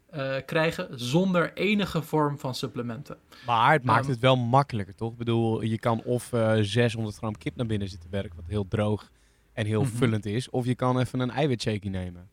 eh, 0.10 0.36
krijgen 0.45 0.88
zonder 0.99 1.53
enige 1.53 2.01
vorm 2.01 2.39
van 2.39 2.56
supplementen. 2.56 3.17
Maar 3.45 3.71
het 3.71 3.84
maakt 3.84 4.01
Ehm, 4.01 4.10
het 4.12 4.19
wel 4.19 4.36
makkelijker, 4.38 4.95
toch? 4.95 5.12
Ik 5.12 5.17
bedoel, 5.17 5.62
je 5.62 5.80
kan 5.80 6.01
of 6.03 6.34
eh 6.34 6.53
600 6.62 7.15
gram 7.17 7.38
kip 7.38 7.56
naar 7.56 7.65
binnen 7.65 7.89
zitten 7.89 8.10
werken, 8.10 8.36
wat 8.36 8.45
heel 8.47 8.67
droog 8.67 9.10
en 9.53 9.65
heel 9.65 9.82
Mhm. 9.82 9.91
vullend 9.95 10.25
is. 10.25 10.49
Of 10.49 10.65
je 10.65 10.75
kan 10.75 10.99
even 10.99 11.19
een 11.19 11.32
eiwitshake 11.32 11.89
nemen. 11.89 12.30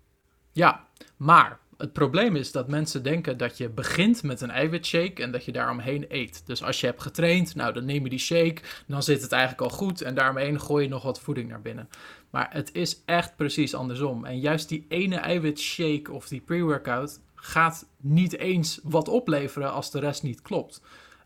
Ja, 0.52 0.84
maar 1.16 1.58
het 1.78 1.92
probleem 1.92 2.36
is 2.36 2.52
dat 2.52 2.68
mensen 2.68 3.02
denken 3.02 3.36
dat 3.36 3.58
je 3.58 3.68
begint 3.68 4.22
met 4.22 4.40
een 4.40 4.50
eiwitshake 4.50 5.22
en 5.22 5.30
dat 5.30 5.44
je 5.44 5.52
daaromheen 5.52 6.04
eet. 6.08 6.42
Dus 6.46 6.62
als 6.62 6.80
je 6.80 6.86
hebt 6.86 7.02
getraind, 7.02 7.54
nou 7.54 7.72
dan 7.72 7.84
neem 7.84 8.04
je 8.04 8.10
die 8.10 8.18
shake, 8.18 8.62
dan 8.86 9.02
zit 9.02 9.22
het 9.22 9.32
eigenlijk 9.32 9.62
al 9.62 9.76
goed 9.76 10.02
en 10.02 10.14
daaromheen 10.14 10.60
gooi 10.60 10.84
je 10.84 10.90
nog 10.90 11.02
wat 11.02 11.20
voeding 11.20 11.48
naar 11.48 11.62
binnen. 11.62 11.88
Maar 12.30 12.48
het 12.50 12.70
is 12.72 13.02
echt 13.04 13.36
precies 13.36 13.74
andersom. 13.74 14.24
En 14.24 14.40
juist 14.40 14.68
die 14.68 14.86
ene 14.88 15.16
eiwitshake 15.16 16.12
of 16.12 16.28
die 16.28 16.40
pre-workout 16.40 17.20
gaat 17.34 17.86
niet 18.00 18.38
eens 18.38 18.80
wat 18.82 19.08
opleveren 19.08 19.72
als 19.72 19.90
de 19.90 19.98
rest 20.00 20.22
niet 20.22 20.42
klopt. 20.42 20.82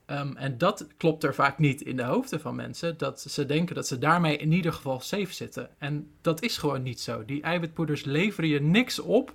Ehm, 0.06 0.36
en 0.36 0.58
dat 0.58 0.86
klopt 0.96 1.24
er 1.24 1.34
vaak 1.34 1.58
niet 1.58 1.80
in 1.80 1.96
de 1.96 2.02
hoofden 2.02 2.40
van 2.40 2.54
mensen. 2.54 2.98
Dat 2.98 3.20
ze 3.20 3.46
denken 3.46 3.74
dat 3.74 3.86
ze 3.86 3.98
daarmee 3.98 4.36
in 4.36 4.52
ieder 4.52 4.72
geval 4.72 5.00
safe 5.00 5.32
zitten. 5.32 5.68
En 5.78 6.10
dat 6.20 6.42
is 6.42 6.58
gewoon 6.58 6.82
niet 6.82 7.00
zo. 7.00 7.24
Die 7.24 7.42
eiwitpoeders 7.42 8.04
leveren 8.04 8.50
je 8.50 8.60
niks 8.60 8.98
op 8.98 9.32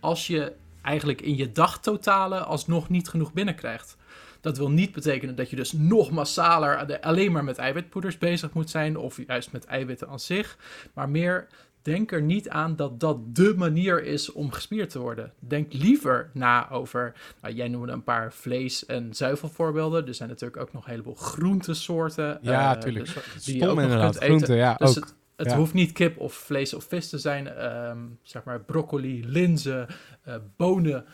als 0.00 0.26
je 0.26 0.52
eigenlijk 0.82 1.20
in 1.20 1.36
je 1.36 1.52
dagtotale 1.52 2.38
alsnog 2.38 2.88
niet 2.88 3.08
genoeg 3.08 3.32
binnenkrijgt. 3.32 3.96
Dat 4.40 4.58
wil 4.58 4.70
niet 4.70 4.92
betekenen 4.92 5.34
dat 5.34 5.50
je 5.50 5.56
dus 5.56 5.72
nog 5.72 6.10
massaler 6.10 7.00
alleen 7.00 7.32
maar 7.32 7.44
met 7.44 7.58
eiwitpoeders 7.58 8.18
bezig 8.18 8.52
moet 8.52 8.70
zijn. 8.70 8.96
Of 8.96 9.26
juist 9.26 9.52
met 9.52 9.64
eiwitten 9.64 10.08
aan 10.08 10.20
zich. 10.20 10.56
Maar 10.94 11.08
meer 11.08 11.46
denk 11.82 12.12
er 12.12 12.22
niet 12.22 12.48
aan 12.48 12.76
dat 12.76 13.00
dat 13.00 13.34
de 13.34 13.54
manier 13.56 14.04
is 14.04 14.32
om 14.32 14.52
gespierd 14.52 14.90
te 14.90 14.98
worden. 14.98 15.32
Denk 15.38 15.72
liever 15.72 16.30
na 16.34 16.70
over, 16.70 17.14
nou, 17.42 17.54
jij 17.54 17.68
noemde 17.68 17.92
een 17.92 18.04
paar 18.04 18.32
vlees- 18.32 18.86
en 18.86 19.14
zuivelvoorbeelden. 19.14 20.06
Er 20.06 20.14
zijn 20.14 20.28
natuurlijk 20.28 20.60
ook 20.60 20.72
nog 20.72 20.84
een 20.84 20.90
heleboel 20.90 21.14
groentesoorten. 21.14 22.38
Ja, 22.42 22.74
eh, 22.74 22.80
tuurlijk. 22.80 23.04
dus 23.04 23.14
Stom 23.14 23.52
die 23.52 23.56
je 23.56 23.68
ook 23.68 23.76
nog 23.80 24.00
kunt 24.00 24.14
eten. 24.14 24.26
Groente, 24.26 24.54
ja, 24.54 24.74
Dus 24.74 24.88
ook. 24.88 25.04
het, 25.04 25.14
het 25.40 25.50
Ja. 25.50 25.56
hoeft 25.56 25.72
niet 25.74 25.92
kip 25.92 26.18
of 26.18 26.32
vlees 26.34 26.74
of 26.74 26.84
vis 26.84 27.08
te 27.08 27.18
zijn. 27.18 27.48
ehm, 27.48 27.98
zeg 28.22 28.44
maar 28.44 28.60
broccoli, 28.60 29.26
linzen, 29.26 29.86
eh, 30.22 30.34
bonen. 30.56 31.04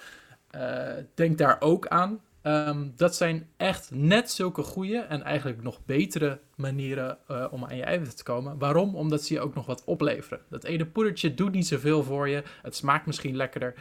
eh, 0.50 0.92
denk 1.14 1.38
daar 1.38 1.56
ook 1.60 1.86
aan. 1.88 2.20
Ehm, 2.42 2.88
dat 2.96 3.16
zijn 3.16 3.48
echt 3.56 3.90
net 3.94 4.30
zulke 4.30 4.62
goede 4.62 4.98
en 4.98 5.22
eigenlijk 5.22 5.62
nog 5.62 5.84
betere 5.84 6.40
manieren 6.54 7.18
eh, 7.28 7.46
om 7.50 7.64
aan 7.64 7.76
je 7.76 7.82
eiwitten 7.82 8.16
te 8.16 8.22
komen. 8.22 8.58
Waarom? 8.58 8.94
Omdat 8.96 9.22
ze 9.24 9.34
je 9.34 9.40
ook 9.40 9.54
nog 9.54 9.66
wat 9.66 9.84
opleveren. 9.84 10.40
Dat 10.50 10.64
ene 10.64 10.86
poedertje 10.86 11.34
doet 11.34 11.52
niet 11.52 11.66
zoveel 11.66 12.02
voor 12.02 12.28
je. 12.28 12.42
Het 12.62 12.76
smaakt 12.76 13.06
misschien 13.06 13.36
lekkerder. 13.36 13.74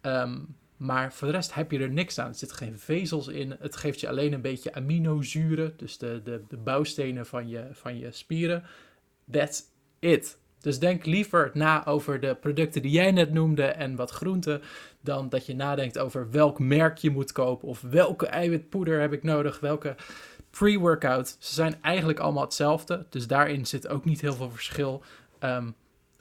Ehm, 0.00 0.38
maar 0.76 1.12
voor 1.12 1.26
de 1.26 1.32
rest 1.34 1.54
heb 1.54 1.70
je 1.70 1.78
er 1.78 1.90
niks 1.90 2.18
aan. 2.18 2.28
Er 2.28 2.34
zitten 2.34 2.56
geen 2.56 2.78
vezels 2.78 3.28
in. 3.28 3.56
Het 3.58 3.76
geeft 3.76 4.00
je 4.00 4.08
alleen 4.08 4.32
een 4.32 4.40
beetje 4.40 4.74
aminozuren. 4.74 5.72
Dus 5.76 5.98
de, 5.98 6.20
de, 6.24 6.42
de 6.48 6.56
bouwstenen 6.56 7.26
van 7.26 7.48
je, 7.48 7.68
van 7.72 7.98
je 7.98 8.12
spieren. 8.12 8.64
That's 9.30 9.62
Dus 10.60 10.78
denk 10.78 11.04
liever 11.04 11.50
na 11.54 11.86
over 11.86 12.20
de 12.20 12.34
producten 12.34 12.82
die 12.82 12.90
jij 12.90 13.10
net 13.10 13.32
noemde 13.32 13.64
en 13.64 13.96
wat 13.96 14.10
groenten, 14.10 14.62
dan 15.00 15.28
dat 15.28 15.46
je 15.46 15.54
nadenkt 15.54 15.98
over 15.98 16.30
welk 16.30 16.58
merk 16.58 16.98
je 16.98 17.10
moet 17.10 17.32
kopen 17.32 17.68
of 17.68 17.80
welke 17.80 18.26
eiwitpoeder 18.26 19.00
heb 19.00 19.12
ik 19.12 19.22
nodig, 19.22 19.60
welke 19.60 19.96
pre-workout. 20.50 21.36
Ze 21.38 21.54
zijn 21.54 21.82
eigenlijk 21.82 22.18
allemaal 22.18 22.44
hetzelfde, 22.44 23.06
dus 23.10 23.26
daarin 23.26 23.66
zit 23.66 23.88
ook 23.88 24.04
niet 24.04 24.20
heel 24.20 24.34
veel 24.34 24.50
verschil. 24.50 25.02
Ehm, 25.38 25.70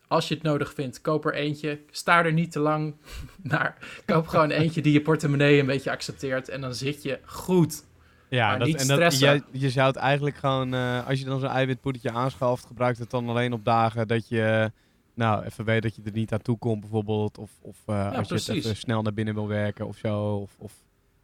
als 0.07 0.27
je 0.27 0.33
het 0.33 0.43
nodig 0.43 0.73
vindt, 0.73 1.01
koop 1.01 1.25
er 1.25 1.33
eentje. 1.33 1.79
Sta 1.91 2.25
er 2.25 2.33
niet 2.33 2.51
te 2.51 2.59
lang 2.59 2.95
naar. 3.41 3.77
Koop 4.05 4.27
gewoon 4.27 4.51
eentje 4.51 4.81
die 4.81 4.93
je 4.93 5.01
portemonnee 5.01 5.59
een 5.59 5.65
beetje 5.65 5.91
accepteert 5.91 6.49
en 6.49 6.61
dan 6.61 6.75
zit 6.75 7.03
je 7.03 7.19
goed. 7.25 7.83
Ja, 8.29 8.57
dat, 8.57 8.67
en 8.67 8.87
dat, 8.87 9.19
je, 9.19 9.43
je 9.51 9.69
zou 9.69 9.87
het 9.87 9.95
eigenlijk 9.95 10.35
gewoon, 10.35 10.73
eh, 10.73 11.07
als 11.07 11.19
je 11.19 11.25
dan 11.25 11.39
zo'n 11.39 11.49
eiwitpoedertje 11.49 12.11
aanschaft, 12.11 12.65
gebruik 12.65 12.97
het 12.97 13.09
dan 13.09 13.29
alleen 13.29 13.53
op 13.53 13.65
dagen 13.65 14.07
dat 14.07 14.27
je, 14.27 14.71
nou, 15.13 15.43
even 15.45 15.65
weet 15.65 15.81
dat 15.81 15.95
je 15.95 16.01
er 16.05 16.11
niet 16.11 16.33
aan 16.33 16.41
toe 16.41 16.57
komt 16.57 16.79
bijvoorbeeld. 16.79 17.37
Of, 17.37 17.51
of 17.61 17.77
eh, 17.85 18.11
als 18.17 18.27
je 18.27 18.33
het 18.35 18.47
even 18.47 18.75
snel 18.75 19.01
naar 19.01 19.13
binnen 19.13 19.33
wil 19.33 19.47
werken 19.47 19.87
of 19.87 19.97
zo. 19.97 20.35
Of, 20.35 20.51
of, 20.57 20.73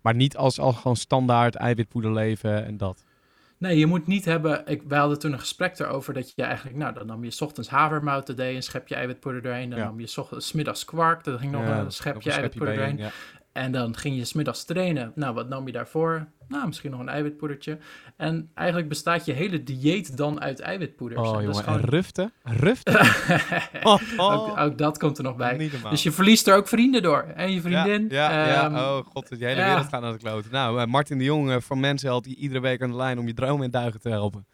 maar 0.02 0.16
niet 0.16 0.38
als, 0.38 0.60
als 0.60 0.76
gewoon 0.76 0.96
standaard 0.98 1.56
eiwitpoeder 1.56 2.14
leven 2.14 2.66
en 2.66 2.78
dat. 2.78 3.04
Nee, 3.58 3.78
je 3.78 3.86
moet 3.86 4.08
niet 4.08 4.26
hebben. 4.26 4.62
Ik, 4.66 4.82
wij 4.88 5.00
hadden 5.00 5.20
toen 5.20 5.32
een 5.34 5.40
gesprek 5.40 5.80
erover 5.80 6.14
dat 6.14 6.32
je 6.36 6.44
eigenlijk. 6.44 6.78
Nou, 6.78 6.94
dan 6.94 7.08
nam 7.08 7.24
je 7.24 7.32
's 7.32 7.42
ochtends 7.42 7.70
havermout, 7.70 8.28
deed 8.28 8.38
je 8.50 8.56
een 8.56 8.64
schepje 8.64 8.96
eiwitpoeder 8.96 9.42
doorheen. 9.42 9.70
Dan 9.70 9.80
Ja. 9.80 9.86
nam 9.86 10.00
je 10.00 10.08
's 10.38 10.52
middags 10.52 10.86
kwark, 10.86 11.24
dan 11.24 11.40
ging 11.40 11.52
nog 11.52 11.64
Ja, 11.64 11.78
een 11.78 11.84
nog 11.84 11.94
schepje 11.94 12.30
een 12.30 12.36
eiwitpoeder 12.36 12.76
doorheen. 12.76 12.98
ja. 12.98 13.10
En 13.54 13.72
dan 13.72 13.98
ging 13.98 14.18
je 14.18 14.26
's 14.26 14.34
middags 14.34 14.64
trainen. 14.64 15.12
Nou, 15.16 15.34
wat 15.34 15.50
nam 15.50 15.66
je 15.66 15.72
daarvoor? 15.72 16.28
Nou, 16.48 16.68
misschien 16.68 16.92
nog 16.92 17.00
een 17.00 17.10
eiwitpoedertje. 17.10 17.78
En 18.18 18.50
eigenlijk 18.54 18.90
bestaat 18.90 19.26
je 19.26 19.34
hele 19.34 19.64
dieet 19.64 20.18
dan 20.18 20.42
uit 20.42 20.60
eiwitpoeders. 20.60 21.22
Oh 21.22 21.28
En 21.28 21.34
dat 21.34 21.42
jongen, 21.44 21.58
en 21.58 21.64
gewoon- 21.64 21.90
rufte? 21.90 22.32
Rufte? 22.44 23.00
Oh, 23.84 24.02
oh. 24.18 24.34
ook, 24.34 24.58
ook 24.58 24.78
dat 24.78 24.98
komt 24.98 25.18
er 25.18 25.24
nog 25.24 25.36
bij. 25.36 25.72
Dus 25.90 26.04
je 26.04 26.12
verliest 26.12 26.48
er 26.48 26.56
ook 26.56 26.68
vrienden 26.68 27.02
door. 27.02 27.22
En 27.36 27.52
je 27.54 27.62
vriendin. 27.62 28.08
Ja, 28.10 28.32
ja, 28.32 28.64
ehm, 28.64 28.74
ja. 28.74 28.98
oh 28.98 29.06
god, 29.06 29.30
de 29.30 29.46
hele 29.46 29.60
ja. 29.60 29.68
wereld 29.68 29.88
gaat 29.88 30.02
naar 30.02 30.12
de 30.12 30.18
kloten. 30.18 30.52
Nou, 30.52 30.80
eh, 30.80 30.86
Martin 30.86 31.18
de 31.18 31.24
Jong 31.24 31.52
eh, 31.52 31.56
van 31.60 31.80
Mensheld, 31.80 32.24
die 32.24 32.36
iedere 32.36 32.60
week 32.60 32.82
aan 32.82 32.90
de 32.90 32.96
lijn 32.96 33.20
om 33.20 33.28
je 33.28 33.34
droom 33.34 33.64
in 33.64 33.72
duigen 33.72 34.00
te 34.00 34.10
helpen. 34.10 34.46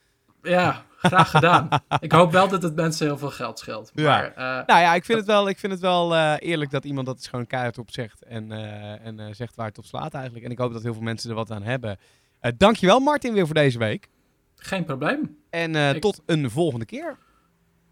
Ja, 0.47 0.83
graag 0.97 1.29
gedaan. 1.31 1.67
ik 1.99 2.11
hoop 2.11 2.31
wel 2.31 2.47
dat 2.47 2.63
het 2.63 2.75
mensen 2.75 3.05
heel 3.07 3.17
veel 3.17 3.29
geld 3.29 3.59
scheelt. 3.59 3.91
Ja. 3.93 4.03
Maar, 4.03 4.25
eh, 4.59 4.65
Nou 4.67 4.79
ja, 4.81 4.93
ik 4.93 5.05
vind 5.05 5.17
het 5.17 5.27
wel, 5.27 5.49
ik 5.49 5.57
vind 5.57 5.71
het 5.71 5.81
wel 5.81 6.15
eh, 6.15 6.33
eerlijk 6.39 6.71
dat 6.71 6.85
iemand 6.85 7.05
dat 7.07 7.15
eens 7.15 7.27
gewoon 7.27 7.47
keihard 7.47 7.77
op 7.77 7.91
zegt. 7.91 8.23
En, 8.23 8.51
eh, 8.51 9.05
en 9.05 9.19
eh, 9.19 9.25
zegt 9.31 9.55
waar 9.55 9.67
het 9.67 9.77
op 9.77 9.85
slaat 9.85 10.13
eigenlijk. 10.13 10.45
En 10.45 10.51
ik 10.51 10.57
hoop 10.57 10.73
dat 10.73 10.83
heel 10.83 10.93
veel 10.93 11.01
mensen 11.01 11.29
er 11.29 11.35
wat 11.35 11.51
aan 11.51 11.63
hebben. 11.63 11.97
Eh 12.39 12.51
dankjewel 12.57 12.99
Martin 12.99 13.33
weer 13.33 13.45
voor 13.45 13.55
deze 13.55 13.77
week. 13.79 14.09
geen 14.55 14.83
probleem. 14.85 15.37
En 15.49 15.75
eh, 15.75 15.93
Ik- 15.93 16.01
tot 16.01 16.21
een 16.25 16.49
volgende 16.51 16.85
keer. 16.85 17.17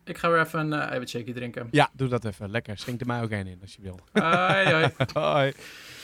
Ik 0.05 0.17
ga 0.17 0.29
weer 0.29 0.39
even 0.39 0.59
een 0.59 0.79
uh, 0.79 0.89
eiwitshakeje 0.89 1.33
drinken. 1.33 1.67
Ja, 1.71 1.89
doe 1.93 2.07
dat 2.07 2.25
even. 2.25 2.51
Lekker. 2.51 2.77
Schenk 2.77 3.01
er 3.01 3.07
mij 3.07 3.21
ook 3.21 3.29
één 3.29 3.47
in 3.47 3.61
als 3.61 3.75
je 3.75 3.81
wil. 3.81 3.99
Hoi, 4.11 4.71
hoi. 4.71 4.89
Hoi. 5.13 5.53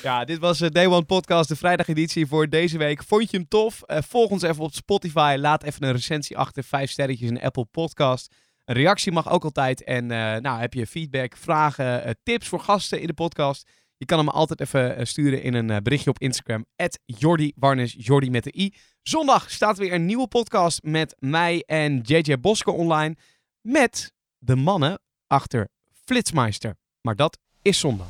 Ja, 0.03 0.25
dit 0.25 0.39
was 0.39 0.57
de 0.57 0.71
Day 0.71 0.87
One 0.87 1.03
Podcast, 1.03 1.49
de 1.49 1.55
vrijdageditie 1.55 2.27
voor 2.27 2.49
deze 2.49 2.77
week. 2.77 3.03
Vond 3.03 3.31
je 3.31 3.37
hem 3.37 3.47
tof? 3.47 3.81
Eh, 3.81 4.01
volg 4.07 4.29
ons 4.29 4.41
even 4.41 4.63
op 4.63 4.73
Spotify. 4.73 5.35
Laat 5.39 5.63
even 5.63 5.83
een 5.83 5.91
recensie 5.91 6.37
achter. 6.37 6.63
Vijf 6.63 6.91
sterretjes 6.91 7.29
in 7.29 7.41
Apple 7.41 7.65
Podcast. 7.65 8.35
Een 8.65 8.75
reactie 8.75 9.11
mag 9.11 9.29
ook 9.29 9.43
altijd. 9.43 9.83
En 9.83 10.11
eh, 10.11 10.41
nou, 10.41 10.59
heb 10.59 10.73
je 10.73 10.87
feedback, 10.87 11.37
vragen, 11.37 12.03
eh, 12.03 12.11
tips 12.23 12.47
voor 12.47 12.59
gasten 12.59 13.01
in 13.01 13.07
de 13.07 13.13
podcast? 13.13 13.69
Je 14.01 14.07
kan 14.07 14.17
hem 14.17 14.29
altijd 14.29 14.61
even 14.61 14.95
eh, 14.95 15.05
sturen 15.05 15.41
in 15.43 15.53
een 15.53 15.69
eh, 15.69 15.77
berichtje 15.77 16.09
op 16.09 16.19
Instagram. 16.19 16.65
Jordi 17.05 17.51
Warnes, 17.55 17.95
Jordi 17.97 18.29
met 18.29 18.43
de 18.43 18.53
i. 18.57 18.73
Zondag 19.01 19.51
staat 19.51 19.77
weer 19.77 19.93
een 19.93 20.05
nieuwe 20.05 20.27
podcast 20.27 20.83
met 20.83 21.15
mij 21.19 21.63
en 21.65 21.99
JJ 21.99 22.39
Boske 22.39 22.71
online. 22.71 23.15
Met 23.61 24.13
de 24.37 24.55
mannen 24.55 24.99
achter 25.27 25.67
Flitsmeister. 26.05 26.75
Maar 27.01 27.15
dat 27.15 27.37
is 27.61 27.79
zondag. 27.79 28.07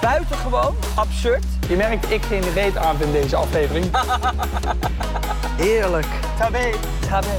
Buitengewoon 0.00 0.76
absurd. 0.96 1.44
Je 1.68 1.76
merkt, 1.76 2.10
ik 2.10 2.22
geen 2.22 2.52
reet 2.52 2.76
aan 2.76 3.02
in 3.02 3.12
deze 3.12 3.36
aflevering. 3.36 3.84
Heerlijk. 5.64 6.06
Tabé. 6.38 6.70
Tabé. 7.08 7.38